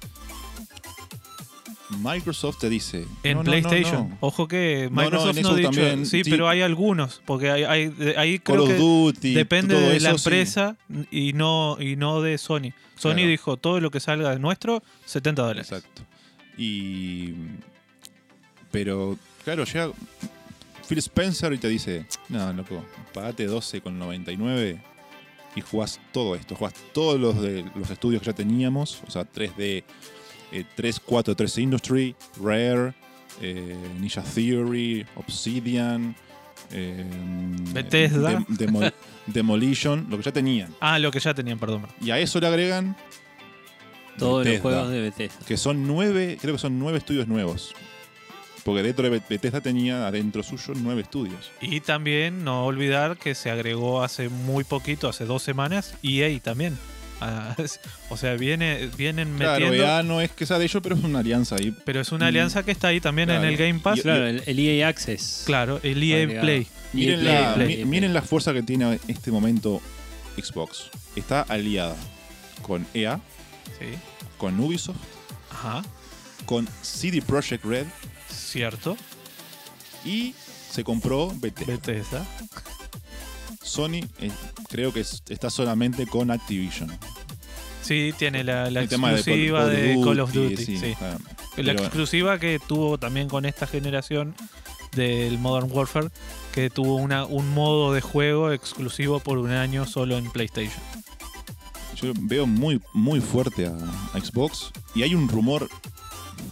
Microsoft 1.89 2.59
te 2.59 2.69
dice... 2.69 3.05
En 3.23 3.37
"No, 3.37 3.43
no, 3.43 3.51
no, 3.51 3.51
PlayStation. 3.51 4.09
no. 4.09 4.17
Ojo 4.19 4.47
que 4.47 4.89
Microsoft 4.91 5.37
no, 5.41 5.49
ha 5.51 5.55
dicho. 5.55 5.69
también, 5.71 6.05
sí, 6.05 6.23
sí. 6.23 6.29
pero 6.29 6.49
hay 6.49 6.61
algunos. 6.61 7.21
Porque 7.25 7.49
hay, 7.49 7.63
hay- 7.63 7.93
ahí 8.17 8.39
Call 8.39 8.55
creo 8.55 8.63
of 8.63 8.69
que. 8.69 8.75
Duty, 8.77 9.33
Depende 9.33 9.75
todo 9.75 9.89
de 9.89 9.99
la 10.01 10.09
sí. 10.11 10.15
empresa 10.17 10.75
y 11.11 11.33
no 11.33 11.77
y 11.79 11.95
no 11.95 12.21
de 12.21 12.37
Sony. 12.37 12.73
Sony 12.95 13.13
Claro. 13.13 13.29
dijo 13.29 13.57
todo 13.57 13.79
lo 13.79 13.89
que 13.91 13.99
salga 13.99 14.31
de 14.31 14.39
nuestro, 14.39 14.83
70 15.05 15.41
dólares. 15.41 15.71
Exacto. 15.71 16.01
Y. 16.57 17.33
Pero, 18.71 19.17
claro, 19.43 19.63
llega 19.63 19.91
Phil 20.87 20.97
Spencer 20.97 21.53
y 21.53 21.57
te 21.57 21.69
dice: 21.69 22.05
No, 22.29 22.51
loco, 22.53 22.83
pagate 23.13 23.47
12,99 23.49 24.81
y 25.55 25.61
jugás 25.61 25.99
todo 26.11 26.35
esto. 26.35 26.55
Jugás 26.55 26.73
todos 26.93 27.19
los 27.19 27.41
de 27.41 27.65
los 27.75 27.89
estudios 27.89 28.21
que 28.21 28.27
ya 28.27 28.33
teníamos, 28.33 29.01
o 29.07 29.11
sea, 29.11 29.23
3D, 29.23 29.83
eh, 30.51 30.63
3, 30.75 30.99
4, 30.99 31.35
3 31.35 31.57
Industry, 31.57 32.15
Rare, 32.41 32.93
eh, 33.41 33.75
Ninja 33.99 34.21
Theory, 34.23 35.05
Obsidian. 35.15 36.15
eh, 36.71 37.05
Bethesda. 37.73 38.31
Dem- 38.31 38.45
Demo- 38.57 38.91
Demolition, 39.27 40.07
lo 40.09 40.17
que 40.17 40.23
ya 40.23 40.31
tenían. 40.31 40.73
Ah, 40.79 40.97
lo 40.99 41.11
que 41.11 41.19
ya 41.19 41.33
tenían, 41.33 41.59
perdón. 41.59 41.85
Y 42.01 42.11
a 42.11 42.19
eso 42.19 42.39
le 42.39 42.47
agregan 42.47 42.95
Todos 44.17 44.45
los 44.47 44.59
juegos 44.61 44.89
de 44.89 45.01
Bethesda. 45.01 45.45
que 45.45 45.57
son 45.57 45.85
nueve, 45.85 46.37
creo 46.41 46.55
que 46.55 46.59
son 46.59 46.79
nueve 46.79 46.97
estudios 46.97 47.27
nuevos. 47.27 47.73
Porque 48.63 48.83
dentro 48.83 49.03
de 49.03 49.11
Bet- 49.11 49.27
Bethesda 49.29 49.61
tenía 49.61 50.07
adentro 50.07 50.43
suyo 50.43 50.73
nueve 50.75 51.01
estudios. 51.01 51.51
Y 51.61 51.79
también 51.81 52.43
no 52.43 52.65
olvidar 52.65 53.17
que 53.17 53.35
se 53.35 53.49
agregó 53.51 54.01
hace 54.03 54.27
muy 54.29 54.63
poquito, 54.63 55.07
hace 55.07 55.25
dos 55.25 55.43
semanas, 55.43 55.95
EA 56.03 56.37
también. 56.41 56.77
O 58.09 58.17
sea, 58.17 58.35
viene, 58.35 58.89
vienen 58.97 59.35
Claro, 59.37 59.65
metiendo. 59.65 59.83
EA 59.87 60.03
no 60.03 60.21
es 60.21 60.31
que 60.31 60.45
sea 60.45 60.57
de 60.59 60.65
ellos, 60.65 60.81
pero 60.83 60.95
es 60.95 61.03
una 61.03 61.19
alianza 61.19 61.55
ahí. 61.55 61.75
Pero 61.85 61.99
es 62.01 62.11
una 62.11 62.27
alianza 62.27 62.63
que 62.63 62.71
está 62.71 62.87
ahí 62.89 63.01
también 63.01 63.27
Claro. 63.29 63.43
en 63.43 63.49
el 63.49 63.57
Game 63.57 63.79
Pass. 63.79 63.99
Y- 63.99 64.01
Claro, 64.03 64.27
el, 64.27 64.43
el 64.45 64.59
EA 64.59 64.87
Access. 64.87 65.43
Claro, 65.45 65.79
el 65.83 66.01
EA 66.03 66.17
Agregado. 66.23 66.41
Play. 66.45 66.67
Miren, 66.93 67.19
Play, 67.19 67.33
la, 67.33 67.53
Play, 67.55 67.67
mi- 67.67 67.73
Play. 67.75 67.85
miren 67.85 68.13
la 68.13 68.21
fuerza 68.21 68.53
que 68.53 68.63
tiene 68.63 68.93
en 68.93 68.99
este 69.07 69.31
momento 69.31 69.81
Xbox. 70.41 70.89
Está 71.15 71.41
aliada 71.41 71.95
con 72.61 72.85
EA, 72.93 73.19
Sí. 73.79 73.85
con 74.37 74.59
Ubisoft, 74.59 74.97
Ajá. 75.51 75.83
con 76.45 76.67
CD 76.81 77.21
Projekt 77.21 77.65
Red 77.65 77.87
Cierto. 78.29 78.95
y 80.05 80.33
se 80.71 80.83
compró 80.83 81.27
BT. 81.35 81.65
Bethesda. 81.65 82.25
Sony 83.67 84.01
eh, 84.19 84.31
creo 84.69 84.91
que 84.93 85.01
es- 85.01 85.21
está 85.29 85.49
solamente 85.49 86.07
con 86.07 86.31
Activision. 86.31 86.91
Sí, 87.81 88.13
tiene 88.17 88.43
la, 88.43 88.69
la 88.69 88.81
El 88.81 88.89
tema 88.89 89.09
de 89.11 89.15
exclusiva 89.17 89.65
de 89.65 89.99
Call, 90.03 90.19
of 90.19 90.33
Duty. 90.33 90.57
sí, 90.57 90.77
sí. 90.77 90.93
claro. 90.97 91.19
La 91.57 91.73
Pero- 91.73 91.79
exclusiva 91.83 92.37
que 92.39 92.59
tuvo 92.67 92.97
también 92.97 93.29
con 93.29 93.45
esta 93.45 93.65
generación 93.65 94.35
del 94.95 95.37
Modern 95.39 95.69
Warfare, 95.71 96.09
que 96.53 96.69
tuvo 96.69 96.95
una, 96.95 97.25
un 97.25 97.53
modo 97.53 97.93
de 97.93 98.01
juego 98.01 98.51
exclusivo 98.51 99.19
por 99.19 99.37
un 99.37 99.51
año 99.51 99.85
solo 99.85 100.17
en 100.17 100.29
PlayStation. 100.31 100.81
Yo 102.01 102.11
veo 102.21 102.45
muy, 102.45 102.81
muy 102.93 103.21
fuerte 103.21 103.67
a, 103.67 103.71
a 104.13 104.19
Xbox 104.19 104.71
y 104.93 105.01
hay 105.03 105.15
un 105.15 105.27
rumor 105.29 105.67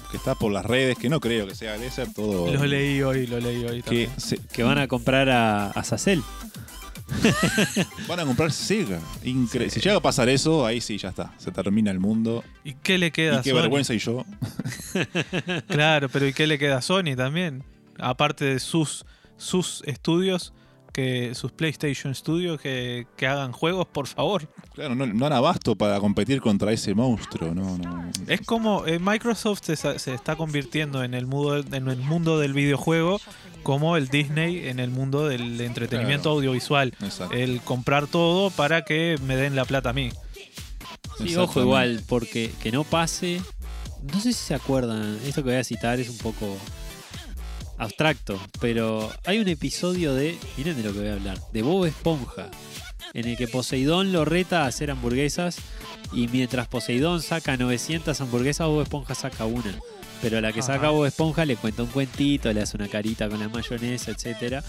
que 0.09 0.17
está 0.17 0.33
por 0.35 0.51
las 0.51 0.65
redes 0.65 0.97
que 0.97 1.09
no 1.09 1.19
creo 1.19 1.45
que 1.47 1.53
sea, 1.55 1.73
debe 1.73 1.91
ser 1.91 2.11
todo. 2.13 2.51
Lo 2.51 2.65
leí 2.65 3.01
hoy, 3.03 3.27
lo 3.27 3.39
leí 3.39 3.63
hoy 3.65 3.77
que 3.83 4.07
también. 4.07 4.11
se- 4.17 4.37
Que 4.37 4.63
van 4.63 4.77
a 4.79 4.87
comprar 4.87 5.29
a, 5.29 5.67
a 5.71 5.83
Sacel. 5.83 6.23
van 8.07 8.19
a 8.19 8.25
comprar 8.25 8.51
Sega. 8.51 8.99
Incre- 9.23 9.69
Si 9.69 9.79
llega 9.79 9.97
a 9.97 10.01
pasar 10.01 10.27
eso, 10.29 10.65
ahí 10.65 10.81
sí, 10.81 10.97
ya 10.97 11.09
está. 11.09 11.33
Se 11.37 11.51
termina 11.51 11.91
el 11.91 11.99
mundo. 11.99 12.43
¿Y 12.63 12.73
qué 12.75 12.97
le 12.97 13.11
queda 13.11 13.35
Y 13.35 13.37
a 13.37 13.41
qué 13.41 13.49
Sony? 13.51 13.55
vergüenza 13.57 13.93
y 13.93 13.99
yo. 13.99 14.23
Claro, 15.67 16.09
pero 16.09 16.27
¿y 16.27 16.33
qué 16.33 16.47
le 16.47 16.57
queda 16.57 16.77
a 16.77 16.81
Sony 16.81 17.15
también? 17.15 17.63
Aparte 17.99 18.45
de 18.45 18.59
sus, 18.59 19.05
sus 19.37 19.83
estudios, 19.85 20.53
que 20.93 21.35
sus 21.35 21.51
PlayStation 21.51 22.15
Studios 22.15 22.59
que, 22.61 23.05
que 23.17 23.27
hagan 23.27 23.51
juegos, 23.51 23.85
por 23.87 24.07
favor. 24.07 24.47
Claro, 24.73 24.95
no, 24.95 25.05
no 25.05 25.25
han 25.25 25.33
abasto 25.33 25.75
para 25.75 25.99
competir 25.99 26.39
contra 26.41 26.71
ese 26.71 26.93
monstruo. 26.93 27.53
No, 27.53 27.77
no. 27.77 28.09
Es 28.27 28.41
como 28.41 28.85
eh, 28.85 28.99
Microsoft 28.99 29.59
se, 29.63 29.75
se 29.75 30.13
está 30.13 30.35
convirtiendo 30.37 31.03
en 31.03 31.13
el, 31.13 31.25
mundo, 31.27 31.57
en 31.57 31.87
el 31.89 31.97
mundo 31.97 32.39
del 32.39 32.53
videojuego 32.53 33.19
como 33.65 33.97
el 33.97 34.09
Disney 34.09 34.69
en 34.69 34.79
el 34.79 34.91
mundo 34.91 35.27
del 35.27 35.59
entretenimiento 35.59 36.29
Claro. 36.29 36.35
audiovisual. 36.35 36.93
Exacto. 37.01 37.35
El 37.35 37.59
comprar 37.61 38.05
todo 38.05 38.51
para 38.51 38.85
que 38.85 39.17
me 39.25 39.35
den 39.35 39.55
la 39.55 39.65
plata 39.65 39.89
a 39.89 39.93
mí. 39.93 40.11
Sí, 41.17 41.35
ojo 41.35 41.61
igual, 41.61 42.03
porque 42.07 42.51
que 42.61 42.71
no 42.71 42.83
pase. 42.83 43.41
No 44.03 44.19
sé 44.21 44.33
si 44.33 44.39
se 44.45 44.53
acuerdan, 44.53 45.17
esto 45.25 45.41
que 45.43 45.49
voy 45.49 45.57
a 45.59 45.63
citar 45.63 45.99
es 45.99 46.09
un 46.09 46.17
poco 46.19 46.55
abstracto, 47.79 48.39
pero 48.61 49.11
hay 49.25 49.39
un 49.39 49.47
episodio 49.47 50.13
de, 50.13 50.37
miren 50.57 50.77
de 50.77 50.83
lo 50.83 50.93
que 50.93 50.99
voy 50.99 51.07
a 51.09 51.13
hablar, 51.13 51.39
de 51.51 51.61
Bob 51.63 51.85
Esponja, 51.85 52.49
en 53.13 53.27
el 53.27 53.35
que 53.35 53.47
Poseidón 53.47 54.11
lo 54.13 54.25
reta 54.25 54.63
a 54.63 54.67
hacer 54.67 54.91
hamburguesas 54.91 55.57
y 56.13 56.27
mientras 56.27 56.67
Poseidón 56.67 57.21
saca 57.23 57.57
900 57.57 58.21
hamburguesas, 58.21 58.67
Bob 58.67 58.81
Esponja 58.83 59.15
saca 59.15 59.45
una. 59.45 59.73
Pero 60.21 60.37
a 60.37 60.41
la 60.41 60.51
que 60.53 60.59
Ajá. 60.61 60.75
saca 60.75 60.89
Bob 60.89 61.05
Esponja 61.05 61.45
le 61.45 61.55
cuenta 61.55 61.83
un 61.83 61.89
cuentito, 61.89 62.51
le 62.51 62.61
hace 62.61 62.77
una 62.77 62.87
carita 62.87 63.29
con 63.29 63.39
la 63.39 63.47
mayonesa, 63.49 64.11
etcétera 64.11 64.63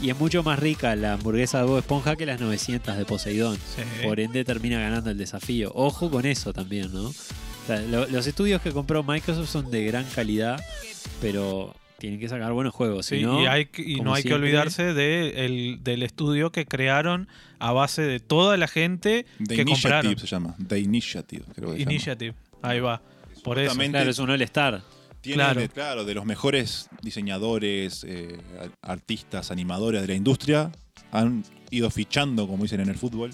Y 0.00 0.10
es 0.10 0.18
mucho 0.18 0.42
más 0.42 0.58
rica 0.58 0.94
la 0.94 1.14
hamburguesa 1.14 1.58
de 1.58 1.64
Bob 1.64 1.78
Esponja 1.78 2.16
que 2.16 2.26
las 2.26 2.40
900 2.40 2.96
de 2.96 3.04
Poseidón. 3.04 3.56
Sí. 3.56 3.82
Por 4.04 4.20
ende 4.20 4.44
termina 4.44 4.78
ganando 4.80 5.10
el 5.10 5.18
desafío. 5.18 5.72
Ojo 5.74 6.10
con 6.10 6.26
eso 6.26 6.52
también, 6.52 6.92
¿no? 6.92 7.06
O 7.08 7.14
sea, 7.66 7.80
lo- 7.82 8.06
los 8.06 8.26
estudios 8.26 8.60
que 8.62 8.70
compró 8.72 9.02
Microsoft 9.02 9.48
son 9.50 9.70
de 9.70 9.84
gran 9.84 10.04
calidad, 10.04 10.60
pero 11.20 11.74
tienen 11.98 12.18
que 12.20 12.28
sacar 12.28 12.52
buenos 12.52 12.72
juegos. 12.74 13.06
Sí, 13.06 13.18
si 13.18 13.22
no, 13.24 13.42
y, 13.42 13.46
hay 13.46 13.68
y 13.78 14.00
no 14.00 14.14
hay 14.14 14.22
que 14.22 14.32
olvidarse 14.34 14.94
de 14.94 15.44
el- 15.44 15.78
del 15.82 16.02
estudio 16.02 16.50
que 16.50 16.64
crearon 16.66 17.28
a 17.58 17.72
base 17.72 18.02
de 18.02 18.20
toda 18.20 18.56
la 18.56 18.68
gente 18.68 19.26
The 19.38 19.54
que 19.56 19.62
Initiative 19.62 19.74
compraron. 20.14 20.18
se 20.18 20.26
llama. 20.26 20.56
The 20.66 20.78
Initiative, 20.78 21.44
creo 21.54 21.68
que 21.70 21.74
se 21.74 21.80
llama. 21.80 21.92
Initiative. 21.92 22.34
Ahí 22.62 22.80
va. 22.80 23.02
Por 23.42 23.58
eso. 23.58 23.74
Claro, 23.76 24.10
es 24.10 24.18
un 24.18 24.30
All-Star. 24.30 24.82
Tiene, 25.20 25.36
Claro. 25.36 25.60
de, 25.60 25.68
claro, 25.68 26.04
de 26.04 26.14
los 26.14 26.24
mejores 26.24 26.88
diseñadores, 27.02 28.04
eh, 28.08 28.38
artistas, 28.80 29.50
animadores 29.50 30.00
de 30.02 30.08
la 30.08 30.14
industria, 30.14 30.72
han 31.12 31.44
ido 31.70 31.90
fichando, 31.90 32.46
como 32.46 32.62
dicen 32.62 32.80
en 32.80 32.88
el 32.88 32.96
fútbol, 32.96 33.30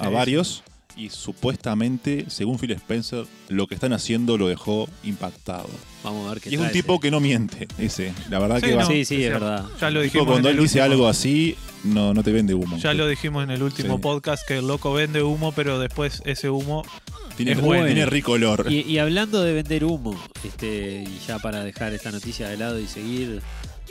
a 0.00 0.06
Sí, 0.08 0.12
varios. 0.12 0.64
Y 0.98 1.10
supuestamente, 1.10 2.24
según 2.28 2.58
Phil 2.58 2.72
Spencer, 2.72 3.24
lo 3.48 3.68
que 3.68 3.74
están 3.76 3.92
haciendo 3.92 4.36
lo 4.36 4.48
dejó 4.48 4.88
impactado. 5.04 5.68
Vamos 6.02 6.26
a 6.26 6.34
ver 6.34 6.42
qué 6.42 6.50
Y 6.50 6.54
es 6.54 6.60
un 6.60 6.70
tipo 6.72 6.94
ese. 6.94 7.00
que 7.02 7.10
no 7.12 7.20
miente, 7.20 7.68
ese. 7.78 8.12
La 8.28 8.40
verdad 8.40 8.56
Sí, 8.60 8.66
que 8.66 8.74
va. 8.74 8.84
Sí, 8.84 9.04
sí, 9.04 9.22
es 9.24 9.30
verdad. 9.32 9.64
Ya 9.80 9.90
lo 9.90 10.00
Tipo, 10.00 10.02
dijimos. 10.02 10.26
cuando 10.26 10.48
en 10.48 10.54
él 10.56 10.58
el 10.58 10.64
dice 10.64 10.80
último- 10.80 10.92
algo 10.94 11.08
así, 11.08 11.56
no, 11.84 12.12
no 12.14 12.22
te 12.24 12.32
vende 12.32 12.52
humo. 12.54 12.76
Ya 12.78 12.94
lo 12.94 13.06
dijimos 13.06 13.44
en 13.44 13.50
el 13.50 13.62
último 13.62 13.94
Sí. 13.94 14.02
podcast 14.02 14.46
que 14.46 14.58
el 14.58 14.66
loco 14.66 14.92
vende 14.92 15.22
humo, 15.22 15.52
pero 15.52 15.78
después 15.78 16.20
ese 16.24 16.50
humo. 16.50 16.82
tiene, 17.36 17.52
es 17.52 17.60
bueno. 17.60 17.86
tiene 17.86 18.04
rico 18.04 18.32
olor. 18.32 18.66
Y, 18.68 18.80
y 18.80 18.98
hablando 18.98 19.40
de 19.44 19.52
vender 19.52 19.84
humo, 19.84 20.20
este, 20.42 21.04
y 21.06 21.20
ya 21.28 21.38
para 21.38 21.62
dejar 21.62 21.94
esta 21.94 22.10
noticia 22.10 22.48
de 22.48 22.56
lado 22.56 22.80
y 22.80 22.88
seguir 22.88 23.40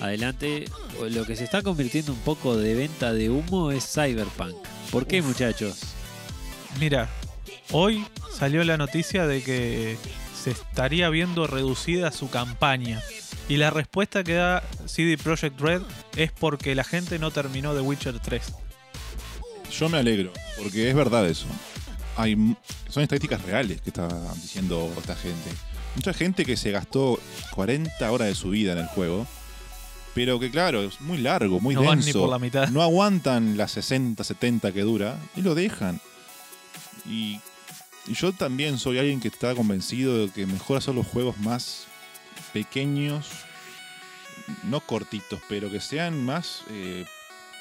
adelante, 0.01 0.66
lo 1.10 1.24
que 1.26 1.38
se 1.38 1.45
está 1.45 1.62
convirtiendo 1.62 2.12
un 2.12 2.20
poco 2.20 2.58
de 2.58 2.74
venta 2.76 3.14
de 3.14 3.30
humo 3.30 3.72
es 3.72 3.86
Cyberpunk. 3.93 4.53
¿Por 4.91 5.08
qué, 5.08 5.22
Uf. 5.22 5.28
muchachos? 5.28 5.80
Mira, 6.80 7.09
hoy 7.72 8.05
salió 8.32 8.63
la 8.63 8.78
noticia 8.78 9.26
de 9.26 9.43
que 9.43 9.97
se 10.41 10.51
estaría 10.51 11.09
viendo 11.09 11.47
reducida 11.47 12.11
su 12.11 12.30
campaña. 12.30 13.01
Y 13.49 13.57
la 13.57 13.70
respuesta 13.70 14.24
que 14.24 14.34
da 14.34 14.63
CD 14.86 15.18
Projekt 15.18 15.59
Red 15.59 15.82
es 16.15 16.32
porque 16.32 16.76
la 16.76 16.84
gente 16.84 17.18
no 17.18 17.32
terminó 17.32 17.74
The 17.74 17.82
Witcher 17.82 18.20
3. 18.20 18.53
Yo 19.72 19.89
me 19.89 19.97
alegro, 19.97 20.32
porque 20.57 20.89
es 20.89 20.95
verdad 20.95 21.28
eso. 21.28 21.45
Hay, 22.15 22.36
son 22.89 23.03
estadísticas 23.03 23.41
reales 23.43 23.82
que 23.82 23.89
está 23.89 24.07
diciendo 24.36 24.91
esta 24.97 25.15
gente. 25.15 25.49
Mucha 25.95 26.13
gente 26.13 26.45
que 26.45 26.57
se 26.57 26.72
gastó 26.72 27.20
40 27.51 28.11
horas 28.11 28.28
de 28.28 28.36
su 28.36 28.49
vida 28.49 28.74
en 28.74 28.80
el 28.80 28.88
juego, 28.88 29.26
pero 30.13 30.39
que 30.39 30.49
claro, 30.49 30.84
es 30.84 30.99
muy 31.01 31.18
largo, 31.20 31.59
muy 31.59 31.76
no 31.76 31.84
van 31.84 31.99
ni 31.99 32.05
denso. 32.05 32.22
por 32.22 32.30
la 32.30 32.39
mitad. 32.39 32.70
No 32.70 32.82
aguantan 32.82 33.57
las 33.57 33.72
60, 33.72 34.24
70 34.24 34.72
que 34.72 34.82
dura 34.82 35.18
y 35.36 35.41
lo 35.41 35.55
dejan. 35.55 36.01
Y, 37.08 37.39
y 38.05 38.14
yo 38.14 38.32
también 38.34 38.78
soy 38.78 38.99
alguien 38.99 39.20
que 39.20 39.28
está 39.30 39.53
convencido 39.55 40.18
de 40.18 40.30
que 40.32 40.45
mejor 40.45 40.78
hacer 40.78 40.93
los 40.95 41.08
juegos 41.08 41.38
más 41.39 41.86
pequeños, 42.53 43.28
no 44.64 44.80
cortitos, 44.82 45.39
pero 45.49 45.70
que 45.72 45.80
sean 45.82 46.24
más 46.26 46.62
eh, 46.70 47.05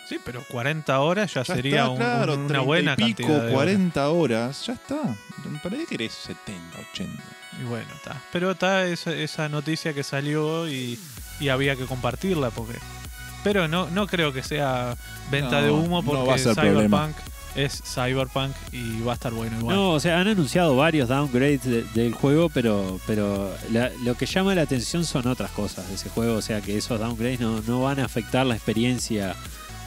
Sí, 0.09 0.19
pero 0.25 0.45
40 0.49 1.01
horas 1.01 1.35
ya, 1.35 1.43
ya 1.43 1.55
sería 1.57 1.79
está, 1.81 1.91
un- 1.91 1.97
claro, 1.97 2.35
un- 2.35 2.39
una 2.41 2.47
30 2.49 2.65
buena 2.65 2.93
y 2.93 2.97
pico, 3.15 3.17
cantidad. 3.29 3.35
de 3.39 3.41
horas. 3.47 3.53
40 3.55 4.09
horas, 4.11 4.67
ya 4.67 4.73
está. 4.75 5.17
¿Para 5.65 5.77
qué 5.79 5.87
querés 5.87 6.13
70, 6.13 6.79
80? 6.93 7.23
Y 7.61 7.65
bueno, 7.65 7.89
está. 7.97 8.23
Pero 8.33 8.53
está 8.53 8.87
esa, 8.87 9.13
esa 9.13 9.49
noticia 9.49 9.95
que 9.95 10.05
salió 10.05 10.69
y, 10.69 10.97
y 11.41 11.49
había 11.49 11.75
que 11.75 11.87
compartirla 11.87 12.51
porque. 12.51 12.79
Pero 13.43 13.67
no, 13.67 13.89
no 13.91 14.07
creo 14.07 14.33
que 14.33 14.45
sea 14.45 14.97
venta 15.31 15.61
No, 15.61 15.63
de 15.67 15.71
humo 15.73 16.03
no 16.03 16.09
porque 16.09 16.29
va 16.29 16.35
a 16.35 16.39
ser 16.39 16.55
Cyberpunk 16.55 16.83
problema. 16.85 17.15
Es 17.57 17.83
Cyberpunk 17.85 18.55
y 18.73 19.01
va 19.01 19.13
a 19.13 19.15
estar 19.15 19.33
bueno 19.33 19.59
igual. 19.59 19.75
No, 19.77 19.91
o 19.93 20.01
sea, 20.01 20.21
han 20.21 20.29
anunciado 20.29 20.77
varios 20.77 21.09
downgrades 21.09 21.65
de- 21.65 21.83
del 21.95 22.13
juego, 22.15 22.49
pero, 22.51 23.01
pero 23.07 23.53
la- 23.73 23.91
lo 24.05 24.15
que 24.15 24.27
llama 24.27 24.55
la 24.55 24.63
atención 24.63 25.05
son 25.05 25.27
otras 25.27 25.51
cosas 25.53 25.89
de 25.89 25.95
ese 25.95 26.09
juego. 26.11 26.35
O 26.37 26.43
sea, 26.43 26.61
que 26.61 26.77
esos 26.77 27.01
downgrades 27.01 27.41
no, 27.41 27.61
no 27.63 27.83
van 27.83 27.99
a 28.01 28.05
afectar 28.05 28.45
la 28.47 28.55
experiencia 28.55 29.35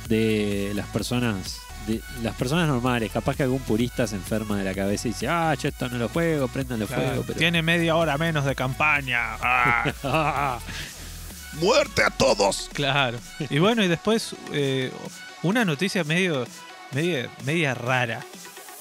de 0.08 0.72
las 0.76 0.88
personas. 0.88 1.60
De 1.88 2.02
las 2.22 2.36
personas 2.36 2.68
normales, 2.68 3.12
capaz 3.12 3.36
que 3.38 3.44
algún 3.44 3.62
purista 3.62 4.06
se 4.06 4.16
enferma 4.16 4.58
de 4.58 4.64
la 4.66 4.74
cabeza 4.76 5.08
y 5.08 5.12
dice, 5.12 5.28
ah, 5.28 5.54
yo 5.56 5.70
esto 5.70 5.88
no 5.90 5.98
lo 5.98 6.10
juego, 6.10 6.48
prendan 6.50 6.80
los 6.80 6.88
Claro, 6.90 7.04
juegos. 7.06 7.26
Pero... 7.28 7.40
Tiene 7.40 7.62
media 7.62 7.96
hora 7.96 8.18
menos 8.18 8.46
de 8.46 8.54
campaña. 8.54 9.36
Ah, 9.42 10.60
¡Muerte 11.54 12.04
a 12.04 12.10
todos! 12.12 12.70
claro. 12.74 13.18
Y 13.50 13.58
bueno, 13.60 13.84
y 13.84 13.88
después 13.88 14.36
eh, 14.54 14.92
una 15.42 15.66
noticia 15.66 16.04
medio, 16.04 16.46
media, 16.94 17.30
media 17.46 17.74
rara. 17.74 18.20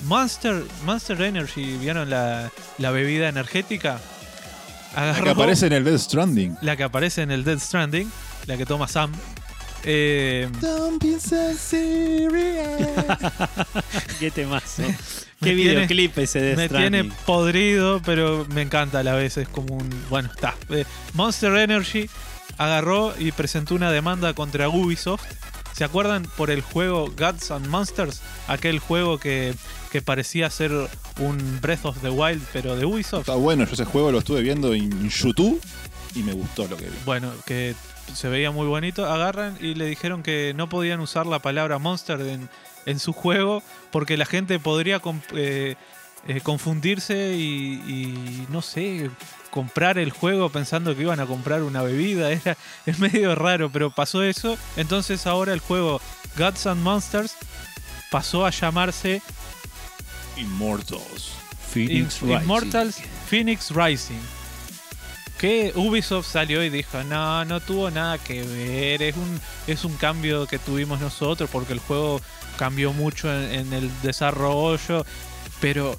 Monster, 0.05 0.63
Monster 0.85 1.21
Energy, 1.23 1.77
¿vieron 1.77 2.09
la, 2.09 2.51
la 2.79 2.91
bebida 2.91 3.29
energética? 3.29 4.01
La 4.97 5.21
que 5.23 5.31
aparece 5.31 5.67
en 5.67 5.73
el 5.73 5.85
Death 5.85 6.01
Stranding. 6.01 6.57
la 6.63 6.77
que 6.77 6.85
aparece 6.85 7.23
en 7.23 7.31
el 7.31 7.45
Dead 7.45 7.59
Stranding, 7.59 8.11
la 8.47 8.57
que 8.57 8.65
toma 8.67 8.89
Sam. 8.89 9.13
Eh, 9.85 10.49
Don't 10.61 11.03
be 11.03 11.21
so 11.21 11.53
serious. 11.55 12.89
Qué 14.21 14.31
temazo. 14.31 14.83
Qué 15.41 15.55
tiene- 15.55 15.55
videoclip 15.55 16.19
ese 16.19 16.41
de 16.41 16.57
me 16.57 16.69
tiene 16.69 17.05
podrido, 17.27 18.01
pero 18.05 18.45
me 18.51 18.63
encanta 18.63 19.01
a 19.01 19.03
la 19.05 19.15
vez. 19.15 19.37
Es 19.37 19.49
como 19.49 19.77
un. 19.77 19.89
Bueno, 20.11 20.31
está. 20.35 20.55
Eh, 20.71 20.85
Monster 21.15 21.55
Energy 21.57 22.11
agarró 22.57 23.15
y 23.19 23.31
presentó 23.31 23.77
una 23.77 23.93
demanda 23.93 24.33
contra 24.35 24.69
Ubisoft 24.69 25.23
¿Se 25.73 25.85
acuerdan 25.85 26.25
por 26.37 26.51
el 26.51 26.61
juego 26.61 27.11
Gods 27.17 27.51
and 27.51 27.67
Monsters? 27.69 28.21
Aquel 28.49 28.79
juego 28.79 29.19
que, 29.19 29.55
que 29.91 30.03
parecía 30.03 30.51
ser 30.51 30.73
un 31.19 31.61
Breath 31.61 31.85
of 31.85 31.99
the 32.01 32.11
Wild, 32.11 32.43
pero 32.53 32.77
de 32.77 32.85
Ubisoft. 32.85 33.21
Está 33.21 33.35
bueno, 33.35 33.65
yo 33.65 33.73
ese 33.73 33.85
juego 33.85 34.11
lo 34.11 34.19
estuve 34.19 34.43
viendo 34.43 34.75
en 34.75 35.09
YouTube 35.09 35.61
y 36.15 36.23
me 36.23 36.33
gustó 36.33 36.67
lo 36.67 36.77
que 36.77 36.87
vi. 36.87 36.97
Bueno, 37.05 37.33
que 37.47 37.75
se 38.15 38.29
veía 38.29 38.51
muy 38.51 38.67
bonito. 38.67 39.07
Agarran 39.07 39.57
y 39.61 39.75
le 39.75 39.87
dijeron 39.87 40.23
que 40.23 40.53
no 40.57 40.69
podían 40.69 41.01
usar 41.01 41.27
la 41.27 41.39
palabra 41.41 41.79
Monster 41.79 42.21
en, 42.21 42.49
en 42.87 42.99
su 42.99 43.13
juego 43.13 43.63
porque 43.91 44.17
la 44.17 44.27
gente 44.27 44.59
podría 44.59 45.01
eh, 45.35 45.77
eh, 46.27 46.41
confundirse 46.43 47.35
y, 47.37 47.75
y, 47.87 48.47
no 48.51 48.63
sé, 48.63 49.11
comprar 49.51 49.99
el 49.99 50.11
juego 50.11 50.51
pensando 50.51 50.95
que 50.95 51.03
iban 51.03 51.21
a 51.21 51.27
comprar 51.27 51.63
una 51.63 51.83
bebida. 51.83 52.31
Era, 52.33 52.57
es 52.87 52.99
medio 52.99 53.35
raro, 53.35 53.71
pero 53.71 53.91
pasó 53.91 54.23
eso. 54.23 54.57
Entonces 54.77 55.27
ahora 55.27 55.53
el 55.53 55.61
juego 55.61 56.01
Gods 56.37 56.67
and 56.67 56.83
Monsters 56.83 57.35
pasó 58.11 58.47
a 58.47 58.51
llamarse 58.51 59.23
Immortals. 60.37 61.33
Phoenix 61.73 62.23
In- 62.23 62.29
Rising. 62.29 62.43
Immortals 62.43 62.97
Phoenix 63.29 63.71
Rising. 63.71 64.21
Que 65.39 65.73
Ubisoft 65.77 66.27
salió 66.27 66.65
y 66.65 66.71
dijo, 66.71 67.05
no, 67.05 67.45
no 67.45 67.61
tuvo 67.61 67.91
nada 67.93 68.19
que 68.19 68.43
ver, 68.43 69.03
es 69.03 69.17
un, 69.17 69.41
es 69.69 69.85
un 69.85 69.95
cambio 69.97 70.47
que 70.49 70.59
tuvimos 70.59 71.01
nosotros 71.01 71.49
porque 71.53 71.73
el 71.75 71.79
juego 71.79 72.21
cambió 72.57 72.93
mucho 72.93 73.33
en, 73.33 73.53
en 73.53 73.73
el 73.73 73.91
desarrollo, 74.03 75.07
pero 75.61 75.97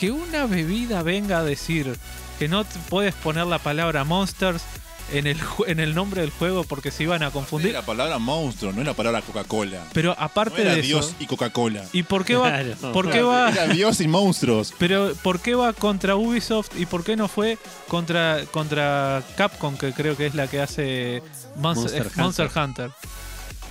que 0.00 0.10
una 0.10 0.46
bebida 0.46 1.02
venga 1.04 1.38
a 1.38 1.44
decir 1.44 1.96
que 2.38 2.48
no 2.48 2.64
puedes 2.88 3.14
poner 3.14 3.46
la 3.46 3.58
palabra 3.58 4.04
Monsters 4.04 4.62
en 5.10 5.26
el, 5.26 5.38
en 5.66 5.80
el 5.80 5.94
nombre 5.94 6.20
del 6.20 6.30
juego 6.30 6.64
porque 6.64 6.90
se 6.90 7.02
iban 7.04 7.22
a 7.22 7.30
confundir. 7.30 7.72
la 7.72 7.80
palabra 7.82 8.18
monstruo, 8.18 8.72
no 8.72 8.80
es 8.82 8.86
la 8.86 8.92
palabra 8.92 9.22
Coca-Cola. 9.22 9.84
Pero 9.94 10.10
No 10.10 10.16
aparte 10.18 10.60
era 10.60 10.74
de 10.74 10.82
Dios 10.82 11.06
eso, 11.06 11.16
y 11.18 11.26
Coca-Cola. 11.26 11.82
¿y 11.94 12.02
por 12.02 12.26
qué 12.26 12.36
va, 12.36 12.50
Claro. 12.50 12.92
por 12.92 13.10
qué 13.10 13.22
va, 13.22 13.48
Era 13.50 13.68
Dios 13.68 14.00
y 14.02 14.08
monstruos. 14.08 14.74
Pero 14.78 15.14
¿por 15.22 15.40
qué 15.40 15.54
va 15.54 15.72
contra 15.72 16.14
Ubisoft 16.16 16.78
y 16.78 16.84
por 16.84 17.04
qué 17.04 17.16
no 17.16 17.26
fue 17.26 17.56
contra, 17.88 18.42
contra 18.50 19.22
Capcom, 19.36 19.78
que 19.78 19.92
creo 19.92 20.14
que 20.16 20.26
es 20.26 20.34
la 20.34 20.46
que 20.46 20.60
hace 20.60 21.22
Monster, 21.56 22.04
Monster 22.16 22.22
Monster 22.22 22.50
Hunter? 22.54 22.90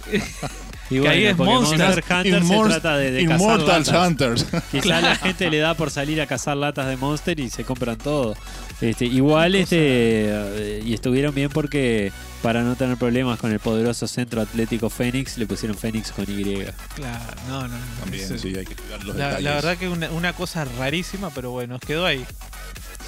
Y 0.89 1.01
que 1.01 1.07
ahí 1.07 1.25
es 1.25 1.37
Monster. 1.37 2.03
Hunter 2.09 2.43
se 2.43 2.59
trata 2.63 2.97
de, 2.97 3.11
de 3.11 3.25
cazar 3.25 3.41
Immortals 3.41 3.87
latas. 3.87 4.07
Hunters. 4.07 4.45
Quizá 4.71 5.01
la 5.01 5.15
gente 5.15 5.49
le 5.49 5.59
da 5.59 5.73
por 5.73 5.91
salir 5.91 6.21
a 6.21 6.27
cazar 6.27 6.57
latas 6.57 6.87
de 6.87 6.97
Monster 6.97 7.39
y 7.39 7.49
se 7.49 7.63
compran 7.63 7.97
todo. 7.97 8.35
Este, 8.79 9.05
igual 9.05 9.55
este 9.55 9.77
eh, 9.79 10.83
y 10.85 10.93
estuvieron 10.93 11.33
bien 11.33 11.49
porque 11.49 12.11
para 12.43 12.61
no 12.61 12.75
tener 12.75 12.95
problemas 12.97 13.39
con 13.39 13.51
el 13.51 13.59
poderoso 13.59 14.07
centro 14.07 14.39
atlético 14.39 14.91
Fénix 14.91 15.37
le 15.39 15.47
pusieron 15.47 15.75
Fénix 15.75 16.11
con 16.11 16.25
Y. 16.25 16.63
Claro, 16.95 17.33
no, 17.47 17.61
no. 17.63 17.67
no. 17.69 17.75
También, 17.99 18.39
sí, 18.39 18.55
hay 18.55 18.65
que 18.65 18.75
cuidar 18.75 19.03
los 19.03 19.15
la, 19.15 19.25
detalles. 19.25 19.43
la 19.43 19.53
verdad 19.55 19.77
que 19.77 19.89
una, 19.89 20.11
una 20.11 20.33
cosa 20.33 20.65
rarísima, 20.77 21.31
pero 21.31 21.51
bueno, 21.51 21.79
quedó 21.79 22.05
ahí. 22.05 22.23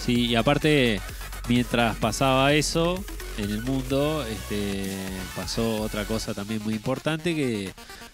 Sí, 0.05 0.27
y 0.27 0.35
aparte 0.35 0.99
mientras 1.47 1.95
pasaba 1.97 2.53
eso 2.53 3.03
en 3.43 3.51
el 3.51 3.61
mundo, 3.63 4.25
este, 4.29 4.91
pasó 5.35 5.81
otra 5.81 6.05
cosa 6.05 6.33
también 6.33 6.61
muy 6.63 6.73
importante 6.75 7.33
que 7.35 7.71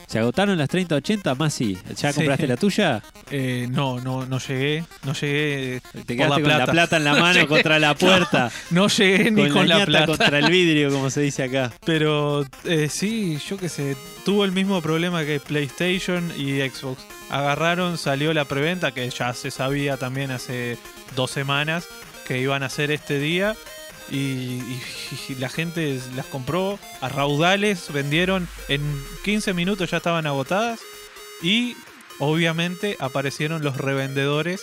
se 0.07 0.19
agotaron 0.19 0.57
las 0.57 0.69
3080 0.69 1.33
más 1.35 1.53
sí. 1.53 1.77
¿Ya 1.97 2.11
Sí. 2.11 2.17
compraste 2.17 2.45
la 2.47 2.57
tuya? 2.57 3.01
Eh, 3.31 3.67
no, 3.71 3.99
no, 4.01 4.25
no 4.27 4.37
llegué, 4.39 4.85
no 5.03 5.13
llegué, 5.13 5.81
Te 6.05 6.15
quedaste 6.15 6.41
la 6.41 6.49
con 6.49 6.59
la 6.59 6.65
plata. 6.67 6.97
en 6.97 7.03
la 7.05 7.13
mano 7.15 7.47
contra 7.47 7.79
la 7.79 7.95
puerta. 7.95 8.51
no 8.69 8.87
llegué 8.87 9.31
ni 9.31 9.49
con, 9.49 9.67
la, 9.67 9.83
plata. 9.85 10.05
contra 10.05 10.37
el 10.39 10.51
vidrio, 10.51 10.91
como 10.91 11.09
se 11.09 11.21
dice 11.21 11.43
acá. 11.43 11.71
Pero 11.85 12.45
eh, 12.65 12.87
sí, 12.89 13.39
yo 13.49 13.57
qué 13.57 13.67
sé, 13.69 13.97
tuvo 14.25 14.45
el 14.45 14.51
mismo 14.51 14.79
problema 14.81 15.25
que 15.25 15.39
PlayStation 15.39 16.31
y 16.37 16.59
Xbox. 16.69 17.01
Agarraron, 17.31 17.97
salió 17.97 18.31
la 18.33 18.45
preventa, 18.45 18.91
que 18.91 19.09
ya 19.09 19.33
se 19.33 19.49
sabía 19.49 19.97
también 19.97 20.29
hace 20.29 20.77
dos 21.15 21.31
semanas 21.31 21.87
que 22.27 22.39
iban 22.39 22.61
a 22.61 22.67
hacer 22.67 22.91
este 22.91 23.17
día. 23.19 23.55
Y, 24.11 24.17
y- 24.17 24.81
y 25.29 25.35
la 25.35 25.49
gente 25.49 25.99
las 26.15 26.25
compró 26.27 26.77
a 27.01 27.09
raudales, 27.09 27.91
vendieron 27.91 28.47
en 28.67 28.81
15 29.23 29.53
minutos 29.53 29.89
ya 29.91 29.97
estaban 29.97 30.27
agotadas. 30.27 30.79
Y 31.41 31.75
obviamente 32.19 32.97
aparecieron 32.99 33.63
los 33.63 33.77
revendedores. 33.77 34.61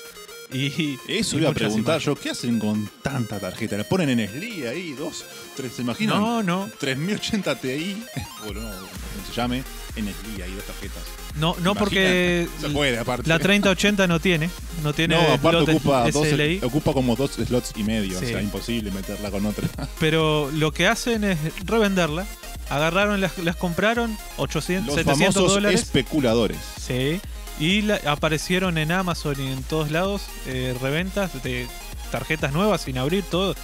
Y, 0.52 0.98
Eso 1.08 1.36
y 1.36 1.40
iba 1.40 1.50
a 1.50 1.54
preguntar 1.54 1.94
imágenes. 2.00 2.04
yo, 2.04 2.14
¿qué 2.14 2.30
hacen 2.30 2.58
con 2.58 2.86
tanta 3.02 3.40
tarjeta? 3.40 3.78
¿La 3.78 3.84
ponen 3.84 4.10
en 4.10 4.28
SLI 4.28 4.66
ahí? 4.66 4.92
¿Dos? 4.92 5.24
¿Tres? 5.56 5.72
¿Se 5.72 5.82
imaginan? 5.82 6.20
No, 6.20 6.42
no, 6.42 6.70
3080 6.78 7.54
Ti, 7.58 8.04
o 8.46 8.52
no, 8.52 8.60
como 8.60 9.26
se 9.26 9.32
llame, 9.34 9.64
en 9.96 10.12
SLI 10.12 10.42
ahí 10.42 10.52
dos 10.54 10.64
tarjetas. 10.64 11.02
No, 11.36 11.56
no 11.62 11.74
porque 11.74 12.46
Se 12.60 12.68
puede, 12.70 12.98
aparte. 12.98 13.28
la 13.28 13.38
3080 13.38 14.06
no 14.06 14.20
tiene. 14.20 14.50
No 14.82 14.92
tiene 14.92 15.14
no, 15.14 15.20
aparte 15.32 15.70
ocupa, 15.72 16.10
dos, 16.10 16.26
SLI. 16.26 16.60
ocupa 16.62 16.92
como 16.92 17.14
dos 17.16 17.32
slots 17.32 17.72
y 17.76 17.84
medio, 17.84 18.18
Sí. 18.18 18.24
o 18.24 18.28
sea, 18.28 18.42
imposible 18.42 18.90
meterla 18.90 19.30
con 19.30 19.46
otra. 19.46 19.68
Pero 20.00 20.50
lo 20.52 20.72
que 20.72 20.86
hacen 20.88 21.24
es 21.24 21.38
revenderla. 21.64 22.26
Agarraron, 22.70 23.20
las, 23.20 23.36
las 23.38 23.56
compraron, 23.56 24.16
800, 24.38 24.86
Los 24.86 24.96
700 24.96 25.34
famosos 25.34 25.54
dólares. 25.54 25.82
especuladores. 25.82 26.56
Sí. 26.80 27.20
Y 27.60 27.82
la- 27.82 28.00
aparecieron 28.06 28.78
en 28.78 28.92
Amazon 28.92 29.36
y 29.38 29.52
en 29.52 29.62
todos 29.62 29.90
lados 29.90 30.22
eh, 30.46 30.74
reventas 30.80 31.42
de 31.42 31.66
tarjetas 32.10 32.52
nuevas 32.52 32.80
sin 32.82 32.98
abrir 32.98 33.24
todo. 33.24 33.54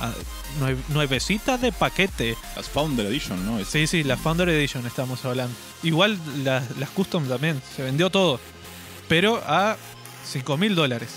Ah, 0.00 0.12
nue- 0.60 0.76
nuevecitas 0.88 1.60
de 1.60 1.72
paquete. 1.72 2.36
Las 2.54 2.68
Founder 2.68 3.06
Edition, 3.06 3.44
¿no? 3.46 3.58
Es- 3.58 3.68
Sí, 3.68 3.86
sí, 3.86 4.04
la 4.04 4.16
Founder 4.16 4.48
Edition 4.48 4.86
estamos 4.86 5.24
hablando. 5.24 5.54
Igual 5.82 6.18
las, 6.44 6.76
las 6.78 6.90
Custom 6.90 7.26
también. 7.28 7.60
Se 7.74 7.82
vendió 7.82 8.10
todo. 8.10 8.38
Pero 9.08 9.42
a 9.46 9.76
5 10.30 10.56
mil 10.56 10.74
dólares. 10.74 11.10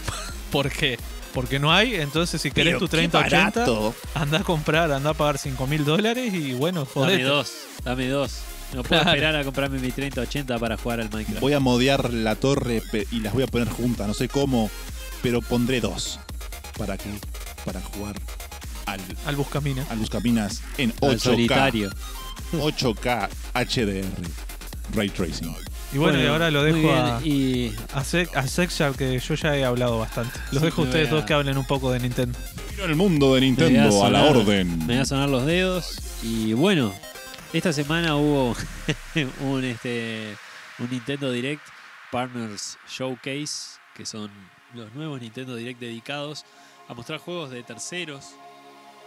¿Por 0.52 0.70
qué? 0.70 0.98
Porque 1.34 1.58
no 1.58 1.72
hay, 1.72 1.94
entonces 1.94 2.40
si 2.42 2.50
querés 2.50 2.74
Pero 2.74 2.78
tu 2.80 2.84
qué 2.86 2.90
3080, 3.08 3.60
barato. 3.60 3.94
anda 4.14 4.38
a 4.40 4.42
comprar, 4.44 4.92
anda 4.92 5.10
a 5.10 5.14
pagar 5.14 5.38
5 5.38 5.66
mil 5.66 5.82
dólares 5.84 6.32
y 6.34 6.52
bueno, 6.52 6.80
Dame 6.80 6.92
jodete. 6.92 7.22
dos, 7.24 7.52
dame 7.84 8.08
dos. 8.08 8.40
No 8.74 8.82
puedo 8.82 9.00
Claro. 9.02 9.10
esperar 9.16 9.36
a 9.36 9.44
comprarme 9.44 9.78
mi 9.78 9.90
3080 9.92 10.58
para 10.58 10.76
jugar 10.76 11.00
al 11.00 11.10
Minecraft. 11.10 11.40
Voy 11.40 11.52
a 11.54 11.60
modear 11.60 12.12
la 12.12 12.36
torre 12.36 12.82
y 13.10 13.20
las 13.20 13.32
voy 13.34 13.42
a 13.42 13.46
poner 13.46 13.68
juntas, 13.68 14.06
no 14.08 14.14
sé 14.14 14.28
cómo, 14.28 14.70
pero 15.22 15.40
pondré 15.42 15.80
dos. 15.80 16.18
¿Para 16.78 16.96
qué? 16.98 17.08
Para 17.64 17.80
jugar 17.80 18.16
al, 18.86 19.00
Al 19.26 19.36
Buscamina. 19.36 19.84
al 19.90 19.98
Buscaminas 19.98 20.62
en 20.78 20.90
Al 21.02 21.16
8K. 21.16 21.18
solitario. 21.18 21.90
8K 22.52 23.28
HDR. 23.54 24.04
Ray 24.94 25.08
Tracing. 25.08 25.54
Y 25.94 25.98
bueno, 25.98 26.20
y 26.22 26.26
ahora 26.26 26.50
lo 26.50 26.62
dejo 26.62 26.92
a, 26.92 27.20
Y 27.24 27.72
a, 27.94 28.00
Sec- 28.02 28.34
a 28.34 28.46
Sexshark, 28.46 28.96
que 28.96 29.18
yo 29.18 29.34
ya 29.34 29.56
he 29.56 29.64
hablado 29.64 29.98
bastante. 29.98 30.38
Los 30.50 30.60
Sí, 30.60 30.66
dejo 30.66 30.82
a 30.82 30.84
ustedes 30.86 31.08
a- 31.08 31.10
dos 31.12 31.24
que 31.24 31.34
hablen 31.34 31.56
un 31.58 31.66
poco 31.66 31.92
de 31.92 32.00
Nintendo. 32.00 32.38
Mira 32.72 32.84
el 32.86 32.96
mundo 32.96 33.34
de 33.34 33.42
Nintendo 33.42 34.04
a, 34.04 34.10
la 34.10 34.20
sonar- 34.22 34.36
orden. 34.36 34.78
Me 34.86 34.94
voy 34.94 34.96
a 34.98 35.04
sonar 35.04 35.28
los 35.28 35.46
dedos. 35.46 35.98
Y 36.22 36.52
bueno, 36.54 36.92
esta 37.52 37.72
semana 37.72 38.16
hubo 38.16 38.56
un, 39.40 39.64
este, 39.64 40.34
un 40.78 40.90
Nintendo 40.90 41.30
Direct 41.30 41.62
Partners 42.10 42.78
Showcase, 42.90 43.78
que 43.94 44.04
son 44.06 44.30
los 44.74 44.92
nuevos 44.94 45.20
Nintendo 45.20 45.54
Direct 45.54 45.80
dedicados 45.80 46.44
a 46.92 46.94
mostrar 46.94 47.18
juegos 47.18 47.50
de 47.50 47.62
terceros. 47.62 48.30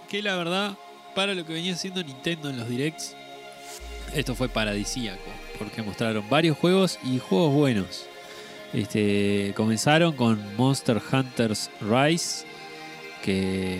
Que 0.10 0.22
la 0.22 0.36
verdad, 0.36 0.78
para 1.16 1.34
lo 1.34 1.46
que 1.46 1.54
venía 1.54 1.76
siendo 1.76 2.04
Nintendo 2.04 2.50
en 2.50 2.58
los 2.60 2.68
Directs, 2.70 3.16
esto 4.14 4.36
fue 4.36 4.50
paradisíaco, 4.50 5.24
porque 5.58 5.82
mostraron 5.82 6.30
varios 6.30 6.58
juegos 6.58 7.00
y 7.04 7.20
juegos 7.20 7.54
buenos. 7.54 8.06
Este, 8.74 9.54
comenzaron 9.56 10.14
con 10.14 10.56
Monster 10.58 11.02
Hunters 11.12 11.70
Rise, 11.82 12.46
que 13.24 13.80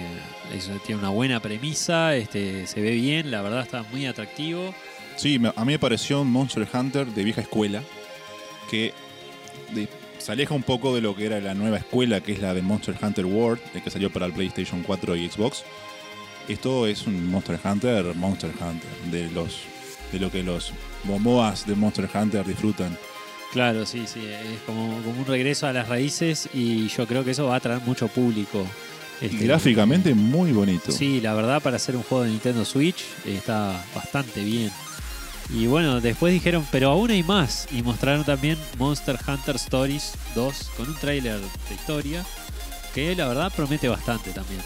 eso 0.56 0.72
tiene 0.86 1.00
una 1.02 1.10
buena 1.10 1.40
premisa, 1.42 2.16
este, 2.16 2.66
se 2.66 2.82
ve 2.82 2.92
bien, 2.92 3.30
la 3.30 3.42
verdad 3.42 3.62
está 3.62 3.84
muy 3.84 4.06
atractivo. 4.06 4.74
Sí, 5.16 5.40
a 5.56 5.66
mí 5.66 5.74
me 5.74 5.80
pareció 5.80 6.22
un 6.22 6.32
Monster 6.32 6.68
Hunter 6.74 7.08
de 7.08 7.24
vieja 7.24 7.42
escuela 7.42 7.84
que 8.70 8.94
de- 9.74 9.88
se 10.26 10.32
aleja 10.32 10.56
un 10.56 10.64
poco 10.64 10.96
de 10.96 11.02
lo 11.02 11.16
que 11.16 11.28
era 11.28 11.40
la 11.40 11.54
nueva 11.54 11.78
escuela, 11.78 12.20
que 12.20 12.32
es 12.32 12.40
la 12.40 12.56
de 12.56 12.64
Monster 12.64 12.96
Hunter 13.00 13.28
World, 13.28 13.62
el 13.76 13.84
que 13.84 13.92
salió 13.92 14.10
para 14.10 14.26
el 14.26 14.34
PlayStation 14.34 14.82
4 14.82 15.16
y 15.18 15.30
Xbox. 15.30 15.64
Esto 16.48 16.88
es 16.88 17.06
un 17.06 17.30
Monster 17.30 17.60
Hunter, 17.64 18.16
Monster 18.16 18.50
Hunter, 18.50 18.90
de 19.12 19.30
los 19.30 19.60
de 20.12 20.20
lo 20.20 20.32
que 20.32 20.42
los 20.42 20.74
momoas 21.04 21.68
de 21.68 21.76
Monster 21.76 22.10
Hunter 22.12 22.44
disfrutan. 22.44 22.98
Claro, 23.54 23.86
sí, 23.86 24.06
sí, 24.08 24.26
es 24.26 24.62
como, 24.66 25.00
como 25.04 25.20
un 25.20 25.28
regreso 25.28 25.68
a 25.68 25.74
las 25.74 25.88
raíces 25.88 26.50
y 26.56 26.88
yo 26.88 27.06
creo 27.06 27.24
que 27.24 27.32
eso 27.32 27.46
va 27.46 27.54
a 27.54 27.58
atraer 27.58 27.82
mucho 27.82 28.08
público. 28.08 28.66
Este, 29.22 29.46
gráficamente 29.46 30.16
muy 30.16 30.52
bonito. 30.52 30.92
Sí, 30.92 31.22
la 31.22 31.36
verdad 31.36 31.62
para 31.62 31.76
hacer 31.76 31.96
un 31.96 32.02
juego 32.02 32.24
de 32.24 32.32
Nintendo 32.32 32.66
Switch 32.66 33.04
eh, 33.26 33.36
está 33.38 33.80
bastante 33.94 34.44
bien. 34.44 34.72
Y 35.50 35.68
bueno, 35.68 36.02
después 36.02 36.34
dijeron, 36.34 36.66
pero 36.72 36.90
aún 36.90 37.12
hay 37.12 37.24
más. 37.24 37.68
Y 37.72 37.84
mostraron 37.84 38.24
también 38.24 38.58
Monster 38.78 39.18
Hunter 39.28 39.56
Stories 39.58 40.14
2 40.34 40.72
con 40.76 40.90
un 40.90 40.96
tráiler 40.96 41.40
de 41.40 41.76
historia 41.76 42.26
que 42.94 43.16
la 43.16 43.28
verdad 43.28 43.52
promete 43.56 43.88
bastante 43.90 44.32
también. 44.32 44.62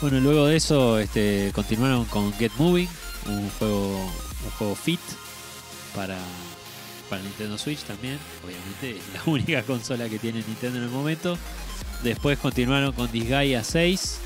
Bueno, 0.00 0.20
luego 0.20 0.46
de 0.46 0.56
eso 0.56 0.98
este, 0.98 1.50
continuaron 1.54 2.04
con 2.06 2.32
Get 2.34 2.52
Moving, 2.56 2.88
un 3.26 3.50
juego, 3.58 3.98
un 3.98 4.50
juego 4.58 4.74
fit 4.74 5.00
para, 5.94 6.16
para 7.10 7.20
Nintendo 7.22 7.58
Switch 7.58 7.80
también. 7.80 8.18
Obviamente 8.44 8.96
es 8.96 9.14
la 9.14 9.22
única 9.30 9.62
consola 9.62 10.08
que 10.08 10.18
tiene 10.18 10.42
Nintendo 10.46 10.78
en 10.78 10.84
el 10.84 10.90
momento. 10.90 11.36
Después 12.02 12.38
continuaron 12.38 12.92
con 12.92 13.10
Disgaea 13.10 13.62
6. 13.62 14.18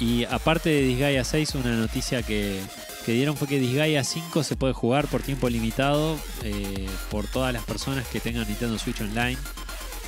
Y 0.00 0.24
aparte 0.24 0.70
de 0.70 0.82
Disgaea 0.82 1.22
6, 1.22 1.54
una 1.56 1.76
noticia 1.76 2.22
que, 2.22 2.60
que 3.04 3.12
dieron 3.12 3.36
fue 3.36 3.48
que 3.48 3.58
Disgaea 3.58 4.04
5 4.04 4.42
se 4.42 4.56
puede 4.56 4.72
jugar 4.74 5.06
por 5.08 5.22
tiempo 5.22 5.48
limitado 5.48 6.18
eh, 6.42 6.88
por 7.10 7.26
todas 7.26 7.52
las 7.52 7.62
personas 7.64 8.06
que 8.08 8.20
tengan 8.20 8.46
Nintendo 8.46 8.78
Switch 8.78 9.00
Online. 9.00 9.38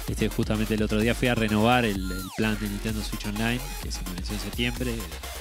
Este, 0.08 0.28
justamente 0.28 0.74
el 0.74 0.82
otro 0.82 1.00
día 1.00 1.14
fui 1.14 1.28
a 1.28 1.34
renovar 1.34 1.84
el, 1.84 2.12
plan 2.36 2.58
de 2.60 2.68
Nintendo 2.68 3.02
Switch 3.02 3.24
Online, 3.26 3.60
que 3.82 3.92
se 3.92 4.00
me 4.02 4.18
en 4.18 4.40
septiembre, 4.40 4.94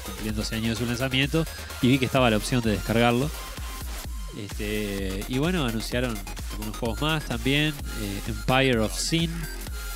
cumpliendo 0.05 0.41
12 0.41 0.55
años 0.55 0.69
de 0.69 0.75
su 0.75 0.85
lanzamiento, 0.85 1.45
y 1.81 1.87
vi 1.87 1.97
que 1.99 2.05
estaba 2.05 2.29
la 2.29 2.37
opción 2.37 2.61
de 2.61 2.71
descargarlo. 2.71 3.29
Este, 4.37 5.25
y 5.27 5.39
bueno, 5.39 5.65
anunciaron 5.65 6.17
algunos 6.51 6.77
juegos 6.77 7.01
más 7.01 7.25
también. 7.25 7.73
eh, 8.01 8.21
Empire 8.27 8.79
of 8.79 8.97
Sin, 8.97 9.31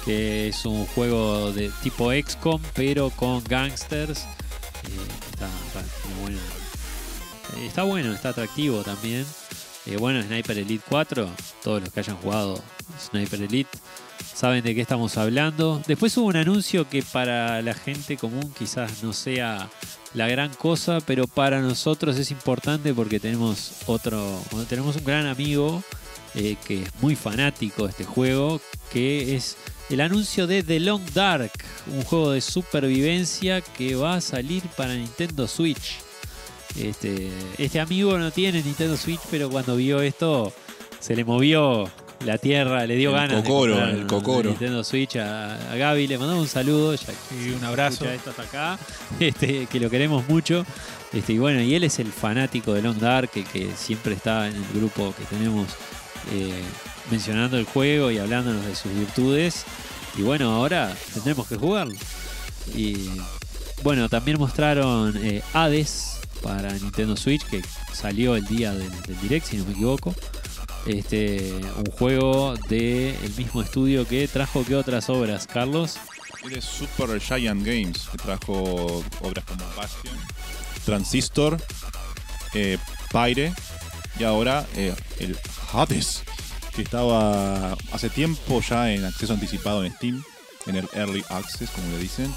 que 0.03 0.49
es 0.49 0.65
un 0.65 0.85
juego 0.87 1.51
de 1.51 1.71
tipo 1.83 2.11
XCOM, 2.11 2.61
pero 2.73 3.11
con 3.11 3.43
gangsters. 3.43 4.21
Eh, 4.21 5.07
está, 5.31 5.47
buena- 6.21 6.37
eh, 6.37 6.64
está 7.57 7.83
bueno, 7.83 8.13
está 8.13 8.29
atractivo 8.29 8.83
también. 8.83 9.25
Eh, 9.85 9.97
bueno, 9.97 10.21
Sniper 10.23 10.57
Elite 10.57 10.83
4, 10.89 11.29
todos 11.63 11.81
los 11.81 11.93
que 11.93 11.99
hayan 11.99 12.17
jugado 12.17 12.61
Sniper 12.99 13.41
Elite 13.43 13.77
saben 14.33 14.63
de 14.63 14.73
qué 14.73 14.81
estamos 14.81 15.17
hablando. 15.17 15.81
Después 15.87 16.15
hubo 16.17 16.27
un 16.27 16.35
anuncio 16.35 16.89
que 16.89 17.03
para 17.03 17.61
la 17.61 17.73
gente 17.73 18.17
común 18.17 18.53
quizás 18.57 19.03
no 19.03 19.13
sea 19.13 19.69
la 20.13 20.27
gran 20.27 20.53
cosa, 20.53 20.99
pero 21.01 21.27
para 21.27 21.61
nosotros 21.61 22.17
es 22.17 22.31
importante 22.31 22.93
porque 22.93 23.19
tenemos 23.19 23.73
otro, 23.85 24.41
tenemos 24.67 24.95
un 24.95 25.03
gran 25.03 25.27
amigo 25.27 25.83
eh, 26.33 26.57
que 26.65 26.83
es 26.83 26.89
muy 27.01 27.15
fanático 27.15 27.83
de 27.83 27.91
este 27.91 28.05
juego, 28.05 28.59
que 28.91 29.35
es 29.35 29.57
el 29.89 30.01
anuncio 30.01 30.47
de 30.47 30.63
The 30.63 30.79
Long 30.79 31.03
Dark, 31.13 31.51
un 31.87 32.03
juego 32.03 32.31
de 32.31 32.41
supervivencia 32.41 33.61
que 33.61 33.95
va 33.95 34.15
a 34.15 34.21
salir 34.21 34.63
para 34.75 34.95
Nintendo 34.95 35.47
Switch. 35.47 36.04
Este, 36.77 37.29
este 37.57 37.79
amigo 37.79 38.17
no 38.17 38.31
tiene 38.31 38.61
Nintendo 38.61 38.97
Switch, 38.97 39.21
pero 39.31 39.49
cuando 39.49 39.75
vio 39.75 40.01
esto 40.01 40.51
se 40.99 41.15
le 41.15 41.23
movió 41.23 41.89
la 42.25 42.37
tierra, 42.37 42.85
le 42.85 42.95
dio 42.95 43.11
El 43.11 43.15
ganas 43.15 43.43
cocoro, 43.43 43.75
de 43.77 43.91
el 43.91 44.07
cocoro. 44.07 44.49
Nintendo 44.49 44.83
Switch 44.83 45.15
a, 45.17 45.71
a 45.71 45.75
Gaby. 45.75 46.07
Le 46.07 46.17
mandamos 46.17 46.43
un 46.43 46.49
saludo, 46.49 46.95
ya 46.95 47.05
que 47.07 47.45
Y 47.45 47.49
un 47.51 47.63
abrazo. 47.63 48.05
esto 48.09 48.31
hasta 48.31 48.43
acá, 48.43 48.79
este, 49.19 49.67
que 49.67 49.79
lo 49.79 49.89
queremos 49.89 50.27
mucho. 50.27 50.65
Este, 51.13 51.33
y 51.33 51.37
bueno, 51.37 51.61
y 51.61 51.75
él 51.75 51.83
es 51.83 51.99
el 51.99 52.11
fanático 52.11 52.73
de 52.73 52.81
Long 52.81 52.97
Dark, 52.97 53.29
que, 53.29 53.43
que 53.43 53.69
siempre 53.75 54.13
está 54.13 54.47
en 54.47 54.55
el 54.55 54.65
grupo 54.73 55.13
que 55.17 55.23
tenemos 55.25 55.67
eh, 56.33 56.61
mencionando 57.11 57.57
el 57.57 57.65
juego 57.65 58.11
y 58.11 58.17
hablándonos 58.17 58.65
de 58.65 58.75
sus 58.75 58.91
virtudes. 58.93 59.65
Y 60.17 60.23
bueno, 60.23 60.51
ahora 60.53 60.95
tendremos 61.13 61.47
que 61.47 61.55
jugarlo. 61.57 61.95
Y 62.75 63.09
bueno, 63.83 64.09
también 64.09 64.39
mostraron 64.39 65.13
eh, 65.17 65.41
Hades 65.53 66.14
para 66.41 66.73
Nintendo 66.73 67.15
Switch, 67.15 67.43
que 67.45 67.61
salió 67.93 68.35
el 68.35 68.45
día 68.45 68.73
del, 68.73 68.91
Direct, 69.21 69.47
si 69.47 69.57
no 69.57 69.65
me 69.65 69.71
equivoco. 69.71 70.13
Este, 70.85 71.53
un 71.77 71.91
juego 71.91 72.53
del 72.69 73.33
mismo 73.35 73.61
estudio 73.61 74.07
que 74.07 74.27
trajo 74.27 74.63
que 74.63 74.75
otras 74.75 75.09
obras, 75.09 75.47
Carlos. 75.47 75.97
Es 76.51 76.63
Super 76.63 77.19
Giant 77.19 77.65
Games, 77.65 78.07
que 78.11 78.17
trajo 78.17 79.03
obras 79.21 79.45
como 79.45 79.65
Bastion, 79.75 80.15
Transistor, 80.85 81.57
eh, 82.53 82.77
Pyre 83.11 83.51
y 84.19 84.23
ahora 84.23 84.65
eh, 84.75 84.93
el 85.19 85.37
Hades, 85.73 86.23
que 86.75 86.83
estaba 86.83 87.73
hace 87.91 88.09
tiempo 88.09 88.61
ya 88.61 88.91
en 88.91 89.05
acceso 89.05 89.33
anticipado 89.33 89.83
en 89.83 89.93
Steam, 89.93 90.23
en 90.67 90.75
el 90.75 90.87
Early 90.93 91.23
Access, 91.29 91.69
como 91.71 91.89
le 91.89 91.97
dicen. 91.97 92.33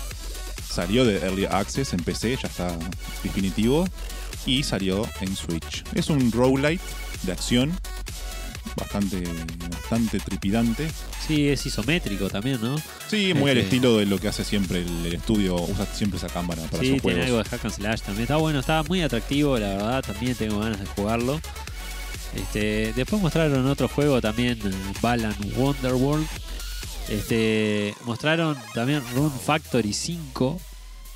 Salió 0.68 1.04
de 1.04 1.16
Early 1.18 1.46
Access 1.46 1.92
en 1.92 2.00
PC, 2.04 2.36
ya 2.42 2.48
está 2.48 2.76
definitivo, 3.22 3.88
y 4.46 4.62
salió 4.62 5.06
en 5.20 5.34
Switch. 5.34 5.82
Es 5.94 6.08
un 6.10 6.30
roguelite 6.30 6.82
de 7.22 7.32
acción, 7.32 7.72
bastante, 8.76 9.22
bastante 9.70 10.20
trepidante. 10.20 10.88
Sí, 11.26 11.48
es 11.48 11.64
isométrico 11.66 12.28
también, 12.30 12.60
¿no? 12.62 12.76
Sí, 13.08 13.34
muy 13.34 13.50
al 13.50 13.58
Este- 13.58 13.76
estilo 13.76 13.96
de 13.96 14.06
lo 14.06 14.18
que 14.18 14.28
hace 14.28 14.44
siempre 14.44 14.82
el, 14.82 15.06
el 15.06 15.14
estudio, 15.14 15.56
usa 15.56 15.86
siempre 15.86 16.18
esa 16.18 16.28
cámara 16.28 16.62
para 16.70 16.82
sí, 16.82 16.90
sus 16.90 17.00
tiene 17.00 17.00
juegos. 17.00 17.24
algo 17.24 17.38
de 17.38 17.44
hack 17.44 17.64
and 17.64 17.74
slash 17.74 18.00
también. 18.02 18.22
Está 18.22 18.36
bueno, 18.36 18.60
está 18.60 18.82
muy 18.84 19.02
atractivo, 19.02 19.58
la 19.58 19.68
verdad. 19.70 20.04
También 20.06 20.34
tengo 20.36 20.60
ganas 20.60 20.78
de 20.80 20.86
jugarlo. 20.86 21.40
Este, 22.36 22.92
después 22.94 23.20
mostraron 23.22 23.66
otro 23.66 23.88
juego 23.88 24.20
también, 24.20 24.58
Balan 25.00 25.34
Wonderworld. 25.56 26.26
Este, 27.09 27.94
mostraron 28.04 28.56
también 28.74 29.02
Rune 29.14 29.30
Factory 29.44 29.92
5. 29.92 30.61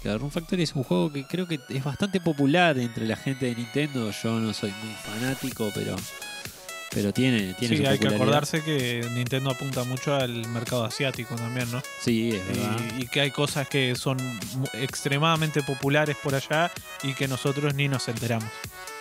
Que 0.02 0.16
Rune 0.16 0.30
Factory 0.30 0.62
es 0.64 0.74
un 0.74 0.82
juego 0.84 1.12
que 1.12 1.24
creo 1.26 1.46
que 1.46 1.60
es 1.68 1.84
bastante 1.84 2.20
popular 2.20 2.78
entre 2.78 3.06
la 3.06 3.16
gente 3.16 3.46
de 3.46 3.54
Nintendo. 3.54 4.10
Yo 4.22 4.38
no 4.40 4.52
soy 4.52 4.70
muy 4.82 4.94
fanático, 4.94 5.70
pero, 5.74 5.94
pero 6.90 7.12
tiene, 7.12 7.54
tiene 7.54 7.76
Sí, 7.76 7.82
su 7.84 7.88
hay 7.88 7.98
que 7.98 8.08
acordarse 8.08 8.62
que 8.64 9.06
Nintendo 9.14 9.50
apunta 9.50 9.84
mucho 9.84 10.14
al 10.16 10.48
mercado 10.48 10.84
asiático 10.84 11.36
también, 11.36 11.70
¿no? 11.70 11.80
Sí, 12.00 12.30
es 12.30 12.46
verdad. 12.48 12.76
Y, 12.98 13.02
y 13.02 13.06
que 13.06 13.20
hay 13.20 13.30
cosas 13.30 13.68
que 13.68 13.94
son 13.94 14.16
mu- 14.56 14.66
extremadamente 14.72 15.62
populares 15.62 16.16
por 16.20 16.34
allá 16.34 16.72
y 17.04 17.12
que 17.14 17.28
nosotros 17.28 17.74
ni 17.74 17.86
nos 17.86 18.08
enteramos. 18.08 18.48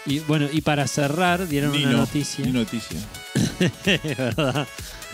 Y 0.06 0.20
bueno, 0.20 0.48
y 0.52 0.62
para 0.62 0.88
cerrar, 0.88 1.48
dieron 1.48 1.72
Ni 1.72 1.84
una 1.84 1.92
no, 1.94 1.98
noticia. 2.00 2.46
ni 2.46 2.52
noticia. 2.52 3.00
es 3.86 4.18
verdad. 4.18 4.68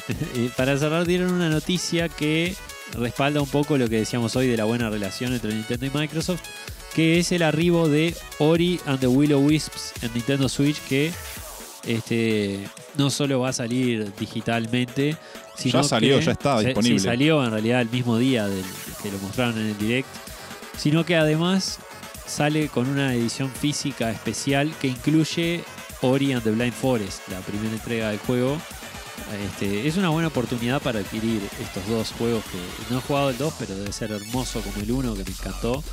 Y 0.36 0.48
para 0.50 0.78
cerrar 0.78 1.06
dieron 1.06 1.34
una 1.34 1.50
noticia 1.50 2.10
que 2.10 2.56
respalda 2.94 3.42
un 3.42 3.50
poco 3.50 3.78
lo 3.78 3.90
que 3.90 3.98
decíamos 3.98 4.36
hoy 4.36 4.48
de 4.48 4.58
la 4.58 4.64
buena 4.66 4.90
relación 4.90 5.34
entre 5.34 5.54
Nintendo 5.54 5.86
y 5.86 5.90
Microsoft, 5.90 6.42
que 6.96 7.20
es 7.20 7.32
el 7.32 7.44
arribo 7.44 7.88
de 7.90 8.16
Ori 8.40 8.80
and 8.86 9.00
the 9.00 9.08
Will 9.08 9.34
of 9.34 9.44
Wisps 9.44 9.94
en 10.02 10.14
Nintendo 10.14 10.48
Switch, 10.50 10.80
que 10.88 11.12
este, 11.86 12.68
no 12.98 13.10
solo 13.10 13.40
va 13.40 13.50
a 13.50 13.54
salir 13.54 14.12
digitalmente, 14.20 15.16
sino 15.56 15.82
Ya 15.82 15.88
salió, 15.88 16.20
que- 16.20 16.26
ya 16.26 16.32
está 16.32 16.60
disponible. 16.60 17.00
Sí, 17.00 17.06
salió 17.06 17.44
en 17.44 17.52
realidad 17.52 17.82
el 17.82 17.90
mismo 17.90 18.18
día 18.18 18.48
del, 18.48 18.64
que 19.02 19.12
lo 19.12 19.18
mostraron 19.20 19.58
en 19.60 19.68
el 19.68 19.78
direct, 19.78 20.08
sino 20.78 21.06
que 21.06 21.16
además 21.16 21.80
sale 22.26 22.68
con 22.68 22.88
una 22.90 23.14
edición 23.14 23.50
física 23.52 24.12
especial 24.12 24.72
que 24.82 24.88
incluye 24.88 25.64
Ori 26.02 26.34
and 26.34 26.44
the 26.44 26.52
Blind 26.52 26.74
Forest, 26.74 27.28
la 27.30 27.40
primera 27.40 27.74
entrega 27.74 28.10
del 28.10 28.20
juego. 28.20 28.58
Este, 29.34 29.88
es 29.88 29.98
una 29.98 30.10
buena 30.10 30.30
oportunidad 30.30 30.82
para 30.82 31.00
adquirir 31.00 31.42
estos 31.62 31.86
dos 31.88 32.12
juegos 32.18 32.44
que 32.46 32.94
no 32.94 33.00
he 33.00 33.02
jugado 33.02 33.30
el 33.30 33.38
2, 33.38 33.54
pero 33.60 33.76
debe 33.76 33.92
ser 33.92 34.12
hermoso 34.12 34.62
como 34.62 34.82
el 34.82 34.92
1 34.92 35.16
que 35.16 35.24
me 35.24 35.32
encantó. 35.32 35.84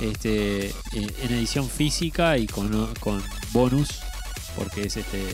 Este, 0.00 0.74
en 0.92 1.32
edición 1.32 1.70
física 1.70 2.36
y 2.36 2.48
con, 2.48 2.92
con 2.96 3.22
bonus, 3.52 4.00
porque 4.56 4.86
es 4.86 4.96
este, 4.96 5.24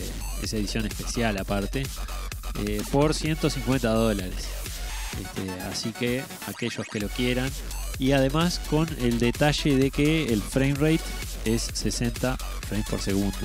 esa 0.43 0.57
edición 0.57 0.85
especial 0.85 1.39
aparte, 1.39 1.83
eh, 2.65 2.81
por 2.91 3.15
150 3.15 3.89
dólares. 3.89 4.47
Este, 5.19 5.51
así 5.61 5.91
que 5.91 6.23
aquellos 6.47 6.85
que 6.87 6.99
lo 6.99 7.09
quieran. 7.09 7.49
Y 7.97 8.13
además 8.13 8.59
con 8.69 8.87
el 8.99 9.19
detalle 9.19 9.77
de 9.77 9.91
que 9.91 10.31
el 10.31 10.41
frame 10.41 10.73
rate 10.75 11.01
es 11.45 11.69
60 11.73 12.37
frames 12.67 12.87
por 12.89 13.01
segundo. 13.01 13.37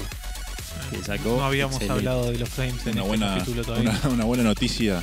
Que 0.91 1.03
sacó 1.03 1.37
No 1.37 1.45
habíamos 1.45 1.74
excelente. 1.77 1.99
hablado 2.09 2.31
de 2.31 2.39
los 2.39 2.49
frames 2.49 2.87
en 2.87 2.93
Una 2.93 3.01
este 3.03 3.09
buena, 3.09 3.35
capítulo 3.39 3.64
todavía. 3.64 4.01
una, 4.05 4.09
una 4.14 4.24
buena 4.24 4.43
noticia 4.45 5.03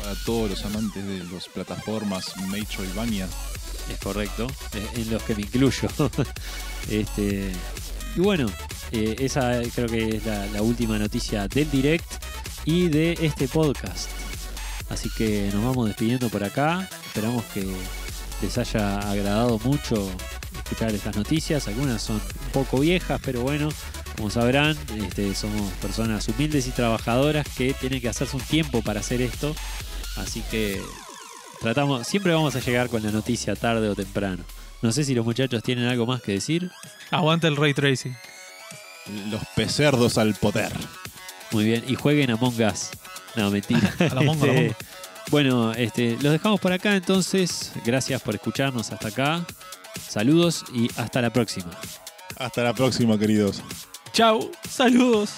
para 0.00 0.14
todos 0.24 0.50
los 0.50 0.64
amantes 0.64 1.06
de 1.06 1.24
las 1.32 1.48
plataformas 1.48 2.36
Metroidvania. 2.48 3.26
Es 3.92 3.98
correcto, 3.98 4.46
en 4.96 5.10
los 5.10 5.22
que 5.22 5.34
me 5.34 5.42
incluyo. 5.42 5.88
este, 6.90 7.50
y 8.16 8.20
bueno, 8.20 8.50
eh, 8.92 9.16
esa 9.20 9.60
creo 9.74 9.88
que 9.88 10.16
es 10.16 10.26
la, 10.26 10.46
la 10.46 10.62
última 10.62 10.98
noticia 10.98 11.48
del 11.48 11.70
direct 11.70 12.10
y 12.64 12.88
de 12.88 13.18
este 13.20 13.48
podcast. 13.48 14.08
Así 14.90 15.08
que 15.16 15.50
nos 15.52 15.64
vamos 15.64 15.88
despidiendo 15.88 16.28
por 16.28 16.44
acá. 16.44 16.88
Esperamos 17.06 17.44
que 17.54 17.66
les 18.42 18.58
haya 18.58 18.98
agradado 19.10 19.58
mucho 19.64 20.08
escuchar 20.64 20.94
estas 20.94 21.16
noticias. 21.16 21.66
Algunas 21.68 22.02
son 22.02 22.16
un 22.16 22.52
poco 22.52 22.80
viejas, 22.80 23.20
pero 23.24 23.40
bueno, 23.42 23.68
como 24.16 24.30
sabrán, 24.30 24.76
este, 24.96 25.34
somos 25.34 25.72
personas 25.74 26.26
humildes 26.28 26.66
y 26.66 26.70
trabajadoras 26.70 27.46
que 27.56 27.74
tienen 27.74 28.00
que 28.00 28.08
hacerse 28.08 28.36
un 28.36 28.42
tiempo 28.42 28.82
para 28.82 29.00
hacer 29.00 29.22
esto. 29.22 29.54
Así 30.16 30.42
que 30.50 30.80
tratamos, 31.60 32.06
siempre 32.06 32.32
vamos 32.32 32.54
a 32.56 32.60
llegar 32.60 32.88
con 32.88 33.02
la 33.02 33.10
noticia 33.10 33.56
tarde 33.56 33.88
o 33.88 33.94
temprano. 33.94 34.44
No 34.82 34.92
sé 34.92 35.04
si 35.04 35.14
los 35.14 35.24
muchachos 35.24 35.62
tienen 35.62 35.86
algo 35.86 36.06
más 36.06 36.22
que 36.22 36.32
decir. 36.32 36.70
Aguanta 37.10 37.48
el 37.48 37.56
ray 37.56 37.72
tracing. 37.72 38.16
Los 39.30 39.42
pecerdos 39.54 40.18
al 40.18 40.34
poder. 40.34 40.72
Muy 41.50 41.64
bien, 41.64 41.84
y 41.86 41.94
jueguen 41.94 42.30
Among 42.30 42.60
Us. 42.62 42.90
No, 43.36 43.50
mentira. 43.50 43.94
A 44.10 44.14
la 44.14 44.22
monga, 44.22 44.44
a 44.44 44.54
la 44.54 44.60
Este. 44.60 44.84
Bueno, 45.30 45.72
este, 45.72 46.18
los 46.20 46.32
dejamos 46.32 46.60
por 46.60 46.72
acá 46.72 46.96
entonces. 46.96 47.72
Gracias 47.84 48.20
por 48.22 48.34
escucharnos 48.34 48.90
hasta 48.90 49.08
acá. 49.08 49.46
Saludos 50.08 50.64
y 50.74 50.90
hasta 50.96 51.22
la 51.22 51.32
próxima. 51.32 51.70
Hasta 52.36 52.62
la 52.62 52.74
próxima, 52.74 53.18
queridos. 53.18 53.62
Chau, 54.12 54.50
saludos. 54.68 55.30